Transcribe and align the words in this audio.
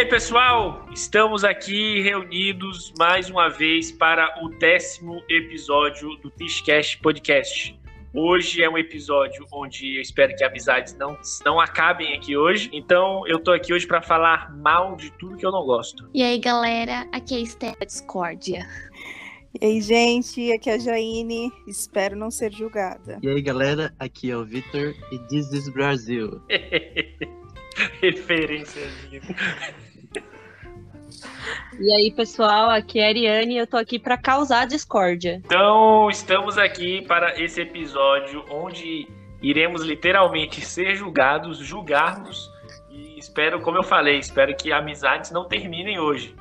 aí, 0.00 0.06
pessoal? 0.06 0.86
Estamos 0.90 1.44
aqui 1.44 2.00
reunidos 2.00 2.90
mais 2.98 3.28
uma 3.28 3.50
vez 3.50 3.92
para 3.92 4.42
o 4.42 4.48
décimo 4.48 5.22
episódio 5.28 6.16
do 6.22 6.30
Tishcast 6.30 6.96
Podcast. 7.02 7.78
Hoje 8.14 8.62
é 8.62 8.70
um 8.70 8.78
episódio 8.78 9.46
onde 9.52 9.96
eu 9.96 10.00
espero 10.00 10.34
que 10.34 10.42
amizades 10.42 10.96
não, 10.96 11.18
não 11.44 11.60
acabem 11.60 12.16
aqui 12.16 12.34
hoje. 12.34 12.70
Então, 12.72 13.26
eu 13.26 13.38
tô 13.38 13.52
aqui 13.52 13.74
hoje 13.74 13.86
para 13.86 14.00
falar 14.00 14.50
mal 14.56 14.96
de 14.96 15.10
tudo 15.18 15.36
que 15.36 15.44
eu 15.44 15.52
não 15.52 15.66
gosto. 15.66 16.08
E 16.14 16.22
aí, 16.22 16.38
galera? 16.38 17.06
Aqui 17.12 17.34
é 17.34 17.36
a 17.36 17.40
Estela 17.42 17.86
Discórdia. 17.86 18.66
E 19.60 19.66
aí, 19.66 19.82
gente, 19.82 20.50
aqui 20.50 20.70
é 20.70 20.74
a 20.76 20.78
Jaine. 20.78 21.52
Espero 21.68 22.16
não 22.16 22.30
ser 22.30 22.50
julgada. 22.52 23.18
E 23.22 23.28
aí, 23.28 23.42
galera, 23.42 23.94
aqui 23.98 24.30
é 24.30 24.36
o 24.36 24.46
Vitor 24.46 24.94
e 25.12 25.18
This 25.28 25.52
is 25.52 25.68
Brasil. 25.68 26.40
Referênciazinha. 28.00 29.20
E 31.78 31.92
aí, 31.94 32.10
pessoal, 32.10 32.70
aqui 32.70 32.98
é 32.98 33.06
a 33.06 33.08
Ariane 33.08 33.54
e 33.54 33.58
eu 33.58 33.66
tô 33.66 33.76
aqui 33.76 33.98
para 33.98 34.16
causar 34.16 34.66
discórdia. 34.66 35.40
Então, 35.44 36.08
estamos 36.10 36.58
aqui 36.58 37.02
para 37.02 37.40
esse 37.40 37.60
episódio 37.60 38.44
onde 38.50 39.08
iremos 39.42 39.82
literalmente 39.82 40.60
ser 40.60 40.94
julgados, 40.94 41.58
julgarmos 41.58 42.50
e 42.90 43.18
espero, 43.18 43.60
como 43.60 43.78
eu 43.78 43.82
falei, 43.82 44.18
espero 44.18 44.54
que 44.56 44.72
amizades 44.72 45.30
não 45.30 45.46
terminem 45.46 45.98
hoje. 45.98 46.34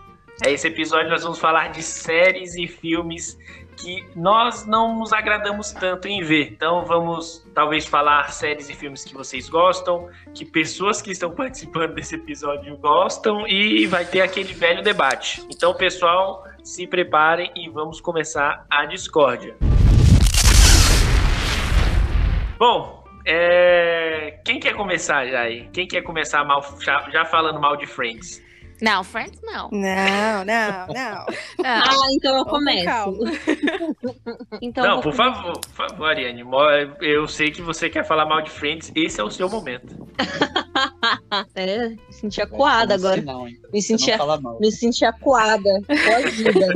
É 0.46 0.52
esse 0.52 0.68
episódio 0.68 1.10
nós 1.10 1.24
vamos 1.24 1.40
falar 1.40 1.70
de 1.70 1.84
séries 1.84 2.56
e 2.56 2.68
filmes 2.68 3.38
que 3.80 4.06
nós 4.16 4.66
não 4.66 5.00
nos 5.00 5.14
agradamos 5.14 5.72
tanto 5.72 6.08
em 6.08 6.22
ver. 6.22 6.52
Então 6.52 6.86
vamos 6.86 7.48
talvez 7.54 7.86
falar 7.86 8.32
séries 8.32 8.70
e 8.70 8.74
filmes 8.74 9.04
que 9.04 9.14
vocês 9.14 9.48
gostam, 9.48 10.10
que 10.34 10.46
pessoas 10.46 11.02
que 11.02 11.12
estão 11.12 11.32
participando 11.36 11.94
desse 11.94 12.16
episódio 12.16 12.78
gostam 12.78 13.48
e 13.48 13.86
vai 13.88 14.06
ter 14.06 14.22
aquele 14.22 14.54
velho 14.54 14.84
debate. 14.84 15.46
Então, 15.50 15.74
pessoal, 15.74 16.44
se 16.64 16.86
preparem 16.86 17.52
e 17.56 17.70
vamos 17.70 18.02
começar 18.02 18.66
a 18.70 18.86
discórdia. 18.86 19.56
Bom, 22.58 23.06
é... 23.26 24.40
quem 24.44 24.60
quer 24.60 24.76
começar 24.76 25.20
aí? 25.20 25.70
Quem 25.72 25.88
quer 25.88 26.02
começar 26.02 26.44
mal, 26.44 26.62
já 27.12 27.24
falando 27.26 27.60
mal 27.60 27.78
de 27.78 27.86
Friends? 27.86 28.49
Não, 28.82 29.04
Friends 29.04 29.40
não. 29.44 29.70
Não, 29.72 30.46
não, 30.46 30.88
não. 30.88 31.26
Ah, 31.66 32.08
então 32.14 32.38
eu 32.38 32.46
começo. 32.46 32.88
Então 34.62 34.86
não, 34.86 35.02
por 35.02 35.14
favor, 35.14 35.54
por 35.60 35.72
favor, 35.90 36.06
Ariane. 36.10 36.44
Eu 37.02 37.28
sei 37.28 37.52
que 37.52 37.62
você 37.62 37.90
quer 37.90 38.06
falar 38.06 38.26
mal 38.26 38.42
de 38.42 38.50
Friends, 38.50 38.92
esse 38.96 39.20
é 39.20 39.24
o 39.24 39.30
seu 39.32 39.50
momento. 39.50 40.08
É, 41.56 41.90
me 41.90 42.00
senti 42.12 42.42
acuada 42.42 42.96
agora. 42.96 43.22
não? 43.22 43.44
Me 43.44 43.60
Você 43.74 43.82
senti, 43.82 44.12
não 44.12 44.18
fala 44.18 44.40
mal. 44.40 44.60
me 44.60 44.72
senti 44.72 45.06
acuada. 45.06 45.70
Coagida. 45.86 46.68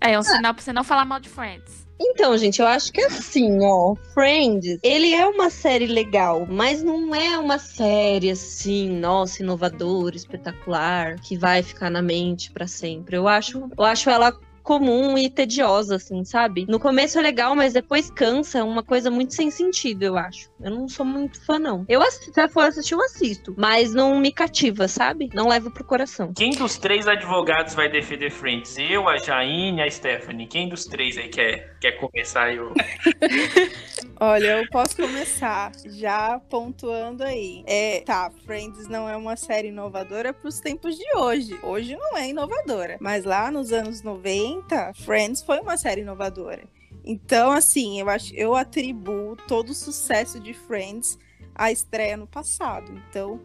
É 0.00 0.18
um 0.18 0.22
sinal 0.22 0.52
pra 0.54 0.62
você 0.62 0.72
não 0.72 0.82
falar 0.84 1.04
mal 1.04 1.20
de 1.20 1.28
Friends. 1.28 1.79
Então, 2.02 2.36
gente, 2.38 2.60
eu 2.60 2.66
acho 2.66 2.90
que 2.92 3.02
assim, 3.02 3.58
ó, 3.62 3.94
Friends, 4.14 4.78
ele 4.82 5.12
é 5.12 5.26
uma 5.26 5.50
série 5.50 5.86
legal, 5.86 6.46
mas 6.48 6.82
não 6.82 7.14
é 7.14 7.38
uma 7.38 7.58
série 7.58 8.30
assim, 8.30 8.88
nossa, 8.88 9.42
inovadora, 9.42 10.16
espetacular, 10.16 11.20
que 11.20 11.36
vai 11.36 11.62
ficar 11.62 11.90
na 11.90 12.00
mente 12.00 12.50
pra 12.50 12.66
sempre. 12.66 13.16
Eu 13.16 13.28
acho, 13.28 13.68
eu 13.76 13.84
acho 13.84 14.08
ela 14.08 14.32
comum 14.62 15.18
e 15.18 15.28
tediosa, 15.28 15.96
assim, 15.96 16.24
sabe? 16.24 16.64
No 16.68 16.78
começo 16.78 17.18
é 17.18 17.22
legal, 17.22 17.54
mas 17.56 17.72
depois 17.72 18.10
cansa, 18.10 18.58
é 18.58 18.62
uma 18.62 18.82
coisa 18.82 19.10
muito 19.10 19.34
sem 19.34 19.50
sentido, 19.50 20.02
eu 20.02 20.16
acho. 20.16 20.50
Eu 20.60 20.70
não 20.70 20.88
sou 20.88 21.04
muito 21.04 21.44
fã, 21.44 21.58
não. 21.58 21.84
Eu 21.88 22.00
se 22.10 22.30
for 22.48 22.64
assistir, 22.64 22.94
eu 22.94 23.02
assisto, 23.02 23.54
mas 23.56 23.92
não 23.92 24.18
me 24.18 24.32
cativa, 24.32 24.86
sabe? 24.86 25.28
Não 25.34 25.48
levo 25.48 25.70
pro 25.70 25.84
coração. 25.84 26.32
Quem 26.34 26.50
dos 26.50 26.76
três 26.78 27.08
advogados 27.08 27.74
vai 27.74 27.90
defender 27.90 28.30
Friends? 28.30 28.76
Eu, 28.78 29.08
a 29.08 29.16
Jaine, 29.18 29.82
a 29.82 29.90
Stephanie. 29.90 30.46
Quem 30.46 30.68
dos 30.68 30.84
três 30.84 31.16
aí 31.18 31.28
quer, 31.28 31.69
quer 31.80 31.92
começar? 31.92 32.54
Eu... 32.54 32.72
Olha, 34.20 34.58
eu 34.58 34.68
posso 34.68 34.96
começar 34.96 35.72
já 35.86 36.38
pontuando 36.38 37.24
aí. 37.24 37.64
É, 37.66 38.00
tá, 38.00 38.30
Friends 38.44 38.86
não 38.86 39.08
é 39.08 39.16
uma 39.16 39.34
série 39.34 39.68
inovadora 39.68 40.32
pros 40.32 40.60
tempos 40.60 40.96
de 40.96 41.16
hoje. 41.16 41.58
Hoje 41.62 41.96
não 41.96 42.16
é 42.16 42.28
inovadora, 42.28 42.98
mas 43.00 43.24
lá 43.24 43.50
nos 43.50 43.72
anos 43.72 44.02
90, 44.02 44.92
Friends 44.94 45.42
foi 45.42 45.58
uma 45.60 45.76
série 45.76 46.02
inovadora. 46.02 46.62
Então, 47.02 47.50
assim, 47.50 47.98
eu 47.98 48.10
acho, 48.10 48.34
eu 48.34 48.54
atribuo 48.54 49.36
todo 49.48 49.70
o 49.70 49.74
sucesso 49.74 50.38
de 50.38 50.52
Friends 50.52 51.18
à 51.54 51.72
estreia 51.72 52.16
no 52.16 52.26
passado. 52.26 52.92
Então, 53.08 53.40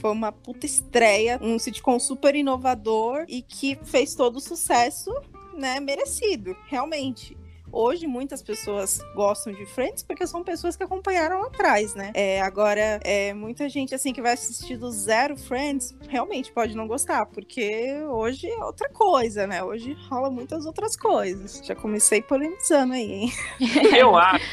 foi 0.00 0.10
uma 0.10 0.30
puta 0.30 0.66
estreia, 0.66 1.38
um 1.40 1.58
sitcom 1.58 1.98
super 1.98 2.34
inovador 2.34 3.24
e 3.26 3.40
que 3.40 3.78
fez 3.84 4.14
todo 4.14 4.36
o 4.36 4.40
sucesso, 4.40 5.10
né, 5.54 5.80
merecido, 5.80 6.54
realmente. 6.66 7.36
Hoje 7.72 8.06
muitas 8.06 8.42
pessoas 8.42 9.00
gostam 9.14 9.52
de 9.52 9.64
Friends 9.66 10.02
porque 10.02 10.26
são 10.26 10.42
pessoas 10.42 10.76
que 10.76 10.82
acompanharam 10.82 11.42
atrás, 11.44 11.94
né? 11.94 12.10
É, 12.14 12.40
agora, 12.40 13.00
é, 13.04 13.32
muita 13.32 13.68
gente 13.68 13.94
assim 13.94 14.12
que 14.12 14.20
vai 14.20 14.32
assistir 14.32 14.76
do 14.76 14.90
zero 14.90 15.36
Friends 15.36 15.96
realmente 16.08 16.50
pode 16.52 16.76
não 16.76 16.86
gostar, 16.86 17.26
porque 17.26 18.02
hoje 18.08 18.48
é 18.48 18.64
outra 18.64 18.88
coisa, 18.88 19.46
né? 19.46 19.62
Hoje 19.62 19.96
rola 20.08 20.30
muitas 20.30 20.66
outras 20.66 20.96
coisas. 20.96 21.62
Já 21.64 21.74
comecei 21.74 22.22
polemizando 22.22 22.94
aí, 22.94 23.12
hein? 23.12 23.32
Eu 23.96 24.16
acho, 24.16 24.44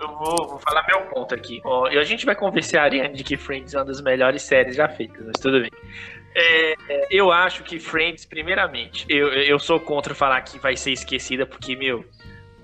eu 0.00 0.08
vou, 0.08 0.48
vou 0.48 0.58
falar 0.58 0.84
meu 0.86 1.02
ponto 1.06 1.34
aqui. 1.34 1.60
E 1.92 1.98
a 1.98 2.04
gente 2.04 2.26
vai 2.26 2.34
convencer 2.34 2.78
a 2.78 2.82
Ariane 2.82 3.14
de 3.14 3.22
que 3.22 3.36
Friends 3.36 3.74
é 3.74 3.78
uma 3.78 3.84
das 3.84 4.00
melhores 4.00 4.42
séries 4.42 4.76
já 4.76 4.88
feitas, 4.88 5.24
mas 5.24 5.40
tudo 5.40 5.60
bem. 5.60 5.70
É, 6.34 6.74
é, 6.88 7.06
eu 7.10 7.32
acho 7.32 7.62
que 7.62 7.78
Friends, 7.78 8.26
primeiramente, 8.26 9.06
eu, 9.08 9.28
eu 9.28 9.58
sou 9.58 9.80
contra 9.80 10.14
falar 10.14 10.40
que 10.42 10.58
vai 10.58 10.76
ser 10.76 10.92
esquecida, 10.92 11.46
porque, 11.46 11.74
meu, 11.74 12.04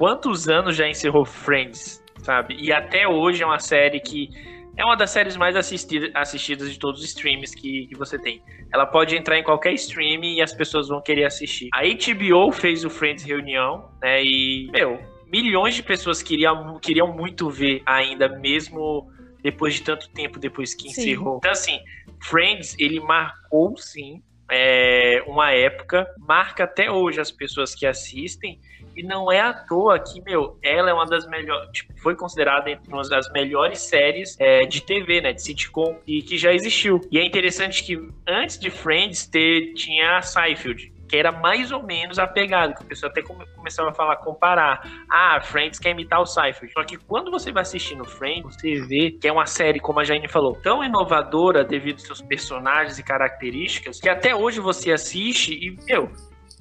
quantos 0.02 0.48
anos 0.48 0.74
já 0.74 0.88
encerrou 0.88 1.24
Friends, 1.24 2.02
sabe? 2.24 2.56
E 2.58 2.72
até 2.72 3.06
hoje 3.06 3.44
é 3.44 3.46
uma 3.46 3.60
série 3.60 4.00
que 4.00 4.30
é 4.76 4.84
uma 4.84 4.96
das 4.96 5.10
séries 5.10 5.36
mais 5.36 5.54
assistida- 5.54 6.10
assistidas 6.12 6.72
de 6.72 6.76
todos 6.76 7.00
os 7.00 7.06
streams 7.06 7.54
que, 7.54 7.86
que 7.86 7.96
você 7.96 8.18
tem. 8.18 8.42
Ela 8.74 8.84
pode 8.84 9.14
entrar 9.14 9.38
em 9.38 9.44
qualquer 9.44 9.72
stream 9.74 10.24
e 10.24 10.42
as 10.42 10.52
pessoas 10.52 10.88
vão 10.88 11.00
querer 11.00 11.24
assistir. 11.24 11.68
A 11.72 11.82
HBO 11.82 12.50
fez 12.50 12.84
o 12.84 12.90
Friends 12.90 13.22
Reunião, 13.22 13.92
né? 14.02 14.24
E, 14.24 14.68
meu, 14.72 14.98
milhões 15.28 15.76
de 15.76 15.84
pessoas 15.84 16.20
queriam, 16.20 16.80
queriam 16.80 17.16
muito 17.16 17.48
ver 17.48 17.80
ainda, 17.86 18.28
mesmo 18.28 19.08
depois 19.40 19.74
de 19.74 19.82
tanto 19.82 20.10
tempo 20.10 20.40
depois 20.40 20.74
que 20.74 20.88
Sim. 20.88 21.02
encerrou. 21.02 21.36
Então, 21.36 21.52
assim, 21.52 21.78
Friends, 22.24 22.74
ele 22.76 22.98
marcou, 22.98 23.76
sim, 23.76 24.20
é, 24.50 25.22
uma 25.28 25.52
época, 25.52 26.06
marca 26.18 26.64
até 26.64 26.90
hoje 26.90 27.20
as 27.20 27.30
pessoas 27.30 27.72
que 27.72 27.86
assistem, 27.86 28.58
e 28.96 29.02
não 29.02 29.30
é 29.30 29.40
à 29.40 29.52
toa 29.52 29.98
que, 29.98 30.20
meu, 30.22 30.58
ela 30.62 30.90
é 30.90 30.92
uma 30.94 31.06
das 31.06 31.26
melhores, 31.26 31.70
tipo, 31.72 31.92
foi 32.00 32.14
considerada 32.14 32.70
entre 32.70 32.92
uma 32.92 33.02
das 33.02 33.30
melhores 33.32 33.80
séries 33.80 34.36
é, 34.40 34.60
de 34.66 34.80
TV, 34.82 35.20
né, 35.20 35.32
de 35.32 35.42
sitcom, 35.42 35.98
e 36.06 36.22
que 36.22 36.36
já 36.36 36.52
existiu. 36.52 37.00
E 37.10 37.18
é 37.18 37.24
interessante 37.24 37.84
que 37.84 37.98
antes 38.26 38.58
de 38.58 38.70
Friends 38.70 39.26
ter, 39.26 39.72
tinha 39.74 40.18
a 40.18 40.22
Seinfeld, 40.22 40.92
que 41.08 41.16
era 41.16 41.30
mais 41.30 41.70
ou 41.70 41.82
menos 41.82 42.18
a 42.18 42.26
pegada, 42.26 42.72
que 42.74 42.82
o 42.82 42.86
pessoal 42.86 43.10
até 43.12 43.20
come- 43.20 43.44
começava 43.54 43.90
a 43.90 43.92
falar, 43.92 44.16
comparar. 44.16 44.80
Ah, 45.10 45.38
Friends 45.42 45.78
quer 45.78 45.90
imitar 45.90 46.20
o 46.22 46.24
Seinfeld. 46.26 46.72
Só 46.72 46.82
que 46.84 46.96
quando 46.96 47.30
você 47.30 47.52
vai 47.52 47.60
assistindo 47.62 48.02
Friends, 48.04 48.54
você 48.54 48.80
vê 48.80 49.10
que 49.10 49.28
é 49.28 49.32
uma 49.32 49.44
série, 49.44 49.78
como 49.78 50.00
a 50.00 50.04
Jane 50.04 50.26
falou, 50.26 50.54
tão 50.54 50.82
inovadora 50.82 51.62
devido 51.64 51.96
aos 51.96 52.04
seus 52.04 52.22
personagens 52.22 52.98
e 52.98 53.02
características, 53.02 54.00
que 54.00 54.08
até 54.08 54.34
hoje 54.34 54.58
você 54.58 54.90
assiste 54.90 55.52
e, 55.52 55.76
meu, 55.86 56.10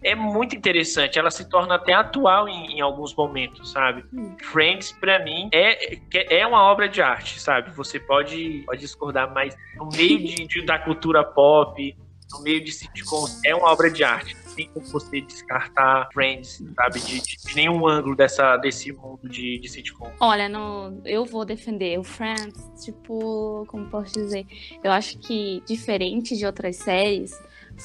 é 0.03 0.15
muito 0.15 0.55
interessante. 0.55 1.17
Ela 1.19 1.31
se 1.31 1.47
torna 1.49 1.75
até 1.75 1.93
atual 1.93 2.47
em, 2.47 2.77
em 2.77 2.81
alguns 2.81 3.15
momentos, 3.15 3.71
sabe? 3.71 4.03
Friends, 4.43 4.91
pra 4.93 5.23
mim, 5.23 5.49
é, 5.53 5.97
é 6.39 6.45
uma 6.47 6.63
obra 6.63 6.87
de 6.89 7.01
arte, 7.01 7.39
sabe? 7.39 7.71
Você 7.71 7.99
pode, 7.99 8.63
pode 8.65 8.81
discordar, 8.81 9.31
mas 9.33 9.55
no 9.75 9.87
meio 9.89 10.17
de, 10.17 10.47
de- 10.47 10.65
da 10.65 10.79
cultura 10.79 11.23
pop, 11.23 11.95
no 12.31 12.41
meio 12.43 12.63
de 12.63 12.71
sitcoms, 12.71 13.39
é 13.45 13.53
uma 13.53 13.69
obra 13.71 13.89
de 13.91 14.03
arte. 14.03 14.33
Não 14.47 14.55
Tem 14.55 14.69
como 14.73 14.85
você 14.87 15.21
descartar 15.21 16.07
Friends, 16.13 16.63
sabe? 16.75 16.99
De, 17.01 17.19
de- 17.21 17.37
de 17.45 17.55
nenhum 17.55 17.85
ângulo 17.87 18.15
dessa, 18.15 18.55
desse 18.57 18.91
mundo 18.93 19.27
de, 19.29 19.59
de 19.59 19.67
sitcom. 19.69 20.09
Olha, 20.19 20.47
no, 20.47 21.01
eu 21.05 21.25
vou 21.25 21.43
defender 21.45 21.99
o 21.99 22.03
Friends, 22.03 22.85
tipo, 22.85 23.65
como 23.67 23.89
posso 23.89 24.13
dizer? 24.13 24.45
Eu 24.83 24.91
acho 24.91 25.17
que, 25.19 25.61
diferente 25.67 26.37
de 26.37 26.45
outras 26.45 26.77
séries, 26.77 27.31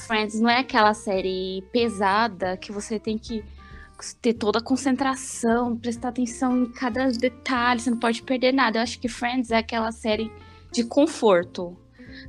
Friends 0.05 0.39
não 0.39 0.49
é 0.49 0.59
aquela 0.59 0.93
série 0.93 1.63
pesada 1.71 2.55
que 2.57 2.71
você 2.71 2.99
tem 2.99 3.17
que 3.17 3.43
ter 4.21 4.33
toda 4.33 4.59
a 4.59 4.61
concentração, 4.61 5.75
prestar 5.75 6.09
atenção 6.09 6.63
em 6.63 6.71
cada 6.71 7.11
detalhe, 7.11 7.79
você 7.79 7.89
não 7.89 7.97
pode 7.97 8.21
perder 8.21 8.53
nada. 8.53 8.77
Eu 8.77 8.83
acho 8.83 8.99
que 8.99 9.09
Friends 9.09 9.51
é 9.51 9.57
aquela 9.57 9.91
série 9.91 10.31
de 10.71 10.83
conforto. 10.83 11.75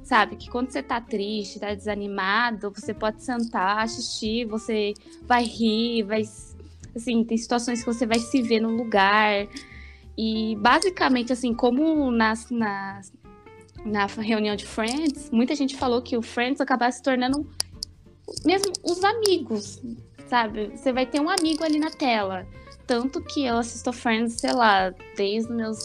Sabe? 0.03 0.37
Que 0.37 0.50
quando 0.50 0.70
você 0.70 0.82
tá 0.82 1.00
triste, 1.00 1.61
tá 1.61 1.75
desanimado, 1.75 2.70
você 2.70 2.93
pode 2.93 3.23
sentar, 3.23 3.85
assistir, 3.85 4.44
você 4.47 4.93
vai 5.23 5.44
rir, 5.44 6.03
vai. 6.03 6.23
Assim, 6.94 7.25
tem 7.25 7.37
situações 7.37 7.81
que 7.81 7.87
você 7.87 8.06
vai 8.06 8.19
se 8.19 8.43
ver 8.43 8.61
no 8.61 8.70
lugar. 8.70 9.47
E 10.17 10.56
basicamente, 10.56 11.32
assim, 11.32 11.55
como 11.55 12.11
nas, 12.11 12.50
nas, 12.50 13.12
na 13.85 14.07
reunião 14.07 14.57
de 14.57 14.67
Friends, 14.67 15.31
muita 15.31 15.55
gente 15.55 15.77
falou 15.77 16.03
que 16.03 16.17
o 16.17 16.23
Friends 16.23 16.61
acabasse 16.61 16.99
se 16.99 17.03
tornando 17.03 17.49
mesmo 18.45 18.73
os 18.83 19.03
amigos, 19.05 19.81
sabe? 20.29 20.77
Você 20.77 20.93
vai 20.93 21.07
ter 21.07 21.21
um 21.21 21.29
amigo 21.29 21.65
ali 21.65 21.79
na 21.79 21.91
tela. 21.91 22.47
Tanto 22.87 23.21
que 23.23 23.45
eu 23.45 23.59
assisto 23.59 23.93
Friends, 23.93 24.35
sei 24.41 24.53
lá, 24.53 24.95
desde 25.17 25.53
meus 25.53 25.79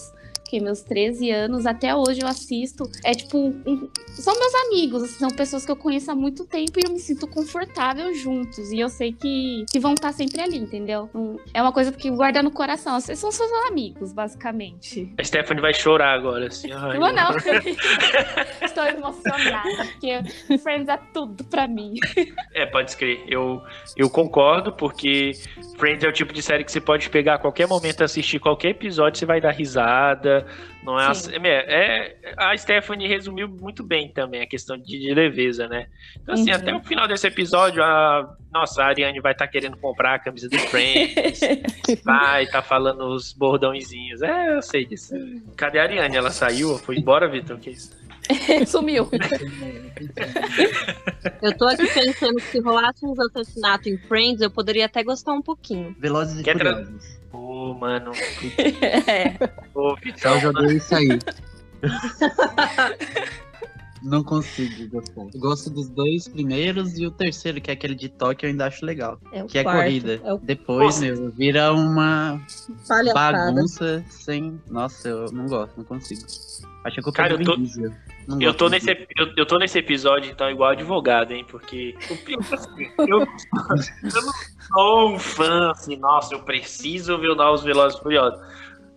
que 0.53 0.59
meus 0.59 0.81
13 0.83 1.31
anos 1.31 1.65
até 1.65 1.95
hoje 1.95 2.21
eu 2.21 2.27
assisto. 2.27 2.87
É 3.03 3.11
tipo, 3.15 3.37
um- 3.65 3.89
são 4.09 4.37
meus 4.39 4.53
amigos, 4.67 5.01
assim, 5.01 5.15
são 5.17 5.29
pessoas 5.31 5.65
que 5.65 5.71
eu 5.71 5.75
conheço 5.75 6.11
há 6.11 6.15
muito 6.15 6.45
tempo 6.45 6.79
e 6.79 6.83
eu 6.85 6.91
me 6.93 6.99
sinto 6.99 7.25
confortável 7.25 8.13
juntos. 8.13 8.71
E 8.71 8.79
eu 8.79 8.87
sei 8.87 9.11
que, 9.13 9.65
que 9.71 9.79
vão 9.79 9.95
estar 9.95 10.11
sempre 10.13 10.39
ali, 10.41 10.57
entendeu? 10.57 11.09
É 11.55 11.59
uma 11.61 11.71
coisa 11.71 11.91
que 11.91 12.11
guarda 12.11 12.43
no 12.43 12.51
coração. 12.51 12.99
Vocês 12.99 13.17
são 13.17 13.31
seus 13.31 13.49
amigos, 13.67 14.13
basicamente. 14.13 15.11
A 15.17 15.23
Stephanie 15.23 15.59
vai 15.59 15.73
chorar 15.73 16.13
agora, 16.13 16.45
assim. 16.45 16.71
ai, 16.71 16.99
Não, 16.99 17.11
não. 17.11 17.31
Estou 18.61 18.85
emocionada, 18.85 19.85
porque 19.93 20.57
Friends 20.59 20.87
é 20.87 20.99
tudo 21.11 21.43
pra 21.45 21.67
mim. 21.67 21.95
É, 22.53 22.67
pode 22.67 22.91
escrever. 22.91 23.23
Eu, 23.27 23.59
eu 23.97 24.07
concordo, 24.07 24.71
porque 24.71 25.31
Friends 25.79 26.03
é 26.03 26.07
o 26.07 26.11
tipo 26.13 26.31
de 26.31 26.43
série 26.43 26.63
que 26.63 26.71
você 26.71 26.79
pode 26.79 27.09
pegar 27.09 27.35
a 27.35 27.37
qualquer 27.39 27.67
momento, 27.67 28.03
assistir 28.03 28.39
qualquer 28.39 28.69
episódio, 28.69 29.17
você 29.19 29.25
vai 29.25 29.41
dar 29.41 29.51
risada. 29.51 30.42
Não 30.83 30.99
é, 30.99 31.13
Sim. 31.13 31.31
é, 31.43 31.47
é- 31.49 32.33
a 32.37 32.55
Stephanie 32.57 33.07
resumiu 33.07 33.47
muito 33.47 33.83
bem 33.83 34.09
também 34.09 34.41
a 34.41 34.45
questão 34.47 34.77
de, 34.77 34.99
de 34.99 35.13
leveza, 35.13 35.67
né? 35.67 35.87
Então, 36.21 36.33
assim, 36.35 36.49
Uhum. 36.51 36.55
até 36.57 36.75
o 36.75 36.83
final 36.83 37.07
desse 37.07 37.25
episódio, 37.27 37.81
a 37.83 38.35
nossa 38.51 38.83
a 38.83 38.87
Ariane 38.87 39.19
vai 39.21 39.31
estar 39.31 39.47
querendo 39.47 39.77
comprar 39.77 40.15
a 40.15 40.19
camisa 40.19 40.49
do 40.49 40.57
Friends, 40.59 41.39
vai 42.03 42.43
estar 42.43 42.61
falando 42.61 43.05
os 43.07 43.31
bordãozinhos. 43.33 44.21
É, 44.21 44.55
eu 44.57 44.61
sei 44.61 44.85
disso. 44.85 45.13
Cadê 45.55 45.79
a 45.79 45.83
Ariane? 45.83 46.15
Ela 46.17 46.31
saiu? 46.31 46.77
Foi 46.79 46.97
embora, 46.97 47.27
Vitor? 47.27 47.57
Que 47.59 47.69
isso? 47.71 47.91
Sumiu. 48.67 49.09
Eu 51.41 51.57
tô 51.57 51.65
aqui 51.65 51.85
pensando 51.87 52.35
que 52.35 52.41
se 52.43 52.59
rolasse 52.59 53.05
uns 53.05 53.19
assassinatos 53.19 53.87
em 53.87 53.97
Friends, 53.97 54.41
eu 54.41 54.49
poderia 54.51 54.85
até 54.85 55.03
gostar 55.03 55.33
um 55.33 55.41
pouquinho. 55.41 55.95
Velozes 55.99 56.39
e 56.39 56.43
Quer 56.43 56.57
Furiosos. 56.57 57.17
Ô, 57.31 57.73
mano. 57.73 58.11
É. 59.07 59.35
Ô, 59.73 59.95
Já 60.15 60.35
Vitão. 60.35 60.39
joguei 60.39 60.77
isso 60.77 60.95
aí. 60.95 61.19
Não 64.03 64.23
consigo 64.23 64.87
gostar. 64.89 65.21
Eu 65.33 65.39
gosto 65.39 65.69
dos 65.69 65.89
dois 65.89 66.27
primeiros 66.27 66.97
e 66.97 67.05
o 67.07 67.11
terceiro, 67.11 67.61
que 67.61 67.71
é 67.71 67.73
aquele 67.73 67.95
de 67.95 68.09
Tóquio, 68.09 68.47
eu 68.47 68.51
ainda 68.51 68.65
acho 68.67 68.85
legal. 68.85 69.17
É 69.31 69.43
o 69.43 69.47
Que 69.47 69.59
é 69.59 69.63
quarto. 69.63 69.79
corrida. 69.83 70.21
É 70.23 70.33
o 70.33 70.37
Depois, 70.37 70.99
Nossa. 71.01 71.05
meu, 71.05 71.31
vira 71.31 71.71
uma 71.73 72.41
palhaçada. 72.87 73.37
bagunça 73.37 74.03
sem. 74.09 74.59
Nossa, 74.69 75.07
eu 75.07 75.31
não 75.31 75.45
gosto, 75.47 75.77
não 75.77 75.85
consigo. 75.85 76.21
Acho 76.83 76.95
que 76.95 76.99
é 76.99 77.03
culpa 77.03 77.17
Cara, 77.17 77.37
do 77.37 77.41
eu 77.41 77.45
tô-. 77.45 77.57
Não 78.27 78.41
Eu 78.41 78.53
tô, 78.53 78.69
nesse, 78.69 78.89
eu, 78.89 79.27
eu 79.37 79.45
tô 79.45 79.57
nesse 79.57 79.77
episódio, 79.79 80.31
então, 80.31 80.49
igual 80.49 80.71
advogado, 80.71 81.31
hein? 81.31 81.45
Porque 81.49 81.95
o 82.09 82.13
é 82.13 82.55
assim, 82.55 82.91
eu, 83.07 83.19
eu 83.19 84.21
não 84.21 84.33
sou 84.73 85.13
um 85.15 85.19
fã, 85.19 85.71
assim, 85.71 85.97
nossa, 85.97 86.33
eu 86.33 86.39
preciso 86.41 87.17
ver 87.17 87.29
os 87.31 87.63
Velozes 87.63 87.99
e 87.99 88.01
Furiosos. 88.03 88.39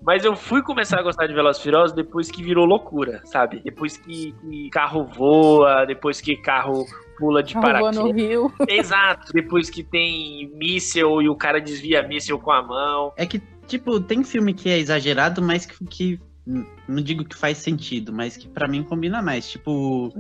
Mas 0.07 0.25
eu 0.25 0.37
fui 0.37 0.63
começar 0.63 1.01
a 1.01 1.03
gostar 1.03 1.27
de 1.27 1.35
Velozes 1.35 1.61
Furiosos 1.61 1.93
depois 1.93 2.31
que 2.31 2.41
virou 2.41 2.65
loucura, 2.65 3.21
sabe? 3.25 3.61
Depois 3.65 3.97
que, 3.97 4.33
que 4.41 4.71
carro 4.71 5.05
voa, 5.05 5.85
depois 5.85 6.21
que 6.21 6.37
carro 6.37 6.85
pula 7.19 7.43
de 7.43 7.55
paraquedas. 7.55 7.97
no 7.97 8.13
Rio. 8.13 8.53
Exato, 8.69 9.33
depois 9.33 9.69
que 9.69 9.83
tem 9.83 10.49
míssel 10.55 11.21
e 11.23 11.29
o 11.29 11.35
cara 11.35 11.61
desvia 11.61 12.03
míssel 12.07 12.39
com 12.39 12.53
a 12.53 12.63
mão. 12.63 13.13
É 13.17 13.27
que, 13.27 13.43
tipo, 13.67 13.99
tem 13.99 14.23
filme 14.23 14.55
que 14.55 14.69
é 14.71 14.79
exagerado, 14.79 15.43
mas 15.43 15.67
que, 15.67 15.85
que- 15.87 16.21
não 16.47 17.03
digo 17.03 17.25
que 17.25 17.35
faz 17.35 17.59
sentido, 17.59 18.13
mas 18.13 18.37
que 18.37 18.49
pra 18.49 18.69
mim 18.69 18.85
combina 18.85 19.21
mais. 19.21 19.51
Tipo, 19.51 20.13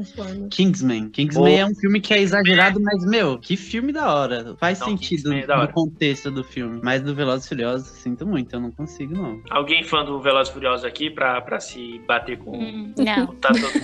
Kingsman. 0.50 1.08
Kingsman 1.10 1.58
é 1.60 1.64
um 1.64 1.74
filme 1.74 2.00
que 2.00 2.12
é 2.12 2.20
exagerado, 2.20 2.80
mas, 2.80 3.04
meu, 3.06 3.38
que 3.38 3.56
filme 3.56 3.92
da 3.92 4.12
hora. 4.12 4.56
Faz 4.58 4.80
Não, 4.80 4.88
sentido 4.88 5.32
é 5.32 5.46
no 5.46 5.52
hora. 5.52 5.68
contexto 5.72 6.30
do 6.30 6.42
filme. 6.42 6.80
Mas 6.82 7.00
do 7.02 7.14
Velozes 7.14 7.46
e 7.46 7.48
Furiosos, 7.50 7.86
sinto 7.88 8.26
muito, 8.26 8.54
eu 8.56 8.60
não 8.60 8.72
consigo, 8.72 9.14
não. 9.14 9.40
Alguém 9.50 9.84
fã 9.84 10.04
do 10.04 10.20
Velozes 10.20 10.50
e 10.50 10.54
Furiosos 10.54 10.84
aqui 10.84 11.10
pra, 11.10 11.40
pra 11.40 11.60
se 11.60 12.00
bater 12.08 12.38
com... 12.38 12.58
Hum, 12.58 12.92
Não. 12.98 13.26
Tá 13.36 13.50
todo 13.50 13.60
mundo... 13.60 13.76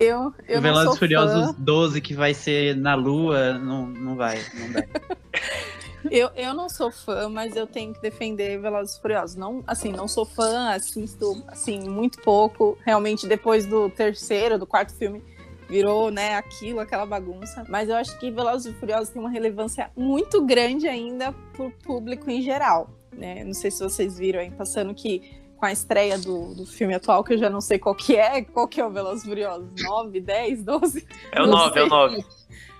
Eu, 0.00 0.32
eu 0.48 0.60
Velozes 0.62 0.96
e 0.96 0.98
Furiosos 0.98 1.46
fã. 1.54 1.54
12, 1.58 2.00
que 2.00 2.14
vai 2.14 2.32
ser 2.32 2.74
na 2.76 2.94
Lua, 2.94 3.58
não, 3.58 3.86
não 3.86 4.16
vai, 4.16 4.38
não 4.58 4.72
dá. 4.72 4.82
Eu, 6.10 6.30
eu 6.34 6.54
não 6.54 6.68
sou 6.68 6.90
fã, 6.90 7.28
mas 7.28 7.56
eu 7.56 7.66
tenho 7.66 7.94
que 7.94 8.00
defender 8.00 8.60
Velozes 8.60 8.96
e 8.96 9.00
Furiosos. 9.00 9.36
Não, 9.36 9.62
assim, 9.66 9.92
não 9.92 10.06
sou 10.08 10.24
fã, 10.24 10.70
assisto 10.70 11.42
assim 11.48 11.88
muito 11.88 12.20
pouco. 12.22 12.78
Realmente 12.84 13.26
depois 13.26 13.66
do 13.66 13.88
terceiro, 13.90 14.58
do 14.58 14.66
quarto 14.66 14.94
filme, 14.94 15.22
virou, 15.68 16.10
né, 16.10 16.36
aquilo, 16.36 16.80
aquela 16.80 17.06
bagunça. 17.06 17.64
Mas 17.68 17.88
eu 17.88 17.96
acho 17.96 18.18
que 18.18 18.30
Velozes 18.30 18.72
e 18.72 18.78
Furiosos 18.78 19.10
tem 19.10 19.20
uma 19.20 19.30
relevância 19.30 19.90
muito 19.96 20.44
grande 20.44 20.86
ainda 20.86 21.32
pro 21.52 21.70
público 21.82 22.30
em 22.30 22.40
geral, 22.42 22.88
né? 23.12 23.44
Não 23.44 23.54
sei 23.54 23.70
se 23.70 23.82
vocês 23.82 24.18
viram 24.18 24.40
aí 24.40 24.50
passando 24.50 24.94
que 24.94 25.44
com 25.56 25.64
a 25.64 25.72
estreia 25.72 26.18
do, 26.18 26.54
do 26.54 26.66
filme 26.66 26.94
atual, 26.94 27.24
que 27.24 27.32
eu 27.32 27.38
já 27.38 27.48
não 27.48 27.60
sei 27.62 27.78
qual 27.78 27.94
que 27.94 28.14
é, 28.14 28.42
qual 28.42 28.68
que 28.68 28.80
é 28.80 28.86
o 28.86 28.90
Velozes 28.90 29.24
e 29.24 29.28
Furiosos? 29.28 29.68
9, 29.82 30.20
10, 30.20 30.62
12? 30.64 31.08
É 31.32 31.42
o 31.42 31.46
Não 31.46 31.52
9, 31.52 31.78
é 31.80 31.82
o 31.82 31.88
sei. 31.88 31.88
9. 31.88 32.24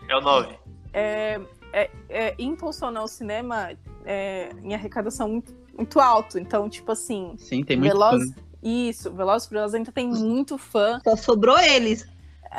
É 0.08 0.17
o 0.17 0.20
9. 0.20 0.58
é, 0.93 1.40
é, 1.72 1.90
é, 2.08 2.34
impulsionou 2.38 3.04
o 3.04 3.08
cinema 3.08 3.70
é, 4.04 4.50
em 4.62 4.74
arrecadação 4.74 5.28
muito, 5.28 5.54
muito 5.76 6.00
alto. 6.00 6.38
Então, 6.38 6.68
tipo 6.68 6.92
assim, 6.92 7.34
Sim, 7.38 7.62
tem 7.64 7.76
muito 7.76 7.92
Veloz... 7.92 8.24
fã. 8.30 8.34
Isso, 8.62 9.12
Velozes 9.12 9.46
e 9.46 9.48
Furiosos 9.48 9.74
ainda 9.74 9.92
tem 9.92 10.08
muito 10.08 10.58
fã. 10.58 11.00
Só 11.04 11.14
sobrou 11.16 11.58
eles. 11.58 12.04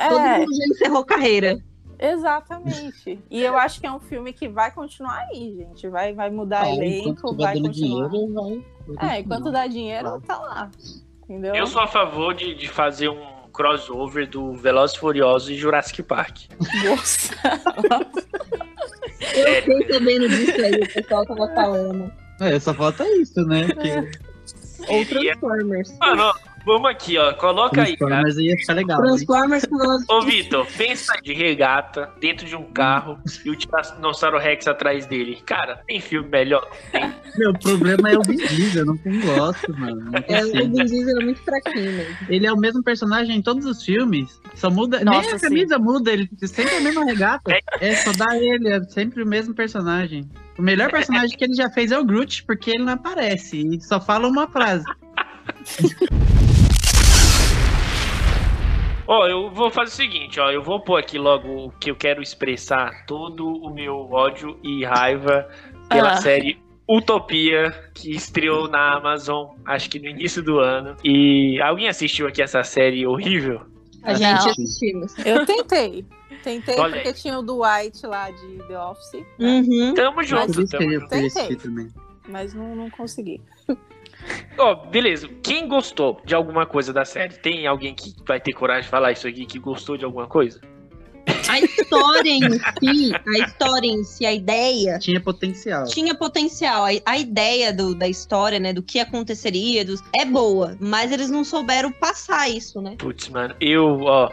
Todo 0.09 0.19
É, 0.19 0.39
mundo 0.39 0.55
já 0.55 0.65
encerrou 0.65 1.03
carreira. 1.03 1.59
exatamente. 1.99 3.19
E 3.29 3.41
eu 3.41 3.57
acho 3.57 3.81
que 3.81 3.87
é 3.87 3.91
um 3.91 3.99
filme 3.99 4.31
que 4.31 4.47
vai 4.47 4.71
continuar 4.71 5.17
aí, 5.31 5.55
gente. 5.57 5.89
Vai, 5.89 6.13
vai 6.13 6.29
mudar 6.29 6.61
Ah, 6.63 6.69
elenco, 6.73 7.35
vai 7.35 7.59
continuar. 7.59 8.09
dinheiro, 8.09 8.33
vai. 8.33 8.63
vai 8.95 9.17
É, 9.17 9.19
enquanto 9.19 9.51
dá 9.51 9.67
dinheiro, 9.67 10.03
Claro. 10.03 10.21
tá 10.25 10.37
lá. 10.37 10.71
Entendeu? 11.23 11.53
Eu 11.55 11.67
sou 11.67 11.81
a 11.81 11.87
favor 11.87 12.33
de, 12.33 12.53
de 12.55 12.69
fazer 12.69 13.09
um 13.09 13.49
crossover 13.51 14.29
do 14.29 14.53
Velozes 14.53 14.95
e 14.95 14.99
Furiosos 14.99 15.49
e 15.49 15.55
Jurassic 15.55 16.03
Park. 16.03 16.43
Nossa. 16.87 17.33
Eu 19.37 19.61
fiquei 19.63 19.93
sabendo 19.93 20.29
disso 20.29 20.61
aí, 20.61 20.81
o 20.81 20.93
pessoal 20.93 21.25
tava 21.25 21.47
falando. 21.53 22.11
É, 22.39 22.59
só 22.59 22.73
falta 22.73 23.07
isso, 23.17 23.41
né? 23.45 23.67
Porque 23.67 23.89
Ou 24.89 25.05
Seria- 25.05 25.31
Transformers. 25.37 25.97
Mano, 25.99 26.23
ó, 26.23 26.33
vamos 26.67 26.89
aqui, 26.91 27.17
ó. 27.17 27.33
Coloca 27.33 27.81
aí, 27.81 27.95
cara. 27.97 28.21
Transformers 28.21 28.37
ia 28.37 28.55
ficar 28.57 28.73
legal. 28.73 28.99
hein? 28.99 29.07
Transformers 29.07 29.65
com 29.65 30.13
Ô, 30.13 30.21
Vitor, 30.21 30.67
pensa 30.77 31.13
de 31.23 31.33
regata 31.33 32.11
dentro 32.19 32.45
de 32.45 32.55
um 32.55 32.63
carro 32.63 33.17
e 33.43 33.49
o 33.49 33.55
Tiranossauro 33.55 34.37
Rex 34.37 34.67
atrás 34.67 35.05
dele. 35.05 35.41
Cara, 35.45 35.81
tem 35.87 35.99
filme 36.01 36.27
melhor? 36.29 36.69
Meu 37.37 37.53
problema 37.53 38.11
é 38.11 38.17
o 38.17 38.21
Vin 38.21 38.35
Diesel, 38.35 38.85
eu 38.85 38.85
não 38.85 38.97
gosto, 39.21 39.73
mano. 39.79 40.11
Não 40.11 40.23
É, 40.27 40.45
o. 40.45 40.51
Vin 40.51 40.71
Diesel 40.85 41.21
é 41.21 41.23
muito 41.23 41.41
fraquinho 41.41 41.91
mesmo. 41.93 42.17
Ele 42.29 42.45
é 42.45 42.51
o 42.51 42.57
mesmo 42.57 42.83
personagem 42.83 43.37
em 43.37 43.41
todos 43.41 43.65
os 43.65 43.83
filmes. 43.83 44.39
Só 44.53 44.69
muda. 44.69 45.03
Nossa, 45.03 45.21
nem 45.21 45.35
a 45.35 45.39
camisa 45.39 45.79
muda, 45.79 46.11
ele 46.11 46.29
sempre 46.43 46.73
é 46.75 46.77
a 46.77 46.81
mesma 46.81 47.05
regata. 47.05 47.57
É, 47.79 47.95
só 47.95 48.11
dá 48.11 48.35
ele, 48.37 48.69
é 48.69 48.83
sempre 48.83 49.23
o 49.23 49.27
mesmo 49.27 49.53
personagem. 49.53 50.29
O 50.57 50.61
melhor 50.61 50.89
personagem 50.91 51.37
que 51.37 51.43
ele 51.43 51.53
já 51.53 51.69
fez 51.69 51.91
é 51.91 51.99
o 51.99 52.03
Groot, 52.03 52.43
porque 52.45 52.71
ele 52.71 52.83
não 52.83 52.93
aparece 52.93 53.61
e 53.61 53.79
só 53.81 54.01
fala 54.01 54.27
uma 54.27 54.47
frase. 54.47 54.83
Ó, 59.07 59.25
eu 59.27 59.49
vou 59.49 59.71
fazer 59.71 59.91
o 59.91 59.95
seguinte, 59.95 60.39
ó. 60.39 60.51
Eu 60.51 60.61
vou 60.61 60.79
pôr 60.81 60.97
aqui 60.97 61.17
logo 61.17 61.67
o 61.67 61.71
que 61.71 61.89
eu 61.91 61.95
quero 61.95 62.21
expressar 62.21 63.05
todo 63.05 63.47
o 63.47 63.73
meu 63.73 64.11
ódio 64.11 64.59
e 64.63 64.83
raiva 64.83 65.47
pela 65.89 66.11
Ah. 66.13 66.17
série 66.17 66.59
Utopia, 66.89 67.71
que 67.93 68.11
estreou 68.11 68.67
na 68.69 68.95
Amazon, 68.95 69.49
acho 69.65 69.89
que 69.89 69.99
no 69.99 70.07
início 70.07 70.41
do 70.43 70.59
ano. 70.59 70.95
E 71.03 71.59
alguém 71.61 71.87
assistiu 71.87 72.27
aqui 72.27 72.41
essa 72.41 72.63
série 72.63 73.05
horrível? 73.05 73.61
A 74.03 74.13
Não. 74.13 74.17
gente 74.19 74.49
assistimos. 74.51 75.17
Eu 75.25 75.45
tentei. 75.45 76.05
Tentei 76.43 76.79
Olha 76.79 76.93
porque 76.93 77.07
aí. 77.09 77.13
tinha 77.13 77.37
o 77.39 77.41
Dwight 77.41 78.05
lá 78.05 78.29
de 78.31 78.57
The 78.67 78.79
Office? 78.79 79.25
Uhum. 79.39 79.93
Tamo 79.95 80.23
junto, 80.23 80.65
tamo 80.67 80.91
junto. 80.91 81.07
Tentei. 81.09 81.55
também. 81.57 81.89
mas 82.29 82.53
não, 82.53 82.73
não 82.75 82.89
consegui. 82.89 83.41
Ó, 84.57 84.75
beleza. 84.87 85.27
Quem 85.43 85.67
gostou 85.67 86.19
de 86.25 86.33
alguma 86.35 86.65
coisa 86.65 86.91
da 86.91 87.05
série? 87.05 87.35
Tem 87.35 87.67
alguém 87.67 87.93
que 87.93 88.13
vai 88.27 88.39
ter 88.39 88.53
coragem 88.53 88.83
de 88.83 88.89
falar 88.89 89.11
isso 89.11 89.27
aqui, 89.27 89.45
que 89.45 89.59
gostou 89.59 89.97
de 89.97 90.05
alguma 90.05 90.27
coisa? 90.27 90.59
A 91.49 91.59
história 91.59 92.29
em 92.29 92.41
si, 92.51 93.11
a 93.13 93.45
história 93.45 93.87
em 93.87 94.03
si, 94.03 94.25
a 94.25 94.33
ideia 94.33 94.97
Tinha 94.99 95.19
potencial. 95.21 95.85
tinha 95.85 96.15
potencial. 96.15 96.85
A, 96.85 96.89
a 97.05 97.17
ideia 97.17 97.73
do- 97.73 97.93
da 97.95 98.07
história, 98.07 98.59
né, 98.59 98.71
do 98.73 98.81
que 98.81 98.99
aconteceria, 98.99 99.83
dos, 99.85 100.01
é 100.17 100.25
boa, 100.25 100.77
mas 100.79 101.11
eles 101.11 101.29
não 101.29 101.43
souberam 101.43 101.91
passar 101.91 102.49
isso, 102.49 102.81
né? 102.81 102.95
Putz, 102.97 103.27
mano, 103.29 103.55
eu, 103.61 104.01
ó. 104.01 104.31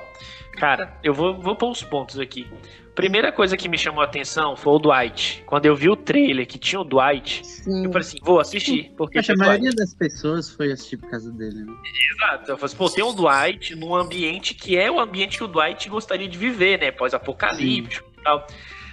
Cara, 0.56 0.96
eu 1.02 1.12
vou, 1.12 1.40
vou 1.40 1.56
pôr 1.56 1.70
os 1.70 1.82
pontos 1.82 2.18
aqui. 2.18 2.46
Primeira 2.94 3.32
coisa 3.32 3.56
que 3.56 3.68
me 3.68 3.76
chamou 3.76 4.02
a 4.02 4.04
atenção 4.04 4.56
foi 4.56 4.72
o 4.72 4.78
Dwight. 4.78 5.42
Quando 5.46 5.66
eu 5.66 5.74
vi 5.74 5.88
o 5.88 5.96
trailer 5.96 6.46
que 6.46 6.58
tinha 6.58 6.80
o 6.80 6.84
Dwight, 6.84 7.44
Sim. 7.44 7.86
eu 7.86 7.92
falei 7.92 8.06
assim, 8.06 8.18
vou 8.22 8.38
assistir. 8.38 8.92
Porque 8.96 9.18
Acho 9.18 9.26
que 9.26 9.32
a 9.32 9.34
o 9.34 9.36
Dwight. 9.38 9.48
maioria 9.48 9.72
das 9.76 9.94
pessoas 9.94 10.50
foi 10.50 10.70
assistir 10.70 10.98
por 10.98 11.10
causa 11.10 11.32
dele, 11.32 11.64
né? 11.64 11.72
Exato. 12.12 12.52
Eu 12.52 12.56
falei 12.56 12.66
assim, 12.66 12.76
pô, 12.76 12.88
tem 12.88 13.02
o 13.04 13.12
Dwight 13.12 13.74
num 13.74 13.96
ambiente 13.96 14.54
que 14.54 14.76
é 14.76 14.88
o 14.88 15.00
ambiente 15.00 15.38
que 15.38 15.44
o 15.44 15.48
Dwight 15.48 15.88
gostaria 15.88 16.28
de 16.28 16.38
viver, 16.38 16.78
né? 16.78 16.92
Pós-apocalíptico 16.92 18.08
e 18.16 18.22
tal. 18.22 18.46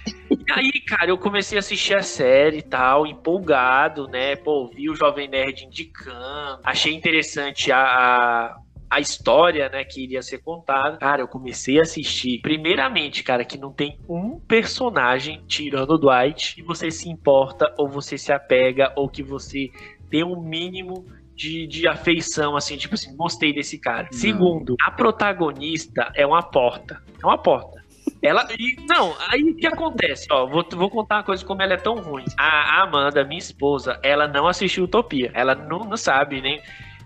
E 0.04 0.52
aí, 0.52 0.72
cara, 0.80 1.10
eu 1.10 1.16
comecei 1.18 1.56
a 1.56 1.60
assistir 1.60 1.94
a 1.94 2.02
série 2.02 2.58
e 2.58 2.62
tal, 2.62 3.06
empolgado, 3.06 4.08
né? 4.08 4.34
Pô, 4.34 4.66
vi 4.66 4.90
o 4.90 4.96
Jovem 4.96 5.28
Nerd 5.28 5.64
indicando, 5.64 6.58
achei 6.64 6.92
interessante 6.92 7.70
a, 7.70 7.78
a, 7.78 8.56
a 8.92 9.00
história, 9.00 9.70
né, 9.70 9.84
que 9.84 10.02
iria 10.04 10.20
ser 10.20 10.38
contada. 10.38 10.98
Cara, 10.98 11.22
eu 11.22 11.28
comecei 11.28 11.78
a 11.78 11.82
assistir. 11.82 12.40
Primeiramente, 12.42 13.24
cara, 13.24 13.42
que 13.42 13.56
não 13.56 13.72
tem 13.72 13.98
um 14.06 14.38
personagem 14.38 15.42
tirando 15.48 15.92
o 15.92 15.98
Dwight 15.98 16.54
que 16.54 16.62
você 16.62 16.90
se 16.90 17.08
importa, 17.08 17.74
ou 17.78 17.88
você 17.88 18.18
se 18.18 18.30
apega, 18.30 18.92
ou 18.94 19.08
que 19.08 19.22
você 19.22 19.70
tem 20.10 20.22
um 20.22 20.38
mínimo 20.42 21.06
de, 21.34 21.66
de 21.66 21.88
afeição, 21.88 22.54
assim, 22.54 22.76
tipo 22.76 22.94
assim, 22.94 23.16
gostei 23.16 23.54
desse 23.54 23.78
cara. 23.78 24.08
Não. 24.12 24.18
Segundo, 24.18 24.76
a 24.82 24.90
protagonista 24.90 26.12
é 26.14 26.26
uma 26.26 26.42
porta. 26.42 27.02
É 27.22 27.26
uma 27.26 27.38
porta. 27.38 27.82
Ela. 28.20 28.46
e- 28.58 28.76
não, 28.86 29.16
aí 29.30 29.42
o 29.42 29.56
que 29.56 29.66
acontece? 29.66 30.26
Ó, 30.30 30.46
vou, 30.46 30.64
vou 30.70 30.90
contar 30.90 31.16
uma 31.16 31.22
coisa 31.24 31.42
como 31.44 31.62
ela 31.62 31.72
é 31.72 31.78
tão 31.78 31.94
ruim. 31.96 32.24
A 32.38 32.82
Amanda, 32.82 33.24
minha 33.24 33.38
esposa, 33.38 33.98
ela 34.02 34.28
não 34.28 34.46
assistiu 34.46 34.84
Utopia. 34.84 35.30
Ela 35.34 35.54
não, 35.54 35.80
não 35.80 35.96
sabe 35.96 36.42
nem. 36.42 36.60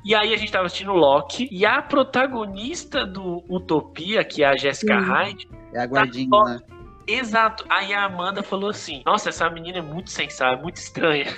E 0.06 0.14
aí 0.14 0.32
a 0.32 0.36
gente 0.36 0.52
tava 0.52 0.66
assistindo 0.66 0.92
Loki. 0.92 1.48
E 1.50 1.66
a 1.66 1.82
protagonista 1.82 3.04
do 3.04 3.42
Utopia, 3.48 4.22
que 4.22 4.44
é 4.44 4.46
a 4.46 4.56
Jessica 4.56 5.00
Sim. 5.00 5.04
Hyde, 5.04 5.48
É 5.74 5.80
a 5.80 5.86
guardinha, 5.86 6.30
Tá 6.30 6.44
né? 6.44 6.60
Exato. 7.08 7.64
Aí 7.68 7.92
a 7.92 8.04
Amanda 8.04 8.40
falou 8.40 8.70
assim: 8.70 9.02
Nossa, 9.04 9.30
essa 9.30 9.50
menina 9.50 9.78
é 9.78 9.82
muito 9.82 10.10
sensata, 10.10 10.62
muito 10.62 10.76
estranha. 10.76 11.26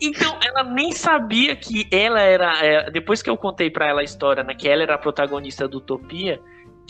Então, 0.00 0.38
ela 0.46 0.62
nem 0.62 0.92
sabia 0.92 1.56
que 1.56 1.88
ela 1.90 2.20
era. 2.20 2.64
é, 2.64 2.88
depois 2.90 3.20
que 3.20 3.28
eu 3.28 3.36
contei 3.36 3.68
pra 3.68 3.88
ela 3.88 4.00
a 4.02 4.04
história, 4.04 4.44
né? 4.44 4.54
Que 4.54 4.68
ela 4.68 4.84
era 4.84 4.94
a 4.94 4.98
protagonista 4.98 5.66
do 5.66 5.78
Utopia, 5.78 6.40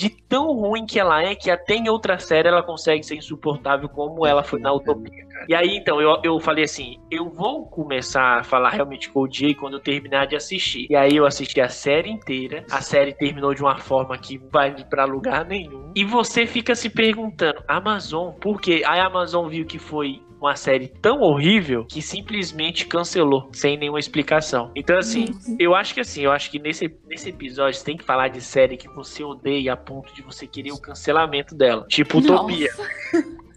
de 0.02 0.10
tão 0.10 0.52
ruim 0.52 0.84
que 0.84 0.98
ela 0.98 1.22
é, 1.22 1.36
que 1.36 1.48
até 1.48 1.76
em 1.76 1.88
outra 1.88 2.18
série 2.18 2.48
ela 2.48 2.60
consegue 2.60 3.04
ser 3.04 3.14
insuportável 3.14 3.88
como 3.88 4.26
ela 4.26 4.42
foi 4.42 4.58
na 4.58 4.72
Utopia, 4.72 5.24
cara. 5.26 5.46
E 5.48 5.54
aí, 5.54 5.76
então, 5.76 6.00
eu, 6.00 6.18
eu 6.24 6.40
falei 6.40 6.64
assim: 6.64 6.98
eu 7.08 7.28
vou 7.30 7.66
começar 7.66 8.40
a 8.40 8.42
falar 8.42 8.70
realmente 8.70 9.08
com 9.08 9.20
o 9.20 9.32
Jay 9.32 9.54
quando 9.54 9.74
eu 9.74 9.80
terminar 9.80 10.26
de 10.26 10.34
assistir. 10.34 10.88
E 10.90 10.96
aí 10.96 11.14
eu 11.14 11.24
assisti 11.24 11.60
a 11.60 11.68
série 11.68 12.10
inteira. 12.10 12.64
A 12.68 12.80
série 12.80 13.12
terminou 13.12 13.54
de 13.54 13.62
uma 13.62 13.78
forma 13.78 14.18
que 14.18 14.38
vai 14.50 14.74
pra 14.90 15.04
lugar 15.04 15.44
nenhum. 15.44 15.92
E 15.94 16.04
você 16.04 16.46
fica 16.46 16.74
se 16.74 16.90
perguntando, 16.90 17.62
Amazon, 17.68 18.32
por 18.32 18.60
quê? 18.60 18.82
Aí 18.84 18.98
a 18.98 19.06
Amazon 19.06 19.48
viu 19.48 19.64
que 19.64 19.78
foi 19.78 20.20
uma 20.42 20.56
série 20.56 20.88
tão 20.88 21.20
horrível 21.20 21.84
que 21.84 22.02
simplesmente 22.02 22.86
cancelou, 22.86 23.48
sem 23.52 23.76
nenhuma 23.76 24.00
explicação. 24.00 24.70
Então, 24.74 24.98
assim, 24.98 25.26
eu 25.58 25.74
acho 25.74 25.94
que 25.94 26.00
assim, 26.00 26.22
eu 26.22 26.32
acho 26.32 26.50
que 26.50 26.58
nesse, 26.58 26.92
nesse 27.06 27.28
episódio 27.28 27.78
você 27.78 27.84
tem 27.84 27.96
que 27.96 28.04
falar 28.04 28.28
de 28.28 28.40
série 28.40 28.76
que 28.76 28.88
você 28.88 29.22
odeia 29.22 29.72
a 29.72 29.76
ponto 29.76 30.12
de 30.14 30.22
você 30.22 30.46
querer 30.46 30.72
o 30.72 30.80
cancelamento 30.80 31.54
dela. 31.54 31.86
Tipo 31.88 32.18
Utopia. 32.18 32.70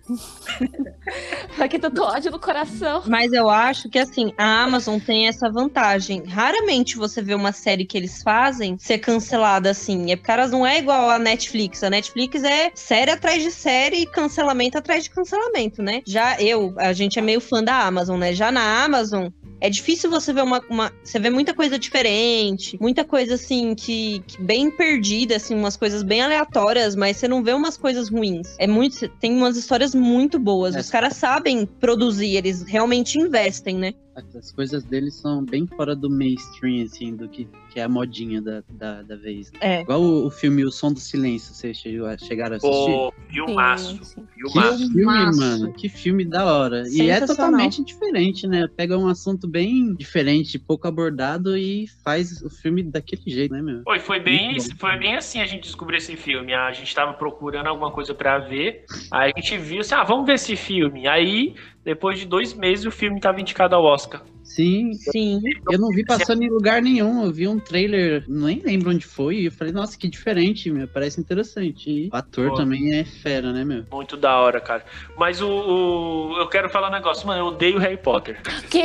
Aqui 1.59 1.79
tanto 1.79 2.01
ódio 2.03 2.31
no 2.31 2.39
coração. 2.39 3.03
Mas 3.07 3.31
eu 3.31 3.49
acho 3.49 3.89
que 3.89 3.97
assim, 3.99 4.33
a 4.37 4.63
Amazon 4.63 4.99
tem 4.99 5.27
essa 5.27 5.49
vantagem. 5.49 6.23
Raramente 6.25 6.97
você 6.97 7.21
vê 7.21 7.33
uma 7.33 7.51
série 7.51 7.85
que 7.85 7.97
eles 7.97 8.21
fazem 8.21 8.77
ser 8.77 8.99
cancelada 8.99 9.69
assim. 9.69 10.11
É 10.11 10.15
porque 10.15 10.31
elas 10.31 10.51
não 10.51 10.65
é 10.65 10.79
igual 10.79 11.09
a 11.09 11.17
Netflix. 11.19 11.83
A 11.83 11.89
Netflix 11.89 12.43
é 12.43 12.71
série 12.75 13.11
atrás 13.11 13.41
de 13.41 13.51
série 13.51 14.01
e 14.01 14.05
cancelamento 14.05 14.77
atrás 14.77 15.03
de 15.05 15.09
cancelamento, 15.09 15.81
né? 15.81 16.01
Já 16.05 16.39
eu, 16.41 16.73
a 16.77 16.93
gente 16.93 17.17
é 17.17 17.21
meio 17.21 17.39
fã 17.41 17.63
da 17.63 17.79
Amazon, 17.79 18.19
né? 18.19 18.33
Já 18.33 18.51
na 18.51 18.83
Amazon, 18.83 19.27
é 19.61 19.69
difícil 19.69 20.09
você 20.09 20.33
ver 20.33 20.43
uma, 20.43 20.61
uma- 20.69 20.91
Você 21.03 21.17
vê 21.19 21.29
muita 21.29 21.53
coisa 21.53 21.79
diferente, 21.79 22.77
muita 22.79 23.03
coisa 23.03 23.35
assim 23.35 23.73
que, 23.73 24.21
que 24.27 24.41
bem 24.41 24.69
perdida, 24.69 25.37
assim, 25.37 25.55
umas 25.55 25.77
coisas 25.77 26.03
bem 26.03 26.21
aleatórias, 26.21 26.95
mas 26.95 27.17
você 27.17 27.27
não 27.27 27.43
vê 27.43 27.53
umas 27.53 27.77
coisas 27.77 28.09
ruins. 28.09 28.55
É 28.59 28.67
muito. 28.67 29.07
Tem 29.19 29.31
umas 29.31 29.55
histórias 29.57 29.94
muito 29.95 30.37
boas. 30.37 30.75
É. 30.75 30.79
Os 30.79 30.89
caras 30.89 31.15
sabem 31.15 31.65
produzir, 31.65 32.35
eles 32.35 32.61
realmente 32.63 33.17
investem, 33.17 33.75
né? 33.75 33.93
As 34.15 34.51
coisas 34.51 34.83
deles 34.85 35.15
são 35.15 35.43
bem 35.43 35.67
fora 35.67 35.95
do 35.95 36.09
mainstream, 36.09 36.83
assim, 36.83 37.15
do 37.15 37.27
que, 37.27 37.47
que 37.71 37.79
é 37.79 37.83
a 37.83 37.89
modinha 37.89 38.41
da, 38.41 38.63
da, 38.69 39.01
da 39.01 39.15
vez. 39.17 39.51
É. 39.59 39.81
Igual 39.81 40.01
o, 40.01 40.25
o 40.27 40.29
filme 40.31 40.63
O 40.63 40.71
Som 40.71 40.93
do 40.93 40.99
Silêncio, 40.99 41.53
vocês 41.53 41.77
chegou 41.77 42.07
a- 42.07 42.17
chegaram 42.17 42.53
a 42.53 42.57
assistir? 42.57 42.91
Pô, 42.91 43.13
filmaço. 43.29 43.97
Sim, 43.97 44.03
sim. 44.03 44.25
Que 44.33 44.49
Filmaço. 44.51 44.77
filme, 44.77 44.93
Filmaço. 44.93 45.39
mano. 45.39 45.73
Que 45.73 45.89
filme 45.89 46.25
da 46.25 46.45
hora. 46.45 46.83
E 46.89 47.09
é 47.09 47.19
totalmente 47.25 47.83
diferente, 47.83 48.47
né? 48.47 48.67
Pega 48.75 48.97
um 48.97 49.07
assunto 49.07 49.47
bem 49.47 49.93
diferente, 49.93 50.57
pouco 50.57 50.87
abordado 50.87 51.57
e 51.57 51.85
faz 52.03 52.41
o 52.41 52.49
filme 52.49 52.83
daquele 52.83 53.21
jeito, 53.25 53.53
né, 53.53 53.61
meu? 53.61 53.81
Foi, 53.83 53.99
foi 53.99 54.19
bem, 54.19 54.57
foi 54.77 54.97
bem 54.97 55.15
assim 55.15 55.41
a 55.41 55.45
gente 55.45 55.63
descobriu 55.63 55.97
esse 55.97 56.15
filme. 56.15 56.53
A 56.53 56.71
gente 56.71 56.93
tava 56.95 57.13
procurando 57.13 57.67
alguma 57.67 57.91
coisa 57.91 58.13
pra 58.13 58.39
ver. 58.39 58.85
Aí 59.11 59.33
a 59.35 59.39
gente 59.41 59.57
viu 59.57 59.81
assim, 59.81 59.93
ah, 59.95 60.03
vamos 60.03 60.25
ver 60.25 60.33
esse 60.35 60.55
filme. 60.55 61.07
Aí, 61.07 61.53
depois 61.85 62.19
de 62.19 62.25
dois 62.25 62.53
meses, 62.53 62.85
o 62.85 62.91
filme 62.91 63.19
tava 63.21 63.39
indicado 63.39 63.75
ao 63.75 63.83
Oscar. 63.85 64.21
Sim, 64.43 64.93
Sim. 64.93 65.39
eu 65.69 65.77
não 65.79 65.89
vi 65.89 66.05
passando 66.05 66.41
em 66.43 66.49
lugar 66.49 66.81
nenhum. 66.81 67.23
Eu 67.25 67.31
vi 67.31 67.47
um 67.47 67.59
trailer, 67.59 68.23
nem 68.27 68.61
lembro 68.63 68.91
onde 68.91 69.05
foi. 69.05 69.37
E 69.37 69.45
eu 69.45 69.51
falei, 69.51 69.73
nossa, 69.73 69.97
que 69.97 70.07
diferente, 70.07 70.69
meu. 70.71 70.87
Parece 70.87 71.19
interessante. 71.19 71.89
E 71.89 72.09
o 72.11 72.15
ator 72.15 72.49
Pô. 72.51 72.55
também 72.55 72.95
é 72.95 73.03
fera, 73.03 73.51
né, 73.51 73.65
meu? 73.65 73.85
Muito 73.91 74.15
da 74.15 74.37
hora, 74.39 74.61
cara. 74.61 74.85
Mas 75.17 75.41
o, 75.41 75.47
o- 75.49 76.37
eu 76.37 76.47
quero 76.47 76.69
falar 76.69 76.89
um 76.89 76.91
negócio, 76.91 77.25
mano. 77.27 77.41
Eu 77.41 77.45
odeio 77.47 77.79
Harry 77.79 77.97
Potter. 77.97 78.39
Quê? 78.69 78.83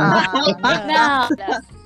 Ah, 0.00 0.32
Não, 0.62 1.28
não. 1.28 1.60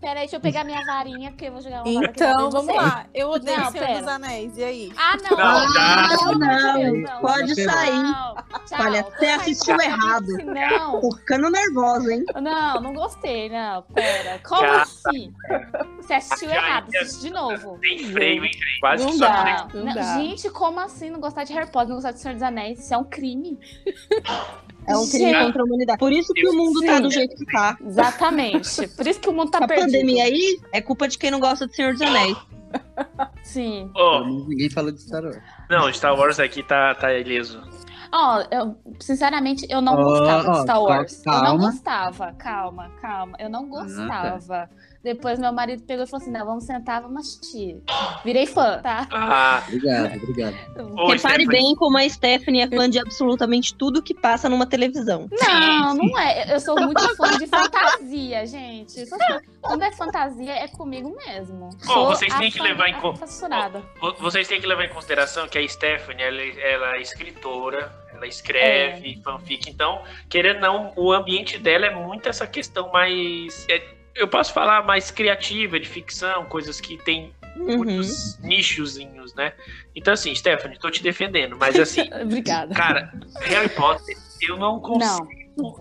Pera 0.00 0.20
aí, 0.20 0.26
deixa 0.26 0.36
eu 0.36 0.40
pegar 0.40 0.64
minha 0.64 0.84
varinha, 0.84 1.30
porque 1.30 1.46
eu 1.46 1.52
vou 1.52 1.60
jogar 1.62 1.82
uma 1.82 2.04
Então, 2.04 2.50
vamos 2.50 2.74
lá. 2.74 3.06
Eu 3.14 3.30
odeio 3.30 3.58
Não, 3.58 3.68
o 3.68 3.72
Senhor 3.72 3.86
pera. 3.86 3.98
dos 4.00 4.08
Anéis. 4.08 4.58
E 4.58 4.64
aí? 4.64 4.92
Ah, 4.96 5.16
não. 5.16 5.36
Não, 5.36 5.72
já. 5.72 6.06
De 6.08 6.38
Não, 6.38 6.74
Deus, 6.78 7.02
não. 7.10 7.20
pode 7.20 7.64
Não, 7.64 7.72
sair. 7.72 8.02
Não, 8.02 8.34
tchau. 8.66 8.80
Olha, 8.80 9.02
você 9.02 9.26
assistiu 9.26 9.76
não, 9.76 9.84
errado. 9.84 10.26
Não, 10.44 11.00
Tô 11.00 11.16
ficando 11.16 11.50
nervosa, 11.50 12.12
hein? 12.12 12.24
não, 12.42 12.80
não 12.80 12.92
gostei, 12.94 13.48
não. 13.48 13.82
Pera, 13.94 14.40
como 14.44 14.60
Já. 14.62 14.82
assim? 14.82 15.32
Você 15.96 16.12
assistiu 16.14 16.48
Já 16.50 16.56
errado, 16.56 16.88
assiste 16.94 17.20
de 17.22 17.30
novo. 17.30 17.78
Tem 17.80 17.98
freio, 18.12 18.44
hein? 18.44 18.50
Quase 18.80 19.04
Não 19.04 19.12
que 19.12 19.18
só 19.18 19.26
dá. 19.26 19.68
Não, 19.72 19.80
Não 19.80 19.86
não, 19.86 19.94
dá. 19.94 20.14
gente, 20.18 20.50
como 20.50 20.80
assim 20.80 21.08
não 21.10 21.20
gostar 21.20 21.44
de 21.44 21.52
Harry 21.54 21.70
Potter, 21.70 21.88
não 21.88 21.96
gostar 21.96 22.12
de 22.12 22.20
Senhor 22.20 22.34
dos 22.34 22.42
Anéis? 22.42 22.78
Isso 22.78 22.92
é 22.92 22.98
um 22.98 23.04
crime. 23.04 23.58
É 24.86 24.96
um 24.96 25.08
crime 25.08 25.34
contra 25.34 25.62
a 25.62 25.64
humanidade. 25.64 25.98
Por 25.98 26.12
isso 26.12 26.32
que 26.34 26.48
o 26.48 26.52
mundo 26.54 26.80
tá 26.80 27.00
do 27.00 27.10
jeito 27.10 27.34
que 27.36 27.46
tá. 27.46 27.76
Exatamente. 27.84 28.88
Por 28.88 29.06
isso 29.06 29.20
que 29.20 29.28
o 29.28 29.32
mundo 29.32 29.50
tá 29.50 29.58
Essa 29.58 29.66
perdido. 29.68 29.86
pandemia 29.92 30.24
aí 30.24 30.60
é 30.72 30.80
culpa 30.80 31.08
de 31.08 31.16
quem 31.18 31.30
não 31.30 31.40
gosta 31.40 31.66
de 31.66 31.74
Senhor 31.74 31.92
dos 31.92 32.02
Anéis. 32.02 32.36
Sim. 33.42 33.90
Menos 33.94 34.48
Ninguém 34.48 34.70
fala 34.70 34.92
de 34.92 35.00
Star 35.00 35.22
Wars. 35.24 35.38
não, 35.70 35.92
Star 35.92 36.14
Wars 36.18 36.40
aqui 36.40 36.62
tá, 36.62 36.94
tá 36.94 37.12
ileso. 37.14 37.62
Ó, 38.12 38.44
eu, 38.50 38.76
sinceramente, 39.00 39.66
eu 39.68 39.80
não 39.80 39.94
Ó, 39.94 40.02
gostava 40.02 40.52
de 40.52 40.62
Star 40.62 40.82
Wars. 40.82 41.22
Eu 41.26 41.32
não 41.32 41.40
calma. 41.42 41.66
gostava, 41.66 42.32
calma, 42.34 42.90
calma. 43.00 43.36
Eu 43.40 43.50
não 43.50 43.68
tá. 43.68 44.68
Depois 45.04 45.38
meu 45.38 45.52
marido 45.52 45.82
pegou 45.82 46.04
e 46.04 46.08
falou 46.08 46.22
assim: 46.22 46.32
não, 46.32 46.46
vamos 46.46 46.64
sentar, 46.64 47.02
vamos 47.02 47.20
assistir. 47.20 47.76
Virei 48.24 48.46
fã, 48.46 48.80
tá? 48.82 49.06
Ah, 49.12 49.62
Obrigado, 49.68 50.16
obrigado. 50.16 50.54
ô, 50.78 51.08
Repare 51.12 51.18
Stephanie, 51.18 51.46
bem 51.46 51.74
como 51.76 51.98
a 51.98 52.08
Stephanie 52.08 52.62
é 52.62 52.68
fã 52.68 52.88
de 52.88 52.98
absolutamente 52.98 53.74
tudo 53.74 54.02
que 54.02 54.14
passa 54.14 54.48
numa 54.48 54.64
televisão. 54.66 55.28
Não, 55.30 55.94
não 55.94 56.18
é. 56.18 56.54
Eu 56.54 56.58
sou 56.58 56.74
muito 56.80 57.14
fã 57.16 57.36
de 57.36 57.46
fantasia, 57.46 58.46
gente. 58.46 59.04
Quando 59.60 59.82
é 59.82 59.92
fantasia, 59.92 60.52
é 60.52 60.68
comigo 60.68 61.14
mesmo. 61.26 61.68
Ó, 61.86 61.92
Sou 61.92 62.06
vocês 62.06 62.32
têm 62.34 62.50
que 62.50 62.60
levar 62.62 62.88
em 62.88 62.94
conta- 62.94 63.26
vocês 64.20 64.48
têm 64.48 64.60
que 64.60 64.66
levar 64.66 64.84
em 64.86 64.88
consideração 64.88 65.46
que 65.46 65.58
a 65.58 65.68
Stephanie, 65.68 66.22
ela, 66.22 66.40
é- 66.40 66.72
ela 66.72 66.96
é 66.96 67.02
escritora, 67.02 67.92
ela 68.12 68.26
escreve 68.26 69.20
fanfic, 69.22 69.68
então, 69.68 70.02
querendo 70.30 70.56
ou 70.56 70.60
não, 70.62 70.92
o 70.96 71.12
ambiente 71.12 71.58
dela 71.58 71.86
é 71.86 71.94
muito 71.94 72.28
essa 72.28 72.46
questão 72.46 72.90
mais... 72.90 73.66
é, 73.68 73.82
eu 74.14 74.28
posso 74.28 74.52
falar 74.52 74.84
mais 74.84 75.10
criativa, 75.10 75.78
de 75.78 75.88
ficção, 75.88 76.44
coisas 76.46 76.80
que 76.80 76.96
tem 76.98 77.32
Uhum. 77.56 77.76
muitos 77.78 78.36
nichozinhos, 78.40 79.32
né? 79.34 79.52
Então, 79.94 80.12
assim, 80.14 80.34
Stephanie, 80.34 80.76
tô 80.78 80.90
te 80.90 81.00
defendendo, 81.02 81.56
mas 81.56 81.78
assim, 81.78 82.08
Obrigada. 82.20 82.74
cara, 82.74 83.12
Harry 83.42 83.68
Potter, 83.68 84.16
eu 84.42 84.56
não 84.56 84.80
consigo, 84.80 85.28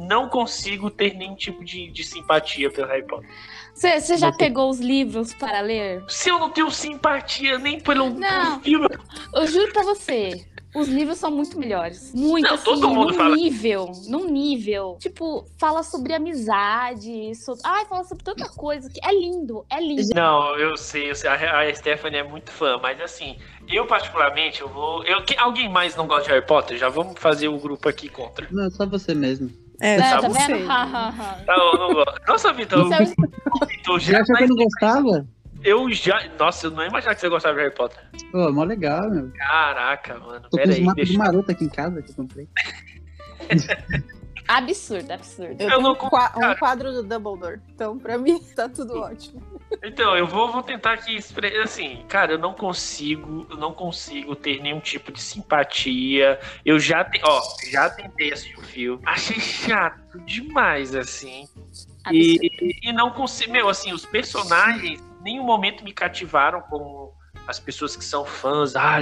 não, 0.02 0.30
consigo 0.30 0.92
ter 0.92 1.16
nenhum 1.16 1.36
tipo 1.36 1.66
de, 1.66 1.90
de 1.90 2.04
simpatia 2.04 2.70
pelo 2.70 2.88
Harry 2.90 3.08
Potter. 3.08 3.28
Você 3.74 4.18
já 4.18 4.32
Você- 4.32 4.38
pegou 4.38 4.70
os 4.70 4.80
livros 4.80 5.34
para 5.34 5.62
ler? 5.62 6.04
Se 6.08 6.30
eu 6.30 6.38
não 6.38 6.52
tenho 6.52 6.70
simpatia 6.70 7.58
nem 7.58 7.80
pelo, 7.80 8.12
Não. 8.12 8.60
pelo 8.60 8.60
filme, 8.62 8.88
Eu 9.34 9.48
juro 9.48 9.74
pra 9.74 9.82
você. 9.82 10.46
Os 10.76 10.88
livros 10.88 11.18
são 11.20 11.30
muito 11.30 11.58
melhores. 11.60 12.12
Muito, 12.16 12.48
Não, 12.48 12.56
assim, 12.56 12.64
todo 12.64 12.90
mundo 12.90 13.12
num 13.12 13.18
fala- 13.18 13.36
nível. 13.36 13.92
Num 14.08 14.26
nível. 14.28 14.98
Tipo, 15.00 15.46
fala 15.60 15.84
sobre 15.84 16.14
amizade. 16.14 17.36
Sobre... 17.36 17.62
Ai, 17.64 17.86
fala 17.86 18.04
sobre 18.04 18.24
tanta 18.24 18.50
coisa. 18.50 18.90
que 18.90 19.00
É 19.04 19.14
lindo, 19.14 19.64
é 19.70 19.80
lindo. 19.80 20.02
Não, 20.16 20.56
eu 20.58 20.76
sei, 20.76 21.12
eu 21.12 21.16
sei. 21.16 21.30
A, 21.30 21.60
a 21.62 21.76
Stephanie 21.76 22.20
é 22.20 22.24
muito 22.24 22.52
fã, 22.52 22.80
mas 22.82 23.00
assim, 23.02 23.38
eu 23.70 23.86
particularmente, 23.86 24.62
eu 24.62 24.68
vou. 24.70 25.04
Eu, 25.04 25.24
que, 25.24 25.38
alguém 25.38 25.70
mais 25.70 25.96
não 25.96 26.08
gosta 26.08 26.24
de 26.24 26.30
Harry 26.32 26.46
Potter? 26.46 26.78
Já 26.78 26.90
vamos 26.90 27.20
fazer 27.20 27.48
o 27.50 27.58
grupo 27.60 27.88
aqui 27.88 28.10
contra. 28.10 28.48
Não, 28.52 28.70
só 28.72 28.86
você 28.86 29.14
mesmo. 29.14 29.50
É, 29.80 29.96
É, 29.96 30.10
só 30.10 30.22
tá 30.22 30.30
você. 30.30 30.54
vendo? 30.54 30.72
Ha, 30.72 30.84
ha, 30.84 31.10
ha. 31.10 31.44
Não, 31.46 31.72
eu 31.74 31.78
não 31.80 31.94
gosto. 31.94 32.22
Nossa, 32.28 32.54
Vitor, 32.54 32.92
é- 32.94 33.06
Vitor, 33.68 34.00
Você 34.02 34.12
já, 34.12 34.22
achou 34.22 34.36
que 34.38 34.44
eu 34.44 34.48
não 34.48 34.56
gostava? 34.56 35.28
Eu 35.64 35.92
já. 35.92 36.28
Nossa, 36.40 36.68
eu 36.68 36.72
não 36.72 36.84
ia 36.84 36.90
imaginar 36.90 37.16
que 37.16 37.22
você 37.22 37.30
gostava 37.30 37.56
de 37.56 37.62
Harry 37.62 37.76
Potter. 37.76 38.00
Pô, 38.32 38.52
mó 38.52 38.64
legal, 38.64 39.10
meu. 39.10 39.32
Caraca, 39.34 40.20
mano. 40.20 40.42
Tô 40.42 40.50
com 40.50 40.58
Pera 40.58 40.70
os 40.70 40.76
aí, 40.76 40.86
deixa 40.96 41.18
Maroto 41.18 41.52
aqui 41.52 41.66
em 41.66 41.70
casa 41.70 42.02
que 42.02 42.12
eu 42.12 42.16
comprei. 42.16 42.48
Absurdo, 44.48 45.10
absurdo. 45.12 45.56
Eu 45.62 45.70
Eu 45.70 45.70
tenho 45.70 45.82
não 45.82 45.92
um, 45.92 45.94
um 45.94 46.10
cara. 46.10 46.56
quadro 46.58 46.92
do 46.92 47.04
Dumbledore. 47.04 47.62
Então, 47.74 47.98
pra 47.98 48.18
mim, 48.18 48.40
tá 48.56 48.68
tudo 48.68 49.00
ótimo. 49.00 49.42
Então, 49.82 50.18
eu 50.18 50.28
vou, 50.28 50.52
vou 50.52 50.62
tentar 50.62 50.94
aqui. 50.94 51.18
Assim, 51.64 52.04
cara, 52.10 52.34
eu 52.34 52.38
não 52.38 52.54
consigo. 52.54 53.48
Eu 53.50 53.58
não 53.58 53.74
consigo 53.74 54.36
ter 54.36 54.62
nenhum 54.62 54.80
tipo 54.80 55.12
de 55.12 55.22
simpatia. 55.22 56.40
Eu 56.66 56.78
já. 56.78 57.06
Te, 57.06 57.22
ó, 57.24 57.42
já 57.72 57.90
tentei 57.90 58.34
assistir 58.34 58.60
o 58.60 58.62
filme. 58.62 59.02
Achei 59.06 59.40
chato 59.40 60.20
demais, 60.26 60.94
assim. 60.94 61.48
absurdo. 62.04 62.14
E, 62.14 62.80
e 62.84 62.94
não 62.94 63.12
consigo. 63.12 63.52
Meu, 63.54 63.70
assim, 63.70 63.94
os 63.94 64.06
personagens 64.06 65.02
nenhum 65.24 65.44
momento 65.44 65.84
me 65.84 65.92
cativaram 65.94 66.62
como 66.62 67.14
as 67.48 67.60
pessoas 67.60 67.96
que 67.96 68.06
são 68.06 68.24
fãs, 68.24 68.76
ah, 68.76 68.98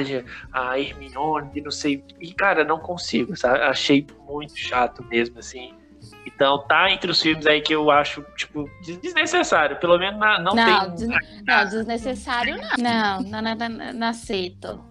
a 0.54 0.80
Hermione, 0.80 1.62
não 1.62 1.72
sei. 1.72 2.04
E, 2.20 2.34
cara, 2.34 2.64
não 2.64 2.80
consigo, 2.80 3.36
sabe? 3.36 3.60
Achei 3.62 4.06
muito 4.28 4.58
chato 4.58 5.04
mesmo, 5.06 5.40
assim. 5.40 5.74
Então, 6.26 6.66
tá 6.68 6.90
entre 6.92 7.12
os 7.12 7.22
filmes 7.22 7.46
aí 7.46 7.62
que 7.62 7.74
eu 7.74 7.92
acho, 7.92 8.24
tipo, 8.36 8.68
des- 8.84 8.98
desnecessário. 9.00 9.78
Pelo 9.78 9.98
menos 10.00 10.20
na- 10.20 10.40
não, 10.40 10.56
Não, 10.56 10.96
tem. 10.96 11.08
des- 11.08 11.44
não, 11.46 11.66
desnecessário 11.66 12.58
não. 12.58 13.22
Não, 13.22 13.42
não, 13.42 13.56
não, 13.56 13.94
não, 13.94 14.08
aceito. 14.08 14.84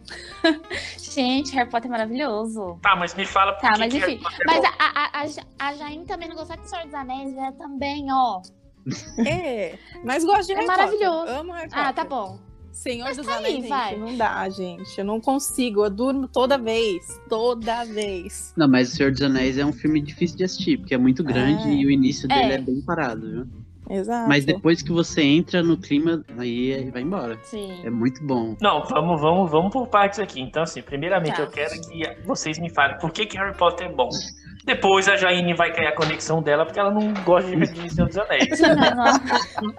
Gente, 0.98 1.52
Harry 1.54 1.68
Potter 1.68 1.88
é 1.88 1.90
maravilhoso. 1.90 2.78
Tá, 2.82 2.94
mas 2.94 3.14
me 3.14 3.26
fala 3.26 3.52
por 3.54 3.62
Tá, 3.62 3.72
que 3.72 3.78
mas 3.80 3.92
que 3.92 3.98
enfim. 3.98 4.20
É 4.24 4.44
Mas 4.46 4.64
a, 4.64 4.68
a, 4.78 5.22
a, 5.22 5.68
a 5.68 5.74
Jaine 5.74 6.04
também 6.06 6.28
não 6.28 6.36
gostar 6.36 6.56
de 6.56 6.68
Senhor 6.68 6.84
dos 6.84 6.94
Anéis, 6.94 7.36
é 7.36 7.52
também, 7.52 8.06
ó. 8.12 8.40
É, 9.26 9.78
mas 10.04 10.24
gosto 10.24 10.46
de 10.46 10.52
É 10.52 10.56
Harry 10.56 10.66
maravilhoso. 10.66 11.18
Potter. 11.18 11.34
Amo 11.36 11.52
Harry 11.52 11.68
Potter. 11.68 11.84
Ah, 11.86 11.92
tá 11.92 12.04
bom. 12.04 12.38
Senhor 12.72 13.04
Mas 13.06 13.16
dos 13.16 13.26
tá 13.26 13.32
aí, 13.32 13.38
Anéis, 13.38 13.56
gente, 13.56 13.68
vai. 13.68 13.96
não 13.96 14.16
dá, 14.16 14.48
gente. 14.48 14.96
Eu 14.98 15.04
não 15.04 15.20
consigo. 15.20 15.84
Eu 15.84 15.90
durmo 15.90 16.28
toda 16.28 16.56
vez. 16.56 17.20
Toda 17.28 17.84
vez. 17.84 18.54
Não, 18.56 18.68
mas 18.68 18.92
O 18.92 18.96
Senhor 18.96 19.10
dos 19.10 19.20
Anéis 19.22 19.58
é 19.58 19.66
um 19.66 19.72
filme 19.72 20.00
difícil 20.00 20.36
de 20.36 20.44
assistir, 20.44 20.78
porque 20.78 20.94
é 20.94 20.98
muito 20.98 21.24
grande 21.24 21.68
É. 21.68 21.72
e 21.74 21.84
o 21.86 21.90
início 21.90 22.28
dele 22.28 22.52
É. 22.52 22.54
é, 22.54 22.58
bem 22.58 22.80
parado, 22.80 23.28
viu? 23.28 23.46
Exato. 23.92 24.28
Mas 24.28 24.44
depois 24.44 24.82
que 24.82 24.92
você 24.92 25.20
entra 25.20 25.64
no 25.64 25.76
clima, 25.76 26.24
aí 26.38 26.70
é- 26.70 26.90
vai 26.92 27.02
embora. 27.02 27.36
Sim. 27.42 27.80
É 27.82 27.90
muito 27.90 28.22
bom. 28.24 28.56
Não, 28.62 28.84
vamos, 28.84 29.20
vamos, 29.20 29.50
vamos 29.50 29.72
por 29.72 29.88
partes 29.88 30.20
aqui. 30.20 30.40
Então, 30.40 30.62
assim, 30.62 30.80
primeiramente 30.80 31.34
Tá. 31.34 31.42
eu 31.42 31.50
quero 31.50 31.72
que 31.80 32.04
vocês 32.24 32.56
me 32.60 32.70
falem 32.70 32.96
por 32.98 33.10
que, 33.10 33.26
que 33.26 33.36
Harry 33.36 33.56
Potter 33.56 33.88
é 33.88 33.92
bom. 33.92 34.08
Depois 34.70 35.08
a 35.08 35.16
Jaine 35.16 35.52
vai 35.52 35.72
criar 35.72 35.88
a 35.88 35.96
conexão 35.96 36.40
dela, 36.40 36.64
porque 36.64 36.78
ela 36.78 36.92
não 36.92 37.12
gosta 37.24 37.50
de 37.50 37.56
de 37.56 37.90
Senhor 37.92 38.06
dos 38.06 38.16
Anéis. 38.16 38.60
Não, 38.60 38.76
não. 38.76 39.74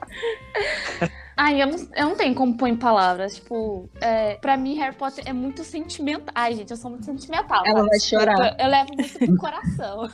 Ai, 1.38 1.62
eu 1.62 1.67
não, 1.67 1.77
eu 1.95 2.05
não 2.10 2.15
tenho 2.15 2.36
como 2.36 2.57
pôr 2.57 2.67
em 2.67 2.77
palavras. 2.77 3.36
Tipo, 3.36 3.89
é, 4.01 4.36
pra 4.36 4.57
mim, 4.57 4.75
Harry 4.75 4.95
Potter 4.95 5.24
é 5.25 5.33
muito 5.33 5.63
sentimental. 5.63 6.31
Ai, 6.36 6.53
gente, 6.55 6.69
eu 6.69 6.77
sou 6.77 6.91
muito 6.91 7.05
sentimental. 7.05 7.63
Ela 7.65 7.79
sabe? 7.79 7.89
vai 7.89 8.00
chorar. 8.00 8.55
Eu, 8.60 8.65
eu 8.65 8.69
levo 8.69 8.89
muito 8.95 9.17
pro 9.17 9.38
coração. 9.38 10.10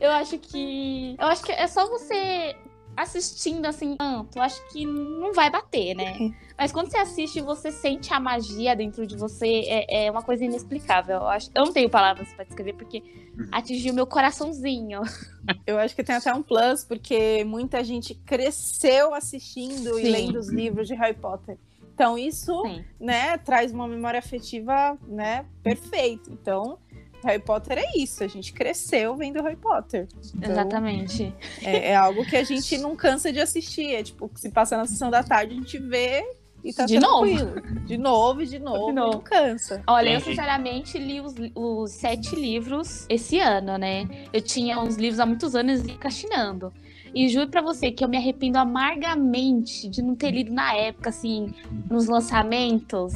Eu 0.00 0.10
acho 0.12 0.38
que. 0.38 1.16
Eu 1.18 1.26
acho 1.26 1.42
que 1.42 1.52
é 1.52 1.66
só 1.66 1.86
você 1.86 2.54
assistindo 2.96 3.66
assim, 3.66 3.96
tanto, 3.96 4.40
acho 4.40 4.60
que 4.68 4.84
não 4.84 5.32
vai 5.32 5.50
bater, 5.50 5.94
né? 5.94 6.34
Mas 6.56 6.70
quando 6.70 6.90
você 6.90 6.98
assiste, 6.98 7.40
você 7.40 7.72
sente 7.72 8.12
a 8.12 8.20
magia 8.20 8.76
dentro 8.76 9.06
de 9.06 9.16
você, 9.16 9.64
é, 9.66 10.06
é 10.06 10.10
uma 10.10 10.22
coisa 10.22 10.44
inexplicável. 10.44 11.16
Eu, 11.16 11.26
acho, 11.28 11.50
eu 11.54 11.64
não 11.64 11.72
tenho 11.72 11.90
palavras 11.90 12.32
pra 12.32 12.44
descrever, 12.44 12.74
porque 12.74 13.02
atingiu 13.50 13.94
meu 13.94 14.06
coraçãozinho. 14.06 15.00
Eu 15.66 15.78
acho 15.78 15.94
que 15.96 16.04
tem 16.04 16.14
até 16.14 16.32
um 16.32 16.42
plus, 16.42 16.84
porque 16.84 17.42
muita 17.44 17.82
gente 17.82 18.14
cresceu 18.14 19.12
assistindo 19.12 19.98
e 19.98 20.02
Sim. 20.02 20.10
lendo 20.10 20.38
os 20.38 20.48
livros 20.48 20.86
de 20.86 20.94
Harry 20.94 21.16
Potter. 21.16 21.58
Então, 21.94 22.16
isso, 22.16 22.62
Sim. 22.62 22.84
né, 23.00 23.36
traz 23.38 23.72
uma 23.72 23.86
memória 23.88 24.18
afetiva, 24.18 24.96
né, 25.06 25.44
perfeita. 25.62 26.30
Então, 26.30 26.78
Harry 27.24 27.42
Potter 27.42 27.78
é 27.78 27.96
isso. 27.98 28.22
A 28.24 28.26
gente 28.26 28.52
cresceu 28.52 29.16
vendo 29.16 29.42
Harry 29.42 29.56
Potter. 29.56 30.08
Então, 30.36 30.50
Exatamente. 30.50 31.34
É, 31.62 31.90
é 31.90 31.96
algo 31.96 32.24
que 32.24 32.36
a 32.36 32.44
gente 32.44 32.76
não 32.78 32.94
cansa 32.96 33.32
de 33.32 33.40
assistir. 33.40 33.94
É 33.94 34.02
tipo, 34.02 34.30
se 34.34 34.50
passa 34.50 34.76
na 34.76 34.86
sessão 34.86 35.10
da 35.10 35.22
tarde, 35.22 35.52
a 35.54 35.56
gente 35.56 35.78
vê 35.78 36.24
e 36.64 36.72
tá 36.72 36.86
De 36.86 36.98
novo. 37.00 37.26
tranquilo. 37.26 37.84
De 37.86 37.98
novo, 37.98 38.42
e 38.42 38.46
de 38.46 38.58
novo, 38.58 38.84
De 38.86 38.90
e 38.90 38.94
novo. 38.94 39.12
não 39.14 39.20
cansa. 39.20 39.82
Olha, 39.86 40.10
eu 40.10 40.20
sinceramente 40.20 40.96
li 40.98 41.20
os, 41.20 41.34
os 41.54 41.90
sete 41.90 42.36
livros 42.36 43.04
esse 43.08 43.40
ano, 43.40 43.76
né? 43.78 44.08
Eu 44.32 44.40
tinha 44.40 44.78
uns 44.78 44.96
livros 44.96 45.18
há 45.18 45.26
muitos 45.26 45.54
anos 45.56 45.82
e 45.84 45.94
castinando. 45.94 46.72
E 47.14 47.28
juro 47.28 47.48
pra 47.50 47.60
você 47.60 47.90
que 47.90 48.02
eu 48.04 48.08
me 48.08 48.16
arrependo 48.16 48.58
amargamente 48.58 49.88
de 49.88 50.00
não 50.00 50.14
ter 50.14 50.30
lido 50.30 50.52
na 50.52 50.74
época, 50.74 51.10
assim, 51.10 51.52
nos 51.90 52.06
lançamentos. 52.06 53.12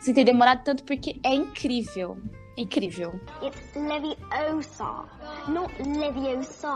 Sem 0.00 0.12
ter 0.12 0.24
demorado 0.24 0.62
tanto, 0.62 0.82
porque 0.84 1.18
é 1.22 1.34
incrível. 1.34 2.18
É 2.56 2.60
incrível. 2.60 3.18
It's 3.42 3.74
Leviosa, 3.74 5.04
not 5.48 5.72
Leviosa. 5.82 6.74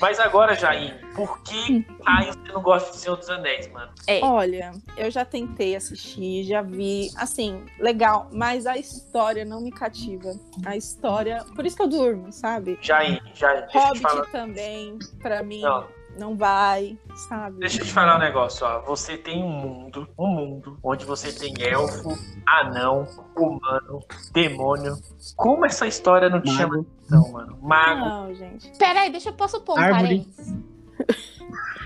Mas 0.00 0.18
agora, 0.18 0.54
Jaine, 0.54 0.94
por 1.14 1.42
que 1.42 1.84
aí 2.06 2.26
você 2.26 2.52
não 2.52 2.62
gosta 2.62 2.90
de 2.92 2.96
Senhor 2.98 3.16
dos 3.16 3.28
Anéis, 3.28 3.70
mano? 3.70 3.92
É. 4.06 4.20
Olha, 4.24 4.72
eu 4.96 5.10
já 5.10 5.24
tentei 5.24 5.76
assistir, 5.76 6.44
já 6.44 6.62
vi, 6.62 7.10
assim, 7.16 7.64
legal, 7.78 8.28
mas 8.32 8.66
a 8.66 8.76
história 8.78 9.44
não 9.44 9.60
me 9.60 9.70
cativa. 9.70 10.32
A 10.64 10.76
história, 10.76 11.44
por 11.54 11.66
isso 11.66 11.76
que 11.76 11.82
eu 11.82 11.88
durmo, 11.88 12.32
sabe? 12.32 12.78
Jaine, 12.80 13.20
Jaine, 13.34 13.62
deixa 13.62 13.78
eu 13.78 13.82
te 13.82 13.88
Hobbit 13.88 14.02
falar. 14.02 14.26
também, 14.26 14.98
pra 15.20 15.42
mim, 15.42 15.60
Não. 15.60 15.86
Não 16.18 16.36
vai, 16.36 16.98
sabe? 17.14 17.60
Deixa 17.60 17.80
eu 17.80 17.86
te 17.86 17.92
falar 17.92 18.16
um 18.16 18.20
negócio, 18.20 18.66
ó. 18.66 18.80
Você 18.82 19.16
tem 19.16 19.42
um 19.42 19.48
mundo, 19.48 20.08
um 20.18 20.26
mundo, 20.26 20.78
onde 20.82 21.04
você 21.04 21.32
tem 21.32 21.54
elfo, 21.60 22.10
anão, 22.46 23.06
humano, 23.36 24.00
demônio. 24.32 24.96
Como 25.36 25.64
essa 25.64 25.86
história 25.86 26.28
não 26.28 26.40
te 26.40 26.50
Mago. 26.50 26.58
chama 26.58 26.80
atenção, 26.80 27.32
mano? 27.32 27.58
Mago. 27.62 28.04
Não, 28.04 28.34
gente. 28.34 28.76
Pera 28.78 29.02
aí, 29.02 29.10
deixa 29.10 29.30
eu 29.30 29.34
posso 29.34 29.60
pôr 29.60 29.78
um 29.78 29.82
Árvore. 29.82 30.02
parênteses. 30.02 30.54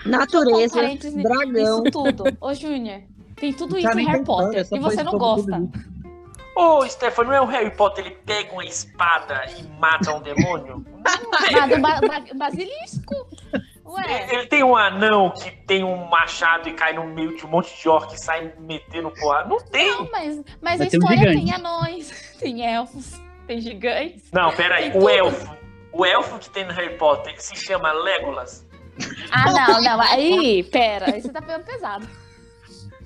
Natureza, 0.07 0.75
parênteses 0.75 1.15
nisso 1.15 1.29
dragão. 1.29 1.85
tudo. 1.85 2.25
Ô, 2.41 2.55
Júnior, 2.55 3.03
tem 3.37 3.53
tudo 3.53 3.79
isso 3.79 3.99
em 3.99 4.07
Harry 4.07 4.25
Potter. 4.25 4.67
só 4.67 4.77
E 4.77 4.79
você 4.81 5.03
não 5.03 5.19
gosta. 5.19 5.63
Ô, 6.55 6.87
Stefano, 6.87 7.31
não 7.31 7.37
é 7.37 7.41
o 7.41 7.47
Harry 7.47 7.71
Potter, 7.71 8.05
ele 8.07 8.15
pega 8.27 8.53
uma 8.53 8.65
espada 8.65 9.45
e 9.57 9.63
mata 9.79 10.15
um 10.15 10.21
demônio? 10.21 10.85
Nada, 11.51 11.79
ba 11.79 12.01
ba 12.01 12.25
basilisco. 12.35 13.27
Ué. 13.93 14.27
Ele 14.35 14.47
tem 14.47 14.63
um 14.63 14.77
anão 14.77 15.31
que 15.31 15.51
tem 15.67 15.85
um 15.85 16.07
machado 16.09 16.69
e 16.69 16.73
cai 16.73 16.93
no 16.93 17.05
meio 17.07 17.37
de 17.37 17.45
um 17.45 17.49
monte 17.49 17.81
de 17.81 17.89
orc 17.89 18.13
e 18.15 18.19
sai 18.19 18.53
metendo 18.59 19.11
porrada. 19.11 19.49
Não 19.49 19.59
tem. 19.59 19.91
Não, 19.91 20.09
mas, 20.11 20.43
mas 20.61 20.81
a 20.81 20.85
um 20.85 20.87
história 20.87 21.19
gigante. 21.19 21.45
tem 21.45 21.55
anões, 21.55 22.37
tem 22.41 22.67
elfos, 22.75 23.13
tem 23.47 23.61
gigantes. 23.61 24.23
Não, 24.33 24.51
peraí. 24.53 24.91
Tem 24.91 24.91
O 24.93 25.01
tudo. 25.01 25.11
elfo. 25.11 25.57
O 25.93 26.07
elfo 26.07 26.39
que 26.39 26.49
tem 26.51 26.65
no 26.65 26.73
Harry 26.73 26.97
Potter 26.97 27.35
se 27.39 27.55
chama 27.55 27.93
Legolas. 27.93 28.67
Ah, 29.31 29.51
não, 29.53 29.83
não. 29.83 30.01
Aí, 30.01 30.63
pera, 30.65 31.13
aí 31.15 31.21
você 31.21 31.29
tá 31.31 31.41
pegando 31.43 31.65
pesado. 31.65 32.09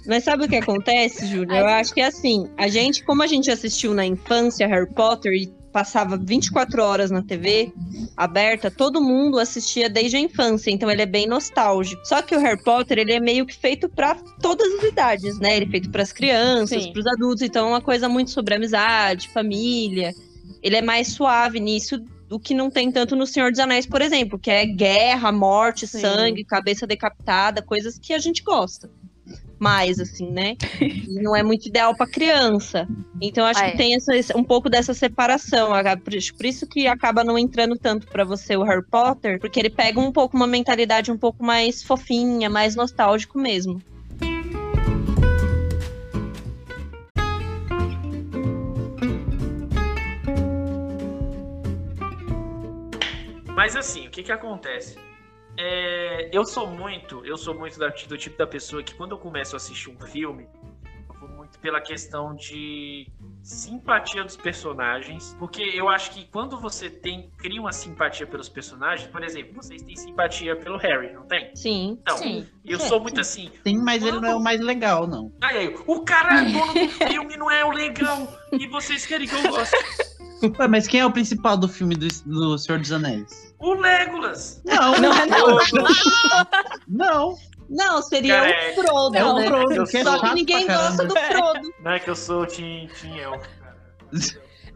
Mas 0.07 0.23
sabe 0.23 0.45
o 0.45 0.49
que 0.49 0.57
acontece, 0.57 1.27
Júlia? 1.27 1.59
Eu 1.59 1.67
acho 1.67 1.93
que 1.93 2.01
é 2.01 2.07
assim, 2.07 2.49
a 2.57 2.69
gente, 2.69 3.03
como 3.03 3.25
a 3.25 3.27
gente 3.27 3.51
assistiu 3.51 3.93
na 3.93 4.07
infância 4.07 4.67
Harry 4.69 4.89
Potter 4.93 5.33
e 5.33 5.47
passava 5.77 6.17
24 6.17 6.83
horas 6.83 7.11
na 7.11 7.21
TV 7.21 7.71
aberta, 8.17 8.71
todo 8.71 8.99
mundo 8.99 9.39
assistia 9.39 9.91
desde 9.91 10.17
a 10.17 10.21
infância, 10.21 10.71
então 10.71 10.91
ele 10.91 11.03
é 11.03 11.07
bem 11.07 11.27
nostálgico. 11.27 12.01
Só 12.03 12.23
que 12.23 12.35
o 12.35 12.41
Harry 12.41 12.63
Potter, 12.63 12.99
ele 12.99 13.13
é 13.13 13.21
meio 13.21 13.45
que 13.45 13.55
feito 13.55 13.87
pra 13.87 14.15
todas 14.41 14.67
as 14.79 14.85
idades, 14.85 15.39
né? 15.39 15.55
Ele 15.55 15.67
é 15.67 15.69
feito 15.69 15.91
pras 15.91 16.15
crianças, 16.15 16.85
Sim. 16.85 16.93
pros 16.95 17.07
adultos, 17.07 17.43
então 17.43 17.67
é 17.67 17.69
uma 17.73 17.83
coisa 17.83 18.09
muito 18.09 18.31
sobre 18.31 18.55
amizade, 18.55 19.29
família. 19.29 20.15
Ele 20.63 20.77
é 20.77 20.83
mais 20.83 21.09
suave 21.09 21.61
nisso 21.61 22.03
do 22.27 22.41
que 22.41 22.55
não 22.55 22.71
tem 22.71 22.91
tanto 22.91 23.15
no 23.15 23.27
Senhor 23.27 23.51
dos 23.51 23.61
Anéis, 23.61 23.85
por 23.85 24.01
exemplo, 24.01 24.39
que 24.39 24.51
é 24.51 24.65
guerra, 24.65 25.31
morte, 25.31 25.87
Sim. 25.87 26.01
sangue, 26.01 26.43
cabeça 26.43 26.87
decapitada, 26.87 27.61
coisas 27.61 27.99
que 27.99 28.15
a 28.15 28.19
gente 28.19 28.43
gosta 28.43 28.91
mais, 29.59 29.99
assim, 29.99 30.31
né? 30.31 30.57
E 30.81 31.21
não 31.21 31.35
é 31.35 31.43
muito 31.43 31.67
ideal 31.67 31.97
para 31.97 32.07
criança. 32.07 32.87
Então 33.21 33.45
acho 33.45 33.61
ah, 33.61 33.69
é. 33.69 33.71
que 33.71 33.77
tem 33.77 33.95
essa, 33.95 34.13
um 34.37 34.45
pouco 34.45 34.69
dessa 34.69 34.93
separação. 34.93 35.71
Por 36.37 36.47
isso 36.47 36.67
que 36.67 36.87
acaba 36.87 37.25
não 37.25 37.39
entrando 37.39 37.77
tanto 37.77 38.07
para 38.07 38.25
você 38.25 38.57
o 38.57 38.63
Harry 38.63 38.85
Potter, 38.85 39.41
porque 39.41 39.59
ele 39.59 39.71
pega 39.71 39.99
um 40.01 40.13
pouco 40.13 40.37
uma 40.37 40.47
mentalidade 40.47 41.11
um 41.11 41.19
pouco 41.19 41.45
mais 41.45 41.83
fofinha, 41.83 42.51
mais 42.51 42.77
nostálgico 42.77 43.39
mesmo. 43.39 43.81
Mas 53.55 53.75
assim, 53.75 54.07
o 54.07 54.11
que 54.11 54.23
que 54.23 54.31
acontece? 54.31 55.06
É, 55.59 56.29
eu 56.33 56.45
sou 56.45 56.67
muito, 56.67 57.25
eu 57.25 57.37
sou 57.37 57.55
muito 57.55 57.79
da- 57.79 57.89
do 57.89 58.19
tipo 58.19 58.37
da 58.37 58.47
pessoa 58.47 58.83
que 58.83 58.95
quando 58.95 59.13
eu 59.13 59.19
começo 59.19 59.55
a 59.55 59.59
assistir 59.59 59.91
um 59.91 59.99
filme, 60.07 60.47
eu 61.09 61.15
vou 61.19 61.29
muito 61.31 61.59
pela 61.61 61.81
questão 61.81 62.35
de 62.35 63.07
simpatia 63.43 64.23
dos 64.23 64.37
personagens, 64.37 65.35
porque 65.39 65.63
eu 65.63 65.89
acho 65.89 66.11
que 66.11 66.27
quando 66.27 66.61
você 66.61 66.91
tem 66.91 67.31
cria 67.39 67.61
uma 67.61 67.73
simpatia 67.73 68.27
pelos 68.27 68.49
personagens, 68.49 69.09
por 69.09 69.23
exemplo, 69.25 69.55
vocês 69.55 69.81
têm 69.83 69.97
simpatia 69.97 70.55
pelo 70.57 70.77
Harry, 70.77 71.13
não 71.15 71.23
tem? 71.23 71.55
Sim. 71.55 71.99
Então, 72.03 72.19
Sim. 72.19 72.47
eu 72.65 72.79
sou 72.79 73.01
muito 73.01 73.21
assim. 73.21 73.51
Sim, 73.67 73.79
mas 73.79 74.05
ele 74.05 74.21
não 74.21 74.29
é 74.29 74.35
o 74.35 74.41
mais 74.43 74.61
legal, 74.61 75.07
não. 75.07 75.33
Ai, 75.41 75.59
ai, 75.69 75.75
o 75.87 76.01
cara 76.03 76.41
é 76.41 76.45
dono 76.53 76.75
do 76.75 76.89
filme, 77.09 77.37
não 77.37 77.51
é 77.51 77.65
o 77.65 77.71
legal. 77.71 78.29
E 78.53 78.67
vocês 78.67 79.07
querem 79.07 79.27
que 79.27 79.35
eu 79.35 79.43
goste? 79.49 79.75
Ué, 80.59 80.69
mas 80.69 80.87
quem 80.87 81.01
é 81.01 81.07
o 81.07 81.11
principal 81.13 81.57
do 81.57 81.67
filme 81.67 81.95
do, 81.95 82.07
do 82.27 82.59
Senhor 82.59 82.79
dos 82.79 82.93
Anéis? 82.93 83.46
O 83.59 83.73
Legolas. 83.75 84.61
Não, 84.65 84.93
Não 84.99 85.13
é 85.13 85.27
não. 85.27 85.59
não. 86.89 87.35
Não, 87.69 88.01
seria 88.03 88.37
Cara, 88.37 88.49
o 88.49 88.53
é- 88.53 88.75
Frodo, 88.75 89.17
É 89.17 89.25
o 89.25 89.33
né? 89.35 89.47
Frodo, 89.49 89.87
que 89.87 89.97
é 89.97 90.05
Só 90.05 90.19
que 90.21 90.35
ninguém 90.35 90.67
gosta 90.67 91.05
do 91.05 91.17
Frodo. 91.19 91.69
Não 91.83 91.91
é 91.91 91.99
que 91.99 92.11
eu 92.11 92.15
sou 92.17 92.47
Tim, 92.47 92.89
tim 93.01 93.19
Elfo, 93.19 93.49
cara. 93.61 93.77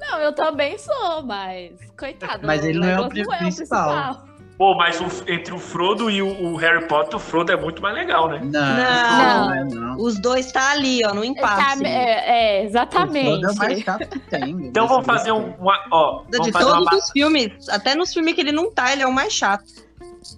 Não, 0.00 0.18
eu 0.18 0.32
também 0.32 0.76
sou, 0.78 1.22
mas. 1.22 1.72
Coitado. 1.96 2.44
Mas 2.46 2.64
ele 2.64 2.78
não 2.80 2.88
é 2.88 2.98
o 3.00 3.02
Legolas 3.02 3.28
pri- 3.28 3.38
principal. 3.38 4.24
Pô, 4.60 4.74
mas 4.74 5.00
o- 5.00 5.24
entre 5.26 5.54
o 5.54 5.58
Frodo 5.58 6.10
e 6.10 6.20
o, 6.20 6.28
o 6.52 6.54
Harry 6.56 6.86
Potter, 6.86 7.16
o 7.16 7.18
Frodo 7.18 7.50
é 7.50 7.56
muito 7.56 7.80
mais 7.80 7.94
legal, 7.94 8.28
né? 8.28 8.40
Não, 8.44 8.60
Não. 8.60 9.46
não, 9.48 9.54
é 9.54 9.64
não. 9.64 9.96
Os 9.96 10.20
dois 10.20 10.52
tá 10.52 10.72
ali, 10.72 11.00
ó, 11.02 11.14
no 11.14 11.22
Tá, 11.22 11.26
impasse. 11.26 11.86
é, 11.86 12.58
é, 12.58 12.62
O 12.62 12.66
exatamente. 12.66 13.24
Frodo 13.30 13.46
é 13.46 13.50
o 13.52 13.56
mais 13.56 13.80
chato 13.80 14.06
que 14.10 14.18
tem. 14.18 14.50
Então 14.66 14.86
vamos 14.86 15.06
fazer 15.06 15.32
um. 15.32 15.54
uma- 15.54 15.82
ó, 15.90 16.24
De 16.28 16.36
vamos 16.36 16.52
fazer 16.52 16.64
uma. 16.66 16.74
todos 16.74 16.90
ba- 16.90 16.96
os 16.98 17.10
filmes, 17.10 17.68
até 17.70 17.94
nos 17.94 18.12
filmes 18.12 18.34
que 18.34 18.42
ele 18.42 18.52
não 18.52 18.70
tá, 18.70 18.92
ele 18.92 19.00
é 19.02 19.06
o 19.06 19.12
mais 19.14 19.32
chato. 19.32 19.64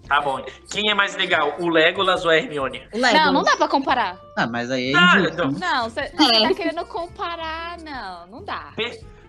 Tá 0.07 0.21
bom. 0.21 0.41
Quem 0.71 0.89
é 0.89 0.95
mais 0.95 1.17
legal, 1.17 1.57
o 1.59 1.69
Legolas 1.69 2.25
ou 2.25 2.31
a 2.31 2.37
Hermione? 2.37 2.81
O 2.93 2.99
Legolas. 2.99 3.13
Não, 3.27 3.33
não 3.33 3.43
dá 3.43 3.57
pra 3.57 3.67
comparar. 3.67 4.17
Ah, 4.39 4.47
mas 4.47 4.71
aí 4.71 4.93
é 4.93 4.97
Ah, 4.97 5.17
injusto. 5.17 5.33
então. 5.33 5.51
né? 5.51 5.59
Não, 5.61 5.91
você 5.91 6.03
tá 6.03 6.55
querendo 6.55 6.85
comparar, 6.87 7.77
não, 7.85 8.27
não 8.39 8.45
dá. 8.45 8.69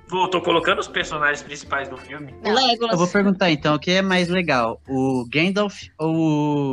Vou, 0.08 0.28
tô 0.30 0.42
colocando 0.42 0.80
os 0.80 0.88
personagens 0.88 1.42
principais 1.42 1.90
do 1.90 1.98
filme. 1.98 2.34
O 2.44 2.50
Legolas. 2.52 2.92
Eu 2.94 2.98
vou 2.98 3.08
perguntar 3.08 3.50
então, 3.52 3.76
o 3.76 3.80
que 3.80 3.92
é 3.92 4.02
mais 4.02 4.28
legal? 4.30 4.80
O 4.88 5.26
Gandalf 5.28 5.84
ou 5.98 6.16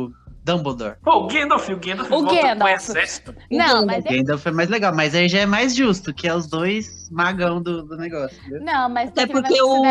o 0.07 0.11
Dumbledore? 0.43 0.95
Pô, 1.03 1.23
o 1.23 1.27
Gandalf, 1.27 1.69
o 1.69 1.77
Gandalf 1.77 2.11
O 2.11 2.21
volta 2.23 2.35
com 2.35 2.47
Gandalf. 2.47 2.71
o 2.71 2.91
exército. 2.91 3.35
Não, 3.49 3.83
O 3.83 3.87
mas 3.87 4.05
é 4.05 4.09
Gandalf 4.17 4.45
é 4.45 4.51
mais 4.51 4.69
legal, 4.69 4.93
mas 4.93 5.15
aí 5.15 5.27
já 5.29 5.39
é 5.39 5.45
mais 5.45 5.75
justo, 5.75 6.13
que 6.13 6.27
é 6.27 6.35
os 6.35 6.45
dois 6.47 7.09
magão 7.09 7.61
do, 7.61 7.83
do 7.83 7.95
negócio. 7.97 8.37
Entendeu? 8.41 8.61
Não, 8.63 8.89
mas 8.89 9.09
Até 9.09 9.25
porque 9.25 9.61
o- 9.61 9.81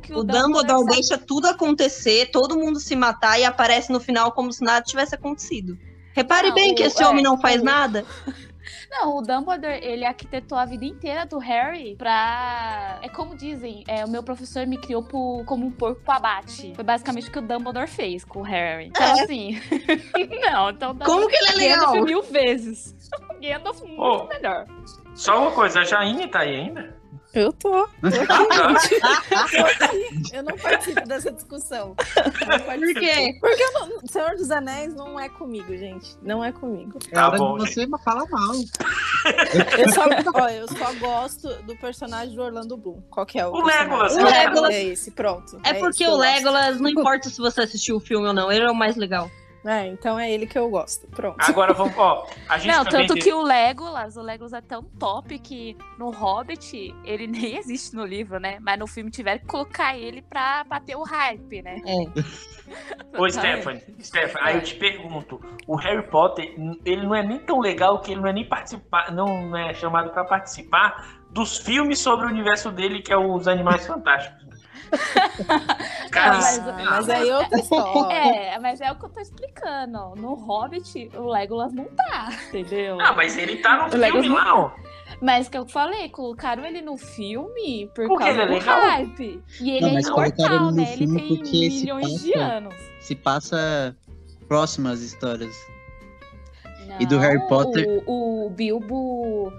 que 0.00 0.12
o, 0.14 0.18
O 0.18 0.24
Dumbledore 0.24 0.80
sabe- 0.80 0.90
deixa 0.92 1.18
tudo 1.18 1.46
acontecer, 1.46 2.30
todo 2.32 2.56
mundo 2.56 2.80
se 2.80 2.96
matar 2.96 3.38
e 3.38 3.44
aparece 3.44 3.92
no 3.92 4.00
final 4.00 4.32
como 4.32 4.52
se 4.52 4.62
nada 4.64 4.82
tivesse 4.84 5.14
acontecido. 5.14 5.78
Repare 6.14 6.48
Não, 6.48 6.54
bem 6.54 6.74
que 6.74 6.82
o- 6.82 6.86
esse 6.86 7.02
homem 7.04 7.20
é, 7.20 7.28
não 7.28 7.40
faz 7.40 7.60
o- 7.60 7.64
nada. 7.64 8.04
Não, 8.90 9.16
o 9.16 9.22
Dumbledore, 9.22 9.80
ele 9.82 10.04
arquitetou 10.04 10.56
a 10.56 10.64
vida 10.64 10.84
inteira 10.84 11.26
do 11.26 11.38
Harry 11.38 11.96
pra... 11.96 12.98
É 13.02 13.08
como 13.08 13.36
dizem, 13.36 13.84
é, 13.88 14.04
o 14.04 14.08
meu 14.08 14.22
professor 14.22 14.66
me 14.66 14.78
criou 14.78 15.02
pro- 15.02 15.42
como 15.46 15.66
um 15.66 15.70
porco 15.70 16.00
pro 16.02 16.12
abate. 16.12 16.72
Foi 16.74 16.84
basicamente 16.84 17.28
o 17.28 17.32
que 17.32 17.38
o 17.38 17.42
Dumbledore 17.42 17.88
fez 17.88 18.24
com 18.24 18.40
o 18.40 18.42
Harry. 18.42 18.86
Então, 18.86 19.02
É. 19.04 19.22
assim... 19.22 19.60
não, 20.50 20.70
então... 20.70 20.96
Como 20.98 21.28
que 21.28 21.36
ele 21.36 21.46
é 21.48 21.54
legal? 21.54 21.86
Gandalf 21.92 22.04
mil 22.06 22.22
vezes. 22.22 22.94
Gandalf 23.42 23.80
muito 23.82 24.00
Oh. 24.02 24.26
melhor. 24.28 24.66
Só 25.14 25.40
uma 25.42 25.50
coisa, 25.50 25.80
a 25.80 25.84
Jaine 25.84 26.28
tá 26.28 26.40
aí 26.40 26.54
ainda? 26.56 27.01
Eu 27.34 27.52
tô. 27.52 27.74
Ah, 27.74 27.88
Eu 30.32 30.42
não 30.42 30.56
participo 30.56 31.00
dessa 31.06 31.30
discussão. 31.32 31.94
Por 31.94 32.94
quê? 33.00 33.36
Porque 33.40 33.62
eu 33.62 33.72
não- 33.72 34.00
Senhor 34.06 34.36
dos 34.36 34.50
Anéis 34.50 34.94
não 34.94 35.18
é 35.18 35.28
comigo, 35.28 35.74
gente. 35.76 36.16
Não 36.22 36.44
é 36.44 36.52
comigo. 36.52 36.98
É 37.10 37.14
Tá 37.14 37.28
hora 37.28 37.38
bom, 37.38 37.58
de 37.58 37.72
você 37.72 37.86
falar 38.04 38.24
mal. 38.28 38.54
Eu 39.78 39.88
só, 39.92 40.02
ó, 40.34 40.48
eu 40.48 40.68
só 40.68 40.92
gosto 41.00 41.48
do 41.62 41.76
personagem 41.76 42.34
do 42.34 42.42
Orlando 42.42 42.76
Bloom. 42.76 43.00
Qual 43.10 43.24
que 43.24 43.38
é 43.38 43.46
o 43.46 43.50
O? 43.52 43.62
Legolas. 43.64 44.14
O 44.16 44.22
Legolas. 44.22 44.74
É 44.74 44.82
esse, 44.84 45.10
pronto. 45.10 45.58
É 45.64 45.70
esse 45.70 45.80
porque 45.80 46.04
o 46.06 46.10
gosto. 46.10 46.20
Legolas, 46.20 46.80
não 46.80 46.90
importa 46.90 47.28
se 47.30 47.38
você 47.38 47.62
assistiu 47.62 47.96
o 47.96 48.00
filme 48.00 48.26
ou 48.26 48.32
não, 48.34 48.50
ele 48.50 48.64
é 48.64 48.70
o 48.70 48.74
mais 48.74 48.96
legal. 48.96 49.30
É, 49.64 49.86
então 49.86 50.18
é 50.18 50.30
ele 50.30 50.46
que 50.46 50.58
eu 50.58 50.68
gosto. 50.68 51.06
Pronto. 51.08 51.36
Agora 51.40 51.72
vamos, 51.72 51.96
ó. 51.96 52.26
A 52.48 52.58
gente 52.58 52.74
Não, 52.74 52.84
tanto 52.84 53.14
tem- 53.14 53.22
que 53.22 53.32
o 53.32 53.42
Legolas, 53.42 54.16
o 54.16 54.22
Legolas 54.22 54.52
é 54.52 54.60
tão 54.60 54.82
top 54.98 55.38
que 55.38 55.76
no 55.98 56.10
Hobbit, 56.10 56.94
ele 57.04 57.26
nem 57.28 57.56
existe 57.56 57.94
no 57.94 58.04
livro, 58.04 58.40
né? 58.40 58.58
Mas 58.60 58.78
no 58.78 58.86
filme 58.86 59.10
tiveram 59.10 59.38
que 59.40 59.46
colocar 59.46 59.96
ele 59.96 60.20
pra, 60.22 60.64
pra 60.64 60.80
ter 60.80 60.96
o 60.96 61.02
hype, 61.02 61.62
né? 61.62 61.76
É. 61.86 62.22
Ô, 63.18 63.28
Stephanie, 63.28 63.82
Stephanie, 64.00 64.48
aí 64.48 64.56
eu 64.56 64.62
te 64.62 64.74
pergunto, 64.76 65.40
o 65.66 65.76
Harry 65.76 66.02
Potter, 66.08 66.54
ele 66.84 67.02
não 67.04 67.14
é 67.14 67.22
nem 67.22 67.38
tão 67.38 67.60
legal 67.60 68.00
que 68.00 68.12
ele 68.12 68.20
não 68.20 68.28
é 68.28 68.32
nem 68.32 68.48
participar, 68.48 69.12
não 69.12 69.54
é 69.56 69.74
chamado 69.74 70.10
pra 70.10 70.24
participar 70.24 71.20
dos 71.30 71.58
filmes 71.58 71.98
sobre 71.98 72.26
o 72.26 72.28
universo 72.28 72.70
dele, 72.70 73.00
que 73.02 73.12
é 73.12 73.16
os 73.16 73.46
Animais 73.46 73.86
Fantásticos. 73.86 74.41
Cara, 76.10 76.34
mas- 76.36 76.58
Ah, 76.58 76.72
mas 76.90 77.08
aí 77.08 77.32
outra 77.32 77.58
história. 77.60 78.14
É, 78.14 78.58
mas 78.58 78.80
é 78.80 78.92
o 78.92 78.96
que 78.96 79.04
eu 79.04 79.08
tô 79.08 79.20
explicando. 79.20 80.14
No 80.16 80.34
Hobbit, 80.34 81.10
o 81.14 81.28
Legolas 81.30 81.72
não 81.72 81.84
tá, 81.86 82.28
entendeu? 82.48 83.00
Ah, 83.00 83.12
mas 83.14 83.36
ele 83.38 83.56
tá 83.56 83.76
no 83.78 83.86
O 83.86 83.90
filme 83.90 84.04
Legolas 84.04 84.28
lá, 84.28 84.54
ó. 84.56 84.70
Mas 85.20 85.48
que 85.48 85.56
eu 85.56 85.66
falei, 85.66 86.08
colocaram 86.08 86.64
ele 86.64 86.82
no 86.82 86.96
filme 86.96 87.88
por 87.94 88.08
Porque 88.08 88.24
causa 88.24 88.42
ele 88.42 88.42
é 88.42 88.46
do 88.46 88.52
legal? 88.52 88.80
hype. 88.80 89.42
E 89.60 89.70
ele 89.70 89.80
Não, 89.80 89.88
é 89.88 89.92
mas 89.92 90.06
ele 90.06 90.14
imortal, 90.16 90.58
no 90.60 90.70
né? 90.72 90.92
Ele 90.94 91.06
tem 91.06 91.42
milhões 91.70 92.22
de 92.22 92.32
passa- 92.32 92.44
anos. 92.44 92.74
Se 93.00 93.14
passa 93.14 93.96
próximas 94.48 95.00
histórias. 95.00 95.54
E 96.98 97.06
do 97.06 97.14
Não, 97.14 97.22
Harry 97.22 97.46
Potter? 97.48 98.02
O, 98.06 98.46
o 98.46 98.50
Bilbo. 98.50 99.52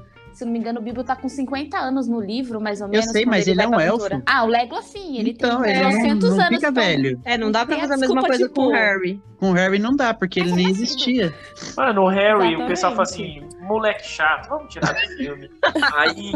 Se 0.43 0.45
não 0.45 0.51
me 0.51 0.59
engano, 0.59 0.79
o 0.81 0.83
Bilbo 0.83 1.03
tá 1.05 1.15
com 1.15 1.29
50 1.29 1.77
anos 1.77 2.05
no 2.07 2.19
livro, 2.19 2.59
mais 2.59 2.81
ou 2.81 2.87
Eu 2.87 2.91
menos. 2.91 3.05
sei, 3.11 3.23
quando 3.23 3.29
mas 3.31 3.47
ele 3.47 3.55
vai 3.55 3.65
é 3.65 3.67
um 3.67 3.71
pra 3.71 3.83
elfo. 3.83 4.05
aventura. 4.05 4.23
Ah, 4.25 4.43
o 4.43 4.47
Legolas 4.47 4.85
sim, 4.85 5.17
ele 5.17 5.29
então, 5.31 5.61
tem 5.61 5.71
ele 5.71 5.83
não, 5.83 5.89
200 5.91 6.29
não 6.29 6.35
anos. 6.39 6.55
fica 6.55 6.67
então- 6.69 6.83
velho. 6.83 7.21
É, 7.23 7.37
não 7.37 7.49
dá 7.51 7.65
pra 7.65 7.77
fazer 7.77 7.93
a 7.93 7.97
mesma 7.97 8.15
desculpa, 8.15 8.27
coisa 8.27 8.43
tipo, 8.43 8.53
com 8.55 8.67
o 8.67 8.71
Harry. 8.71 9.21
Com 9.39 9.49
o 9.51 9.53
Harry 9.53 9.79
não 9.79 9.95
dá, 9.95 10.13
porque 10.13 10.39
ele 10.41 10.51
nem 10.51 10.65
assim, 10.65 10.75
existia. 10.83 11.33
Mano, 11.77 12.01
o 12.03 12.07
Harry, 12.09 12.33
o 12.33 12.41
Exatamente. 12.41 12.67
pessoal 12.67 12.91
fala 12.91 13.03
assim, 13.03 13.47
moleque 13.61 14.05
chato, 14.05 14.49
vamos 14.49 14.73
tirar 14.73 14.93
do 14.93 14.99
filme. 15.17 15.49
Aí 15.95 16.33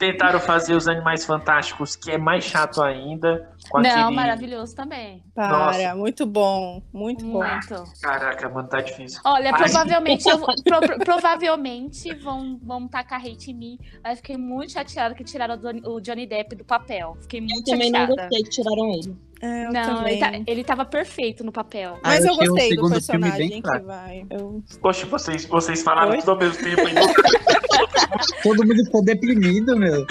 tentaram 0.00 0.40
fazer 0.40 0.74
os 0.74 0.88
Animais 0.88 1.26
Fantásticos, 1.26 1.94
que 1.94 2.10
é 2.10 2.16
mais 2.18 2.42
chato 2.42 2.82
ainda. 2.82 3.50
Com 3.68 3.80
Não, 3.82 3.90
aquele... 3.90 4.16
maravilhoso 4.16 4.74
também. 4.74 5.22
Para, 5.34 5.48
Nossa. 5.50 5.94
muito 5.94 6.24
bom. 6.26 6.82
Muito 6.92 7.22
bom. 7.24 7.44
Muito. 7.44 7.84
Caraca, 8.00 8.48
mano, 8.48 8.66
tá 8.66 8.80
difícil. 8.80 9.20
Olha, 9.24 9.50
Ai. 9.52 9.58
provavelmente, 9.62 10.26
eu 10.26 10.38
pro- 10.64 10.80
pro- 10.80 10.98
provavelmente 11.04 12.14
vão, 12.14 12.58
vão 12.62 12.88
tacar 12.88 13.20
hate 13.24 13.50
em 13.50 13.54
mim. 13.54 13.78
Mas 14.02 14.18
fiquei 14.18 14.38
muito 14.38 14.72
chateada 14.72 15.14
que 15.14 15.22
tiraram 15.22 15.60
o 15.84 16.00
Johnny, 16.00 16.26
Depp 16.26 16.56
do 16.56 16.64
papel. 16.64 17.16
Fiquei 17.20 17.40
Eu 17.40 17.44
muito 17.44 17.70
também 17.70 17.90
não 17.90 18.00
chateada. 18.00 18.22
gostei 18.22 18.42
que 18.42 18.50
tiraram 18.50 18.88
ele. 18.94 19.16
É, 19.42 19.68
Não, 19.70 20.06
ele, 20.06 20.20
tá- 20.20 20.32
ele 20.46 20.64
tava 20.64 20.84
perfeito 20.84 21.42
no 21.42 21.50
papel. 21.50 21.94
Ah, 22.02 22.08
Mas 22.10 22.24
eu 22.24 22.32
eu 22.32 22.36
gostei 22.36 22.76
do 22.76 22.88
filme 23.00 23.30
bem 23.30 23.60
personagem 23.60 23.62
que 23.62 23.78
vai. 23.80 24.26
Eu... 24.30 24.62
Poxa, 24.82 25.06
vocês, 25.06 25.46
vocês 25.46 25.82
falaram 25.82 26.10
Oi? 26.10 26.18
tudo 26.18 26.32
ao 26.32 26.36
mesmo 26.38 26.62
tempo. 26.62 26.82
Todo 28.42 28.66
mundo 28.66 28.84
ficou 28.84 29.02
deprimido, 29.04 29.76
meu. 29.76 30.06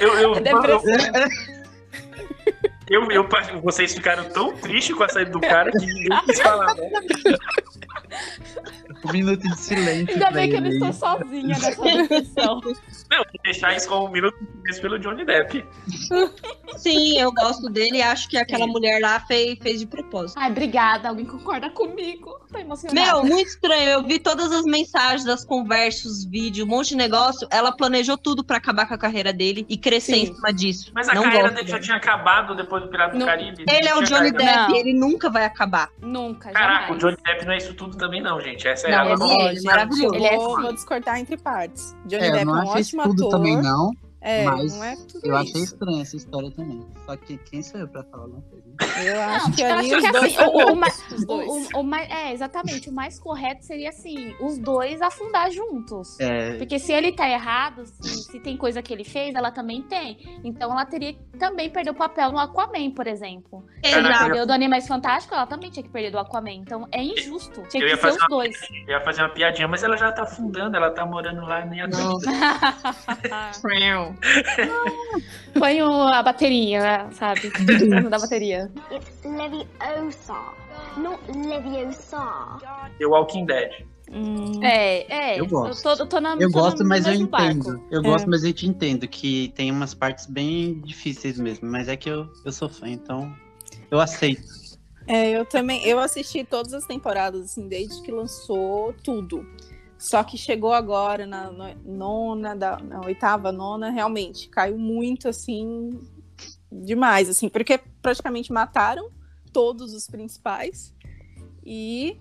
Eu, 0.00 0.34
Depressão. 0.34 0.82
eu, 2.90 3.10
eu, 3.10 3.26
eu- 3.26 3.60
vocês 3.62 3.94
ficaram 3.94 4.24
tão 4.24 4.54
tristes 4.56 4.94
com 4.94 5.02
a 5.04 5.08
saída 5.08 5.30
do 5.30 5.40
cara 5.40 5.70
que 5.72 5.78
ninguém 5.86 6.20
quis 6.26 6.40
falar, 6.40 6.74
né? 6.74 6.90
Um 9.04 9.12
minuto 9.12 9.40
de 9.40 9.58
silêncio. 9.58 10.14
Ainda 10.14 10.30
bem 10.30 10.48
que 10.50 10.56
eu 10.56 10.60
não 10.60 10.68
ele. 10.68 10.76
estou 10.76 10.92
sozinha 10.92 11.48
nessa 11.48 11.82
depressão. 11.82 12.60
Não, 13.10 13.18
vou 13.18 13.40
deixar 13.44 13.76
isso 13.76 13.88
como 13.88 14.06
um 14.06 14.10
minuto 14.10 14.36
de 14.40 14.46
silêncio 14.46 14.82
pelo 14.82 14.98
Johnny 14.98 15.24
Depp. 15.24 15.64
Sim, 16.76 17.18
eu 17.18 17.32
gosto 17.32 17.68
dele 17.70 17.98
e 17.98 18.02
acho 18.02 18.28
que 18.28 18.36
aquela 18.36 18.66
mulher 18.66 19.00
lá 19.00 19.20
fez, 19.20 19.58
fez 19.60 19.78
de 19.80 19.86
propósito. 19.86 20.38
Ai, 20.38 20.50
obrigada. 20.50 21.08
Alguém 21.08 21.24
concorda 21.26 21.70
comigo? 21.70 22.40
Tô 22.50 22.58
emocionada. 22.58 23.00
Meu, 23.00 23.24
muito 23.24 23.48
estranho. 23.48 23.90
Eu 23.90 24.02
vi 24.02 24.18
todas 24.18 24.50
as 24.50 24.64
mensagens, 24.64 25.26
as 25.28 25.44
conversas, 25.44 26.04
os 26.04 26.24
vídeos, 26.24 26.66
um 26.66 26.70
monte 26.70 26.88
de 26.90 26.96
negócio. 26.96 27.46
Ela 27.50 27.72
planejou 27.72 28.16
tudo 28.16 28.42
pra 28.42 28.56
acabar 28.56 28.86
com 28.86 28.94
a 28.94 28.98
carreira 28.98 29.32
dele 29.32 29.64
e 29.68 29.76
crescer 29.76 30.14
Sim. 30.14 30.22
em 30.22 30.34
cima 30.34 30.52
disso. 30.52 30.90
Mas 30.94 31.08
a 31.08 31.14
não 31.14 31.22
carreira 31.24 31.48
gosto 31.48 31.56
dele 31.56 31.68
já 31.68 31.80
tinha 31.80 31.96
acabado 31.96 32.54
depois 32.54 32.82
do 32.82 32.88
Pirata 32.88 33.12
do 33.12 33.18
Não. 33.18 33.26
Caribe. 33.26 33.64
Ele 33.68 33.88
é 33.88 33.94
o 33.94 34.02
Johnny 34.02 34.32
Depp, 34.32 34.68
Não. 34.70 34.76
ele 34.76 34.94
nunca 34.94 35.30
vai 35.30 35.44
acabar. 35.44 35.90
Nunca, 36.00 36.50
Caraca, 36.50 36.80
jamais. 36.80 36.96
o 36.96 36.98
Johnny 36.98 37.16
Depp 37.24 37.44
não 37.44 37.52
é 37.52 37.56
isso 37.58 37.74
tudo 37.74 37.96
também, 37.96 38.20
não, 38.20 38.40
gente. 38.40 38.66
Essa 38.66 38.88
é 38.88 38.93
Não, 38.94 39.10
ele 39.12 39.42
é, 39.42 39.48
ele 39.50 39.58
é 39.58 39.62
maravilhoso. 39.62 40.14
Ele 40.14 40.24
é 40.26 40.36
vou, 40.36 40.60
vou 40.62 40.72
discordar 40.72 41.18
entre 41.18 41.36
partes. 41.36 41.94
Johnny 42.06 42.24
É, 42.24 42.30
Depp 42.30 42.38
é 42.38 42.44
não 42.44 42.54
um 42.54 42.66
ótimo 42.66 43.02
tudo 43.02 43.22
ator. 43.26 43.30
também, 43.30 43.56
não. 43.60 43.90
É, 44.26 44.44
Mas 44.44 44.74
não 44.74 44.82
é 44.82 44.96
tudo 44.96 45.20
Eu 45.22 45.34
isso. 45.42 45.50
achei 45.50 45.62
estranha 45.62 46.00
essa 46.02 46.16
história 46.16 46.50
também. 46.50 46.82
Só 47.04 47.14
que 47.14 47.36
quem 47.36 47.62
sou 47.62 47.78
eu 47.80 47.86
pra 47.88 48.02
falar 48.04 48.22
alguma 48.24 48.42
coisa? 48.42 48.64
Eu 49.04 49.20
acho 49.20 49.52
que 49.52 49.62
Eu 49.62 49.66
ali 49.74 49.94
acho 49.94 49.96
os 49.98 50.06
que 50.06 50.12
dois 50.12 50.38
assim, 51.48 51.68
o, 51.76 51.94
é, 51.94 52.32
exatamente. 52.32 52.88
O 52.88 52.92
mais 52.92 53.20
correto 53.20 53.64
seria 53.66 53.90
assim, 53.90 54.34
os 54.40 54.56
dois 54.58 55.02
afundar 55.02 55.50
juntos. 55.50 56.18
É, 56.18 56.56
Porque 56.56 56.78
se 56.78 56.90
ele 56.90 57.12
tá 57.12 57.28
errado, 57.28 57.84
se, 57.84 58.24
se 58.32 58.40
tem 58.40 58.56
coisa 58.56 58.80
que 58.82 58.92
ele 58.94 59.04
fez, 59.04 59.34
ela 59.34 59.50
também 59.50 59.82
tem. 59.82 60.16
Então 60.42 60.72
ela 60.72 60.86
teria 60.86 61.12
que 61.12 61.20
também 61.38 61.68
perder 61.68 61.90
o 61.90 61.94
papel 61.94 62.32
no 62.32 62.38
Aquaman, 62.38 62.90
por 62.92 63.06
exemplo. 63.06 63.62
Se 63.84 63.92
Caraca. 63.92 64.24
perdeu 64.24 64.46
do 64.46 64.52
Animais 64.54 64.88
Fantásticos, 64.88 65.36
ela 65.36 65.46
também 65.46 65.70
tinha 65.70 65.82
que 65.82 65.90
perder 65.90 66.10
do 66.10 66.18
Aquaman. 66.18 66.50
Então 66.54 66.88
é 66.90 67.02
injusto. 67.02 67.62
Tinha 67.68 67.82
Eu 67.82 67.86
que 67.88 67.92
ia 67.92 67.96
ser 67.96 68.00
fazer 68.02 68.16
os 68.16 68.22
uma- 68.22 68.28
dois. 68.28 68.56
Eu 68.88 68.94
ia 68.94 69.00
fazer 69.04 69.20
uma 69.22 69.28
piadinha, 69.34 69.68
mas 69.68 69.82
ela 69.82 69.96
já 69.98 70.10
tá 70.10 70.22
afundando, 70.22 70.74
ela 70.76 70.90
tá 70.90 71.04
morando 71.04 71.42
lá 71.42 71.62
nem 71.66 71.86
Nossa. 71.86 72.30
Põe 75.58 75.82
o- 75.82 76.08
a 76.08 76.22
bateria, 76.22 77.08
sabe? 77.12 77.50
Da 78.10 78.18
bateria. 78.18 78.70
It's 78.90 79.24
Leviosa, 79.24 80.38
not 80.96 81.20
Leviosa. 81.32 82.58
The 82.98 83.06
Walking 83.06 83.46
Dead. 83.46 83.70
É, 84.62 85.32
é. 85.34 85.40
Eu 85.40 85.46
gosto. 85.46 85.82
tô, 85.82 86.02
eu 86.02 86.06
tô 86.06 86.20
na, 86.20 86.34
eu 86.34 86.50
tô 86.50 86.60
gosto, 86.60 86.82
no 86.82 86.88
mas 86.88 87.06
eu 87.06 87.12
mesmo 87.12 87.28
barco. 87.28 87.46
entendo. 87.54 87.84
Eu 87.90 88.02
gosto, 88.02 88.28
mas 88.28 88.44
eu 88.44 88.52
te 88.52 88.66
entendo 88.66 89.08
que 89.08 89.52
tem 89.56 89.70
umas 89.70 89.94
partes 89.94 90.26
bem 90.26 90.80
difíceis 90.80 91.38
mesmo. 91.38 91.68
Mas 91.70 91.88
é 91.88 91.96
que 91.96 92.10
eu, 92.10 92.28
eu 92.44 92.52
sou 92.52 92.68
fã, 92.68 92.88
então 92.88 93.34
eu 93.90 93.98
aceito. 94.00 94.42
É, 95.06 95.30
eu 95.30 95.44
também, 95.44 95.84
eu 95.86 95.98
assisti 95.98 96.44
todas 96.44 96.72
as 96.72 96.86
temporadas, 96.86 97.42
assim, 97.42 97.68
desde 97.68 98.00
que 98.02 98.10
lançou 98.10 98.94
tudo. 99.02 99.46
Só 100.04 100.22
que 100.22 100.36
chegou 100.36 100.74
agora 100.74 101.24
na, 101.24 101.50
na 101.50 101.74
nona, 101.82 102.54
da, 102.54 102.78
na 102.78 103.00
oitava, 103.00 103.50
nona, 103.50 103.88
realmente 103.88 104.50
caiu 104.50 104.76
muito, 104.76 105.30
assim, 105.30 105.98
demais, 106.70 107.26
assim, 107.30 107.48
porque 107.48 107.80
praticamente 108.02 108.52
mataram 108.52 109.10
todos 109.50 109.94
os 109.94 110.06
principais 110.06 110.94
e, 111.64 112.18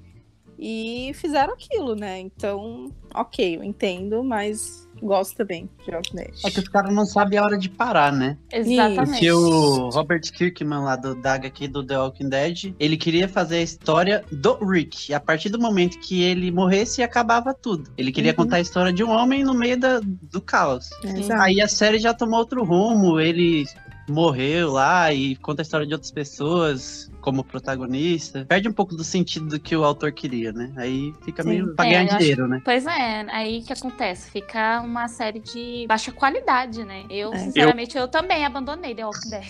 e 0.57 1.11
fizeram 1.15 1.53
aquilo, 1.53 1.93
né? 1.93 2.21
Então, 2.21 2.89
ok, 3.13 3.57
eu 3.57 3.63
entendo, 3.65 4.23
mas 4.23 4.82
gosto 5.05 5.35
também 5.37 5.69
de 5.85 5.91
Walking 5.91 6.15
Dead. 6.15 6.33
É 6.45 6.51
que 6.51 6.59
os 6.59 6.67
caras 6.67 6.93
não 6.93 7.05
sabem 7.05 7.37
a 7.39 7.43
hora 7.43 7.57
de 7.57 7.69
parar, 7.69 8.11
né? 8.11 8.37
Exatamente. 8.51 9.11
Porque 9.11 9.31
o 9.31 9.89
Robert 9.89 10.21
Kirkman 10.31 10.79
lá 10.79 10.95
do 10.95 11.15
Daga 11.15 11.47
aqui 11.47 11.67
do 11.67 11.83
The 11.83 11.97
Walking 11.97 12.29
Dead, 12.29 12.73
ele 12.79 12.97
queria 12.97 13.27
fazer 13.27 13.57
a 13.57 13.61
história 13.61 14.23
do 14.31 14.53
Rick. 14.65 15.11
E 15.11 15.13
a 15.13 15.19
partir 15.19 15.49
do 15.49 15.59
momento 15.59 15.99
que 15.99 16.21
ele 16.21 16.51
morresse, 16.51 17.03
acabava 17.03 17.53
tudo. 17.53 17.91
Ele 17.97 18.11
queria 18.11 18.31
Uhum. 18.31 18.37
contar 18.37 18.57
a 18.57 18.61
história 18.61 18.93
de 18.93 19.03
um 19.03 19.09
homem 19.09 19.43
no 19.43 19.53
meio 19.53 19.77
da- 19.79 19.99
do 20.01 20.41
caos. 20.41 20.89
Exato. 21.03 21.41
Aí 21.41 21.61
a 21.61 21.67
série 21.67 21.99
já 21.99 22.13
tomou 22.13 22.39
outro 22.39 22.63
rumo, 22.63 23.19
ele 23.19 23.65
morreu 24.09 24.71
lá 24.71 25.13
e 25.13 25.35
conta 25.37 25.61
a 25.61 25.63
história 25.63 25.87
de 25.87 25.93
outras 25.93 26.11
pessoas 26.11 27.09
como 27.21 27.43
protagonista. 27.43 28.45
Perde 28.45 28.67
um 28.67 28.73
pouco 28.73 28.95
do 28.95 29.03
sentido 29.03 29.47
do 29.47 29.59
que 29.59 29.75
o 29.75 29.83
autor 29.83 30.11
queria, 30.11 30.51
né? 30.51 30.73
Aí 30.75 31.13
fica 31.23 31.41
Sim. 31.43 31.49
meio 31.49 31.75
pra 31.75 31.85
É, 31.85 31.89
ganhar 31.89 32.01
eu 32.03 32.07
acho- 32.09 32.17
dinheiro, 32.19 32.47
né? 32.47 32.61
Pois 32.65 32.85
é, 32.85 33.25
aí 33.29 33.61
que 33.61 33.71
acontece? 33.71 34.29
Fica 34.29 34.81
uma 34.81 35.07
série 35.07 35.39
de 35.39 35.85
baixa 35.87 36.11
qualidade, 36.11 36.83
né? 36.83 37.05
Eu, 37.09 37.33
É. 37.33 37.37
sinceramente, 37.37 37.97
eu, 37.97 38.07
também 38.07 38.45
abandonei 38.45 38.93
The 38.93 39.05
Walking 39.05 39.29
Dead. 39.29 39.47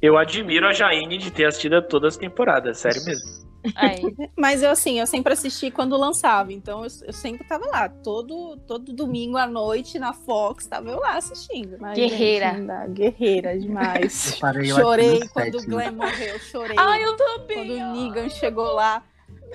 Eu 0.00 0.16
admiro 0.16 0.66
a 0.66 0.72
Jaine 0.72 1.18
de 1.18 1.30
ter 1.30 1.44
assistido 1.44 1.82
todas 1.82 2.14
as 2.14 2.16
temporadas, 2.16 2.78
sério 2.78 3.04
mesmo. 3.04 3.49
Aí, 3.74 4.00
Mas 4.36 4.62
eu, 4.62 4.70
assim, 4.70 4.98
eu 4.98 5.06
sempre 5.06 5.32
assisti 5.32 5.70
quando 5.70 5.96
lançava, 5.96 6.52
então 6.52 6.84
eu, 6.84 6.90
eu 7.04 7.12
sempre 7.12 7.46
tava 7.46 7.66
lá. 7.66 7.88
Todo, 7.88 8.56
todo 8.66 8.92
domingo 8.92 9.36
à 9.36 9.46
noite 9.46 9.98
na 9.98 10.12
Fox, 10.12 10.66
tava 10.66 10.90
eu 10.90 10.98
lá 10.98 11.16
assistindo. 11.16 11.76
Mas, 11.78 11.96
Guerreira. 11.96 12.54
gente, 12.54 12.66
dá, 12.66 12.86
guerreira 12.86 13.58
demais. 13.58 14.38
Eu 14.42 14.62
eu 14.62 14.76
chorei 14.76 15.20
quando 15.28 15.54
o 15.54 15.60
sétimo. 15.60 15.76
Glenn 15.76 15.92
morreu, 15.92 16.38
chorei. 16.40 16.76
Ai, 16.78 17.04
eu 17.04 17.16
quando 17.16 17.40
também. 17.46 17.82
o 17.82 17.88
ó. 17.88 17.92
Negan 17.92 18.28
chegou 18.28 18.72
lá, 18.72 19.02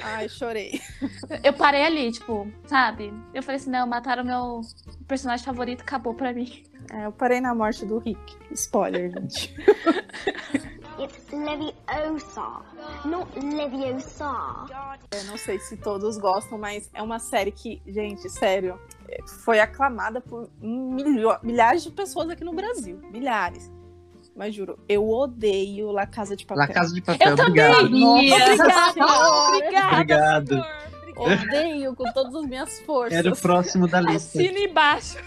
ai, 0.01 0.29
chorei. 0.29 0.79
Eu 1.43 1.53
parei 1.53 1.83
ali, 1.83 2.11
tipo, 2.11 2.47
sabe? 2.65 3.13
Eu 3.33 3.41
falei 3.43 3.57
assim, 3.57 3.69
não, 3.69 3.85
mataram 3.87 4.23
meu 4.23 4.61
personagem 5.07 5.45
favorito, 5.45 5.81
acabou 5.81 6.13
pra 6.13 6.33
mim. 6.33 6.63
É, 6.91 7.05
eu 7.05 7.11
parei 7.11 7.41
na 7.41 7.53
morte 7.55 7.85
do 7.85 7.97
Rick. 7.99 8.19
Spoiler, 8.51 9.11
gente. 9.11 9.53
It's 10.97 11.27
Leviosa, 11.31 12.61
not 13.05 13.27
Leviosa. 13.37 14.65
Eu 15.11 15.23
não 15.25 15.37
sei 15.37 15.59
se 15.59 15.75
todos 15.77 16.17
gostam, 16.17 16.57
mas 16.57 16.89
é 16.93 17.01
uma 17.01 17.19
série 17.19 17.51
que, 17.51 17.81
gente, 17.85 18.29
sério, 18.29 18.79
foi 19.43 19.59
aclamada 19.59 20.21
por 20.21 20.49
milho- 20.61 21.37
milhares 21.43 21.83
de 21.83 21.91
pessoas 21.91 22.29
aqui 22.29 22.43
no 22.45 22.53
Brasil. 22.53 22.99
Milhares. 23.11 23.69
Mas 24.35 24.53
juro, 24.55 24.77
eu 24.87 25.09
odeio 25.09 25.91
La 25.91 26.05
Casa 26.05 26.35
de 26.35 26.45
Papel. 26.45 26.61
La 26.65 26.67
Casa 26.73 26.93
de 26.93 27.01
Papel, 27.01 27.29
Eu 27.29 27.35
também! 27.35 27.73
obrigado. 27.73 27.89
Nossa, 28.97 29.49
Obrigada! 29.49 29.93
Obrigado. 30.01 30.65
Odeio 31.17 31.95
com 31.95 32.11
todas 32.11 32.35
as 32.35 32.45
minhas 32.45 32.79
forças. 32.81 33.17
Era 33.17 33.31
o 33.31 33.37
próximo 33.37 33.87
da 33.87 34.01
lista. 34.01 34.37
Assina 34.37 34.59
embaixo. 34.59 35.17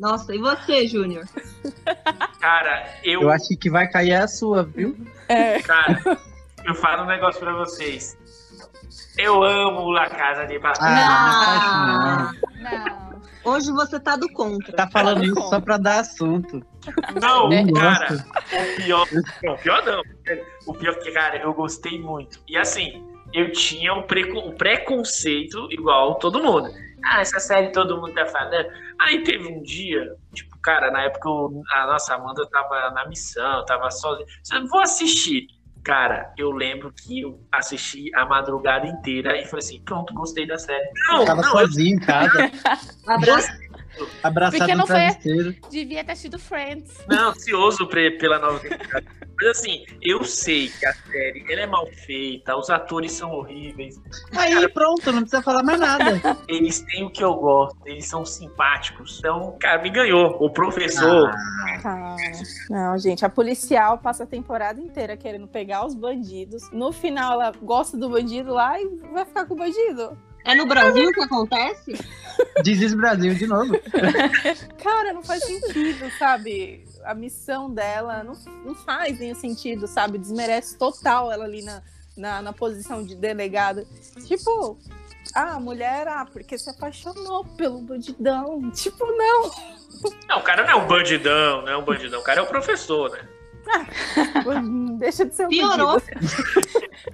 Nossa, 0.00 0.34
e 0.34 0.38
você, 0.38 0.86
Júnior? 0.88 1.24
Cara, 2.40 2.88
eu, 3.04 3.22
Eu 3.22 3.30
acho 3.30 3.54
que 3.58 3.68
vai 3.70 3.86
cair 3.86 4.14
a 4.14 4.26
sua, 4.26 4.62
viu? 4.64 4.96
É, 5.28 5.60
cara, 5.60 6.00
eu 6.64 6.74
falo 6.74 7.02
um 7.02 7.06
negócio 7.06 7.38
pra 7.40 7.52
vocês. 7.54 8.16
Eu 9.18 9.42
amo 9.42 9.90
La 9.90 10.08
Casa 10.08 10.46
de 10.46 10.58
Papel. 10.58 10.78
Ah, 10.82 12.30
não 12.32 12.70
faz 12.70 12.84
Não. 12.84 13.10
Hoje 13.42 13.72
você 13.72 13.98
tá 14.00 14.16
do 14.16 14.30
contra. 14.32 14.68
não. 14.68 14.76
Tá 14.76 14.88
falando 14.90 15.24
isso 15.24 15.40
só 15.48 15.60
pra 15.60 15.76
dar 15.78 16.00
assunto. 16.00 16.62
Não, 17.20 17.48
Não 17.48 17.72
cara, 17.72 18.08
gosto. 18.08 18.26
o 18.28 18.76
pior, 18.82 19.06
não, 19.42 19.54
o 19.54 19.58
pior 19.58 19.84
não. 19.84 20.02
O 20.66 20.74
pior 20.74 20.94
que, 20.98 21.10
cara, 21.12 21.36
eu 21.42 21.52
gostei 21.54 21.98
muito. 22.00 22.38
E 22.48 22.56
assim, 22.56 23.02
eu 23.32 23.50
tinha 23.52 23.94
o, 23.94 24.02
preco- 24.04 24.38
o 24.40 24.52
preconceito 24.54 25.68
igual 25.70 26.16
todo 26.16 26.42
mundo. 26.42 26.70
Ah, 27.04 27.20
essa 27.20 27.38
série 27.40 27.70
todo 27.72 27.96
mundo 28.00 28.12
tá 28.14 28.26
falando. 28.26 28.66
Aí 29.00 29.22
teve 29.24 29.46
um 29.48 29.62
dia, 29.62 30.14
tipo, 30.34 30.58
cara, 30.60 30.90
na 30.90 31.02
época 31.02 31.28
eu- 31.28 31.62
a 31.72 31.86
nossa 31.86 32.14
Amanda 32.14 32.46
tava 32.50 32.90
na 32.90 33.06
missão, 33.08 33.64
tava 33.64 33.90
sozinha. 33.90 34.26
Eu 34.52 34.66
vou 34.66 34.80
assistir. 34.80 35.46
Cara, 35.82 36.30
eu 36.36 36.50
lembro 36.50 36.92
que 36.92 37.22
eu 37.22 37.40
assisti 37.50 38.14
a 38.14 38.26
madrugada 38.26 38.86
inteira 38.86 39.38
e 39.40 39.46
falei 39.46 39.64
assim, 39.64 39.82
pronto, 39.82 40.12
gostei 40.12 40.46
da 40.46 40.58
série. 40.58 40.90
Não, 41.08 41.24
Tava 41.24 41.40
não, 41.40 41.58
eu 41.58 41.66
sozinho 41.66 41.96
em 41.96 41.98
casa, 41.98 42.50
Abraço. 43.08 43.48
abraçado 44.22 44.58
Porque 44.58 44.74
não 44.74 44.86
foi-. 44.86 45.60
Devia 45.70 46.04
ter 46.04 46.16
sido 46.16 46.38
Friends. 46.38 47.02
Não, 47.08 47.30
ansioso 47.30 47.86
pela 47.88 48.38
nova 48.38 48.58
temporada. 48.60 49.06
Mas 49.40 49.58
assim, 49.58 49.84
eu 50.02 50.22
sei 50.22 50.68
que 50.68 50.86
a 50.86 50.92
série 50.92 51.44
ela 51.50 51.62
é 51.62 51.66
mal 51.66 51.86
feita, 51.86 52.54
os 52.56 52.68
atores 52.68 53.12
são 53.12 53.30
horríveis, 53.32 53.98
Aí 54.36 54.68
pronto, 54.68 55.12
não 55.12 55.22
precisa 55.22 55.42
falar 55.42 55.62
mais 55.62 55.80
nada. 55.80 56.20
eles 56.46 56.80
têm 56.80 57.04
o 57.04 57.10
que 57.10 57.24
eu 57.24 57.34
gosto, 57.34 57.76
eles 57.86 58.06
são 58.06 58.24
simpáticos. 58.24 59.18
Então, 59.18 59.56
cara, 59.58 59.80
me 59.80 59.90
ganhou. 59.90 60.36
O 60.40 60.50
professor. 60.50 61.30
Cara, 61.82 62.16
não, 62.68 62.98
gente, 62.98 63.24
a 63.24 63.28
policial 63.28 63.98
passa 63.98 64.24
a 64.24 64.26
temporada 64.26 64.80
inteira 64.80 65.16
querendo 65.16 65.46
pegar 65.46 65.86
os 65.86 65.94
bandidos. 65.94 66.70
No 66.72 66.92
final, 66.92 67.32
ela 67.32 67.52
gosta 67.62 67.96
do 67.96 68.08
bandido 68.08 68.52
lá 68.52 68.80
e 68.80 68.86
vai 69.12 69.24
ficar 69.24 69.46
com 69.46 69.54
o 69.54 69.56
bandido. 69.56 70.16
É 70.44 70.54
no 70.54 70.66
Brasil 70.66 71.12
que 71.12 71.22
acontece? 71.22 71.92
Diz 72.62 72.80
isso 72.80 72.96
Brasil 72.96 73.34
de 73.34 73.46
novo. 73.46 73.74
Cara, 74.82 75.12
não 75.12 75.22
faz 75.22 75.44
sentido, 75.44 76.10
sabe? 76.18 76.84
A 77.04 77.14
missão 77.14 77.72
dela 77.72 78.22
não, 78.22 78.34
não 78.64 78.74
faz 78.74 79.18
nenhum 79.18 79.34
sentido, 79.34 79.86
sabe? 79.86 80.18
Desmerece 80.18 80.76
total 80.78 81.30
ela 81.32 81.44
ali 81.44 81.62
na, 81.62 81.82
na, 82.16 82.42
na 82.42 82.52
posição 82.52 83.04
de 83.04 83.14
delegada. 83.14 83.86
Tipo, 84.26 84.78
ah, 85.34 85.54
a 85.54 85.60
mulher, 85.60 86.06
ah, 86.08 86.26
porque 86.30 86.58
se 86.58 86.68
apaixonou 86.70 87.44
pelo 87.56 87.80
bandidão. 87.80 88.70
Tipo, 88.72 89.06
não. 89.06 89.50
Não, 90.28 90.38
o 90.38 90.42
cara 90.42 90.62
não 90.62 90.70
é 90.70 90.74
um 90.76 90.86
bandidão, 90.86 91.62
não 91.62 91.68
é 91.72 91.76
um 91.76 91.84
bandidão. 91.84 92.20
O 92.20 92.24
cara 92.24 92.40
é 92.40 92.42
o 92.42 92.46
professor, 92.46 93.10
né? 93.10 93.28
Deixa 94.98 95.24
de 95.24 95.34
ser 95.34 95.46
um 95.46 95.48
Piorou. 95.48 96.00
bandido. 96.00 96.20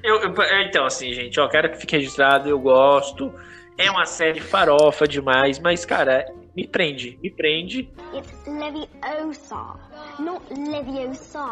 Eu, 0.03 0.17
eu- 0.23 0.43
é, 0.43 0.65
então, 0.65 0.85
assim, 0.87 1.13
gente, 1.13 1.39
ó, 1.41 1.49
quero 1.49 1.71
que 1.71 1.79
fique 1.79 1.97
registrado, 1.97 2.49
eu 2.49 2.59
gosto. 2.59 3.33
É 3.79 3.91
uma 3.91 4.07
série 4.07 4.41
farofa 4.41 5.07
demais, 5.07 5.59
mas, 5.59 5.85
cara, 5.85 6.27
me 6.57 6.67
prende, 6.67 7.19
me 7.23 7.31
prende. 7.31 7.91
It's 8.15 8.47
Leviosa, 8.47 9.77
not 10.19 10.43
Leviosa. 10.51 11.45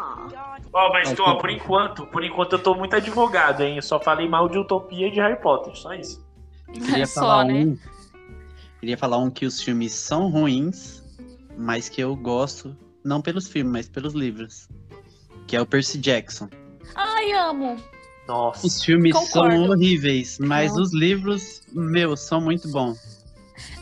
Ó, 0.72 0.92
mas 0.92 1.08
Mas 1.10 1.16
tô, 1.16 1.24
ó, 1.24 1.34
por 1.36 1.50
enquanto, 1.50 2.06
por 2.06 2.24
enquanto 2.24 2.54
eu 2.54 2.58
tô 2.58 2.74
muito 2.74 2.96
advogado, 2.96 3.62
hein? 3.62 3.76
Eu 3.76 3.82
só 3.82 4.00
falei 4.00 4.26
mal 4.28 4.48
de 4.48 4.58
Utopia 4.58 5.08
e 5.08 5.10
de 5.10 5.20
Harry 5.20 5.40
Potter, 5.40 5.76
só 5.76 5.92
isso. 5.92 6.24
Queria 6.72 7.06
Só, 7.06 7.20
falar 7.20 7.44
né? 7.44 7.52
um. 7.52 7.78
Queria 8.80 8.96
falar 8.98 9.18
um 9.18 9.30
que 9.30 9.46
os 9.46 9.62
filmes 9.62 9.92
são 9.92 10.30
ruins, 10.30 11.02
mas 11.56 11.88
que 11.88 12.00
eu 12.00 12.16
gosto, 12.16 12.76
não 13.04 13.20
pelos 13.20 13.46
filmes, 13.46 13.72
mas 13.72 13.88
pelos 13.88 14.14
livros. 14.14 14.68
Que 15.46 15.56
é 15.56 15.60
o 15.60 15.66
Percy 15.66 15.98
Jackson. 15.98 16.48
Ai, 16.94 17.32
amo. 17.32 17.76
Nossa. 18.26 18.66
Os 18.66 18.82
filmes 18.82 19.12
Concordo. 19.12 19.54
são 19.54 19.70
horríveis, 19.70 20.38
mas 20.38 20.74
Não. 20.74 20.82
os 20.82 20.94
livros, 20.94 21.60
meu, 21.72 22.16
são 22.16 22.40
muito 22.40 22.70
bons. 22.70 23.13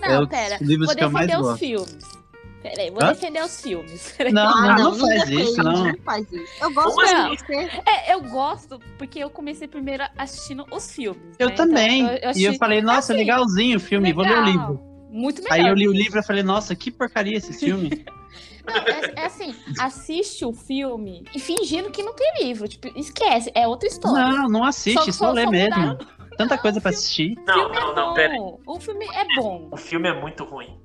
Não, 0.09 0.23
É 0.23 0.27
pera. 0.27 0.59
livros 0.61 0.87
Vou 0.89 0.97
que 0.97 1.05
eu 1.05 1.11
mais 1.11 1.27
defender 1.27 1.43
os 1.43 1.49
gosto. 1.49 1.59
filmes. 1.61 2.23
Peraí, 2.63 2.91
vou 2.91 3.03
Hã? 3.03 3.09
defender 3.13 3.43
os 3.43 3.61
filmes. 3.61 4.15
Peraí. 4.17 4.33
Não, 4.35 4.43
Ah, 4.49 4.77
não, 4.79 4.91
não, 4.97 4.99
faz 5.09 5.29
isso, 5.31 5.63
não. 5.63 5.85
Não 5.87 5.97
faz 6.05 6.33
isso. 6.33 6.53
Eu 6.63 6.73
gosto 6.73 6.95
Como 6.95 7.07
de 7.35 7.39
você. 7.39 7.55
É, 7.87 8.15
eu 8.15 8.21
gosto 8.23 8.79
porque 8.99 9.19
eu 9.19 9.29
comecei 9.31 9.67
primeiro 9.67 10.05
assistindo 10.17 10.65
os 10.71 10.93
filmes. 10.93 11.23
Eu 11.41 11.49
né? 11.49 11.55
Então, 11.55 11.67
também. 11.69 12.03
eu- 12.07 12.17
eu 12.19 12.31
E 12.37 12.45
eu 12.45 12.55
falei, 12.55 12.81
nossa, 12.81 13.13
assim, 13.13 13.21
legalzinho 13.21 13.79
o 13.79 13.81
filme, 13.81 14.13
vou 14.13 14.23
ler 14.25 14.39
o 14.39 14.45
legal. 14.45 14.53
livro. 14.53 14.81
Muito 15.11 15.43
melhor. 15.43 15.55
Aí 15.57 15.67
eu 15.69 15.75
li 15.75 15.89
o 15.89 15.93
livro 15.93 16.21
e 16.21 16.23
falei, 16.23 16.43
nossa, 16.45 16.75
que 16.77 16.91
porcaria 16.91 17.37
esse 17.37 17.53
filme. 17.53 18.05
Não, 18.65 18.77
é, 18.77 19.13
é 19.23 19.27
assim, 19.27 19.53
assiste 19.81 20.45
o 20.45 20.53
filme 20.53 21.25
e 21.35 21.41
fingindo 21.41 21.91
que 21.91 22.01
não 22.01 22.15
tem 22.15 22.45
livro. 22.45 22.69
Tipo, 22.69 22.97
esquece, 22.97 23.51
é 23.57 23.67
outra 23.67 23.89
história. 23.89 24.25
não, 24.25 24.49
não 24.49 24.63
assiste, 24.65 24.95
Só- 24.99 25.05
só, 25.07 25.13
só- 25.27 25.33
lê 25.33 25.43
só 25.43 25.51
mesmo. 25.51 25.77
mudaram- 25.81 25.99
Tanta 26.37 26.59
coisa 26.59 26.81
filme- 26.81 26.95
assistir. 26.97 27.35
Não, 27.47 27.69
não, 27.69 27.93
é 27.93 27.95
não, 27.95 28.15
pera. 28.15 28.35
O 28.67 28.81
filme 28.81 29.05
é 29.07 29.25
bom. 29.37 29.69
O 29.71 29.77
filme 29.77 30.09
é 30.09 30.21
muito 30.21 30.45
ruim. 30.45 30.79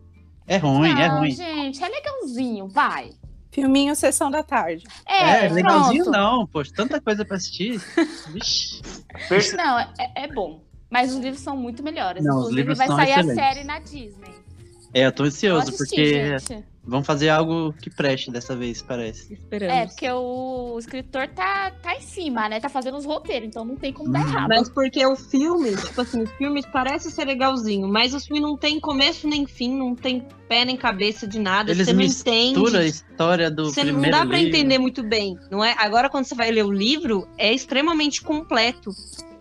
É 0.47 0.57
ruim, 0.57 0.91
é 0.91 1.07
Não, 1.09 1.19
ruim. 1.19 1.31
gente, 1.31 1.83
é 1.83 1.87
legalzinho, 1.89 2.67
vai. 2.67 3.11
Filminho 3.51 3.95
Sessão 3.95 4.29
da 4.31 4.43
Tarde. 4.43 4.83
É, 5.05 5.45
É, 5.45 5.49
legalzinho 5.49 6.03
pronto. 6.03 6.17
não, 6.17 6.47
poxa, 6.47 6.71
tanta 6.75 7.01
coisa 7.01 7.25
pra 7.25 7.37
assistir. 7.37 7.81
Não, 9.55 9.79
é, 9.79 9.87
é 10.15 10.27
bom. 10.27 10.63
Mas 10.89 11.11
os 11.13 11.19
livros 11.19 11.41
são 11.41 11.57
muito 11.57 11.83
melhores. 11.83 12.23
Não, 12.23 12.35
os 12.35 12.37
Inclusive, 12.43 12.57
livros 12.61 12.77
vai 12.77 12.87
são 12.87 12.95
sair 12.95 13.09
excelentes. 13.11 13.37
a 13.37 13.41
série 13.53 13.63
na 13.65 13.79
Disney. 13.79 14.35
É, 14.93 15.05
eu 15.05 15.11
tô 15.11 15.23
Eu 15.23 15.27
ansioso, 15.27 15.69
assisti, 15.69 15.77
porque 15.77 16.37
gente. 16.39 16.65
Vão 16.87 17.03
fazer 17.03 17.29
algo 17.29 17.73
que 17.73 17.89
preste 17.89 18.31
dessa 18.31 18.55
vez, 18.55 18.81
parece. 18.81 19.33
Esperamos. 19.33 19.75
É, 19.75 19.85
porque 19.87 20.09
o 20.09 20.77
escritor 20.79 21.27
tá, 21.27 21.69
tá 21.71 21.95
em 21.95 22.01
cima, 22.01 22.47
né? 22.47 22.59
Tá 22.59 22.69
fazendo 22.69 22.97
os 22.97 23.05
roteiros, 23.05 23.47
então 23.49 23.65
não 23.65 23.75
tem 23.75 23.91
como 23.91 24.11
dar 24.11 24.21
Uhum. 24.21 24.27
errado. 24.29 24.47
Mas 24.49 24.69
porque 24.69 25.05
o 25.05 25.15
filme, 25.15 25.75
tipo 25.75 25.99
assim, 26.01 26.21
os 26.23 26.31
filmes 26.33 26.65
parecem 26.67 27.11
ser 27.11 27.25
legalzinho, 27.25 27.87
mas 27.87 28.13
o 28.13 28.19
filme 28.19 28.39
não 28.41 28.55
tem 28.57 28.79
começo 28.79 29.27
nem 29.27 29.45
fim, 29.45 29.77
não 29.77 29.93
tem 29.93 30.25
pé 30.47 30.63
nem 30.63 30.77
cabeça 30.77 31.27
de 31.27 31.39
nada, 31.39 31.71
Eles 31.71 31.87
você 31.87 31.93
não 31.93 31.99
Mistura 31.99 32.79
a 32.79 32.81
entende. 32.83 32.87
história 32.87 33.51
do 33.51 33.65
Você 33.65 33.83
não 33.83 33.99
dá 34.01 34.25
pra 34.25 34.37
livro. 34.37 34.57
entender 34.57 34.77
muito 34.77 35.03
bem, 35.03 35.37
não 35.51 35.63
é? 35.63 35.75
Agora 35.77 36.09
quando 36.09 36.23
você 36.25 36.35
vai 36.35 36.49
ler 36.51 36.63
o 36.63 36.71
livro, 36.71 37.27
é 37.37 37.53
extremamente 37.53 38.21
completo. 38.21 38.91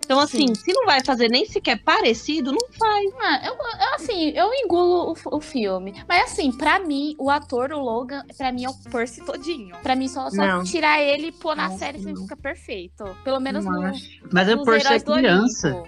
Então 0.07 0.21
assim, 0.21 0.55
se 0.55 0.73
não 0.73 0.87
vai 0.87 1.05
fazer 1.05 1.29
nem 1.29 1.45
sequer 1.45 1.83
parecido, 1.83 2.53
não 2.53 2.69
faz. 2.79 3.13
Ah, 3.21 3.41
eu, 3.45 3.55
eu, 3.55 3.95
assim, 3.97 4.29
eu 4.31 4.55
engulo 4.55 5.13
o, 5.13 5.37
o 5.37 5.41
filme. 5.41 5.93
Mas 6.09 6.31
assim, 6.31 6.53
pra 6.53 6.79
mim, 6.79 7.17
o 7.19 7.29
ator, 7.29 7.73
o 7.73 7.81
Logan, 7.83 8.25
pra 8.39 8.53
mim 8.53 8.65
é 8.65 8.71
o 8.71 8.75
Percy 8.89 9.25
todinho. 9.25 9.77
Pra 9.83 9.97
mim, 9.97 10.07
só, 10.07 10.31
só 10.31 10.63
tirar 10.63 11.03
ele 11.03 11.27
e 11.29 11.33
pôr 11.33 11.57
na 11.57 11.69
Não, 11.71 11.77
série, 11.77 11.99
não. 11.99 12.23
fica 12.23 12.37
perfeito. 12.37 13.05
Pelo 13.25 13.41
menos 13.41 13.65
Não 13.65 13.73
no. 13.73 13.93
Mas 14.33 14.49
é 14.49 14.53
Heróis 14.53 15.03
do 15.03 15.13
criança. 15.15 15.83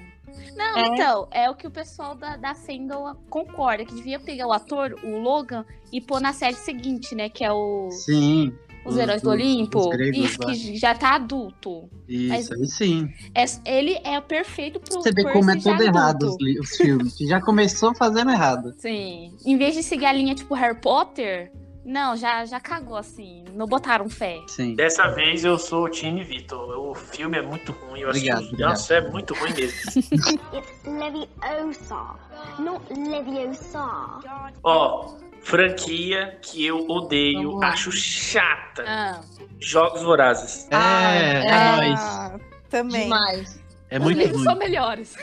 Não, 0.57 0.77
É. 0.77 0.87
então, 0.89 1.29
é 1.31 1.49
o 1.49 1.55
que 1.55 1.67
o 1.69 1.71
pessoal 1.71 2.17
da, 2.17 2.37
da 2.37 2.55
Fandom 2.55 3.15
concorda, 3.31 3.85
que 3.85 3.95
devia 3.95 4.19
pegar 4.19 4.49
o 4.49 4.53
ator, 4.53 4.99
o 5.05 5.19
Logan, 5.19 5.65
e 5.93 6.01
pôr 6.01 6.21
na 6.21 6.33
série 6.33 6.57
seguinte, 6.57 7.15
né? 7.15 7.29
Que 7.29 7.45
é 7.45 7.53
o 7.53 7.89
Sim, 7.93 8.53
Os 8.89 8.95
Os- 8.95 9.01
Heróis 9.01 9.23
do 9.23 9.29
os- 9.29 9.35
Olimpo. 9.35 9.89
gregos 9.91 10.19
Isso, 10.31 10.39
lá. 10.43 10.47
que 10.53 10.77
já 10.79 10.95
tá 10.95 11.15
adulto. 11.15 11.89
isso, 12.09 12.29
Mas- 12.29 12.53
aí 12.53 12.67
sim. 12.67 13.09
É- 13.35 13.45
ele 13.79 13.99
é 14.05 14.19
o 14.19 14.23
perfeito 14.23 14.81
pro 14.81 14.95
Você 15.03 15.13
vê 15.13 15.25
como 15.33 15.51
é 15.51 15.59
já 15.59 15.71
tudo 15.73 15.83
errado 15.83 16.23
os, 16.25 16.37
os 16.71 16.77
filmes. 16.77 17.15
que 17.15 17.27
Já 17.27 17.41
começou 17.41 17.95
fazendo 17.95 18.31
errado. 18.31 18.75
Sim. 18.79 19.33
Em 19.45 19.57
vez 19.57 19.75
de 19.75 19.83
seguir 19.83 20.07
a 20.07 20.13
linha 20.13 20.35
tipo 20.35 20.55
Harry 20.55 20.81
Potter, 20.81 21.53
não, 21.89 22.17
já, 22.17 22.45
já 22.45 22.61
cagou 22.61 22.97
assim. 22.97 23.45
Não 23.55 23.67
botaram 23.67 24.09
fé. 24.09 24.39
Sim. 24.47 24.75
Dessa 24.75 25.09
vez 25.09 25.45
eu 25.45 25.59
sou 25.59 25.85
o 25.85 25.89
time 25.89 26.23
Vitor. 26.23 26.79
O 26.79 26.95
filme 26.95 27.39
é 27.39 27.43
muito 27.43 27.73
ruim. 27.73 28.01
Eu 28.01 28.09
Obrigado, 28.11 28.37
assisti- 28.39 28.53
obrigado. 28.55 28.71
Nossa, 28.71 28.95
é 28.95 29.01
muito 29.11 29.35
ruim 29.35 29.53
mesmo. 29.55 29.79
It's 30.53 30.85
Leviosa, 30.85 32.17
not 32.59 32.85
Leviosa. 32.93 33.79
Ó, 34.63 35.17
franquia 35.43 36.39
que 36.43 36.67
eu 36.67 36.87
odeio, 36.89 37.53
Vamos 37.53 37.65
acho 37.67 37.93
chata. 37.93 38.85
Ah, 38.87 39.21
Jogos 39.61 40.03
Vorazes. 40.03 40.67
É, 40.71 40.77
Ah, 40.77 41.15
é, 41.15 41.47
é. 41.47 41.77
nóis. 41.77 42.01
Ah, 42.01 42.39
também. 42.69 43.03
Demais. 43.05 43.61
É 43.91 43.97
os 43.99 44.05
muito 44.05 44.19
livros 44.19 44.37
ruim. 44.37 44.45
são 44.45 44.57
melhores. 44.57 45.17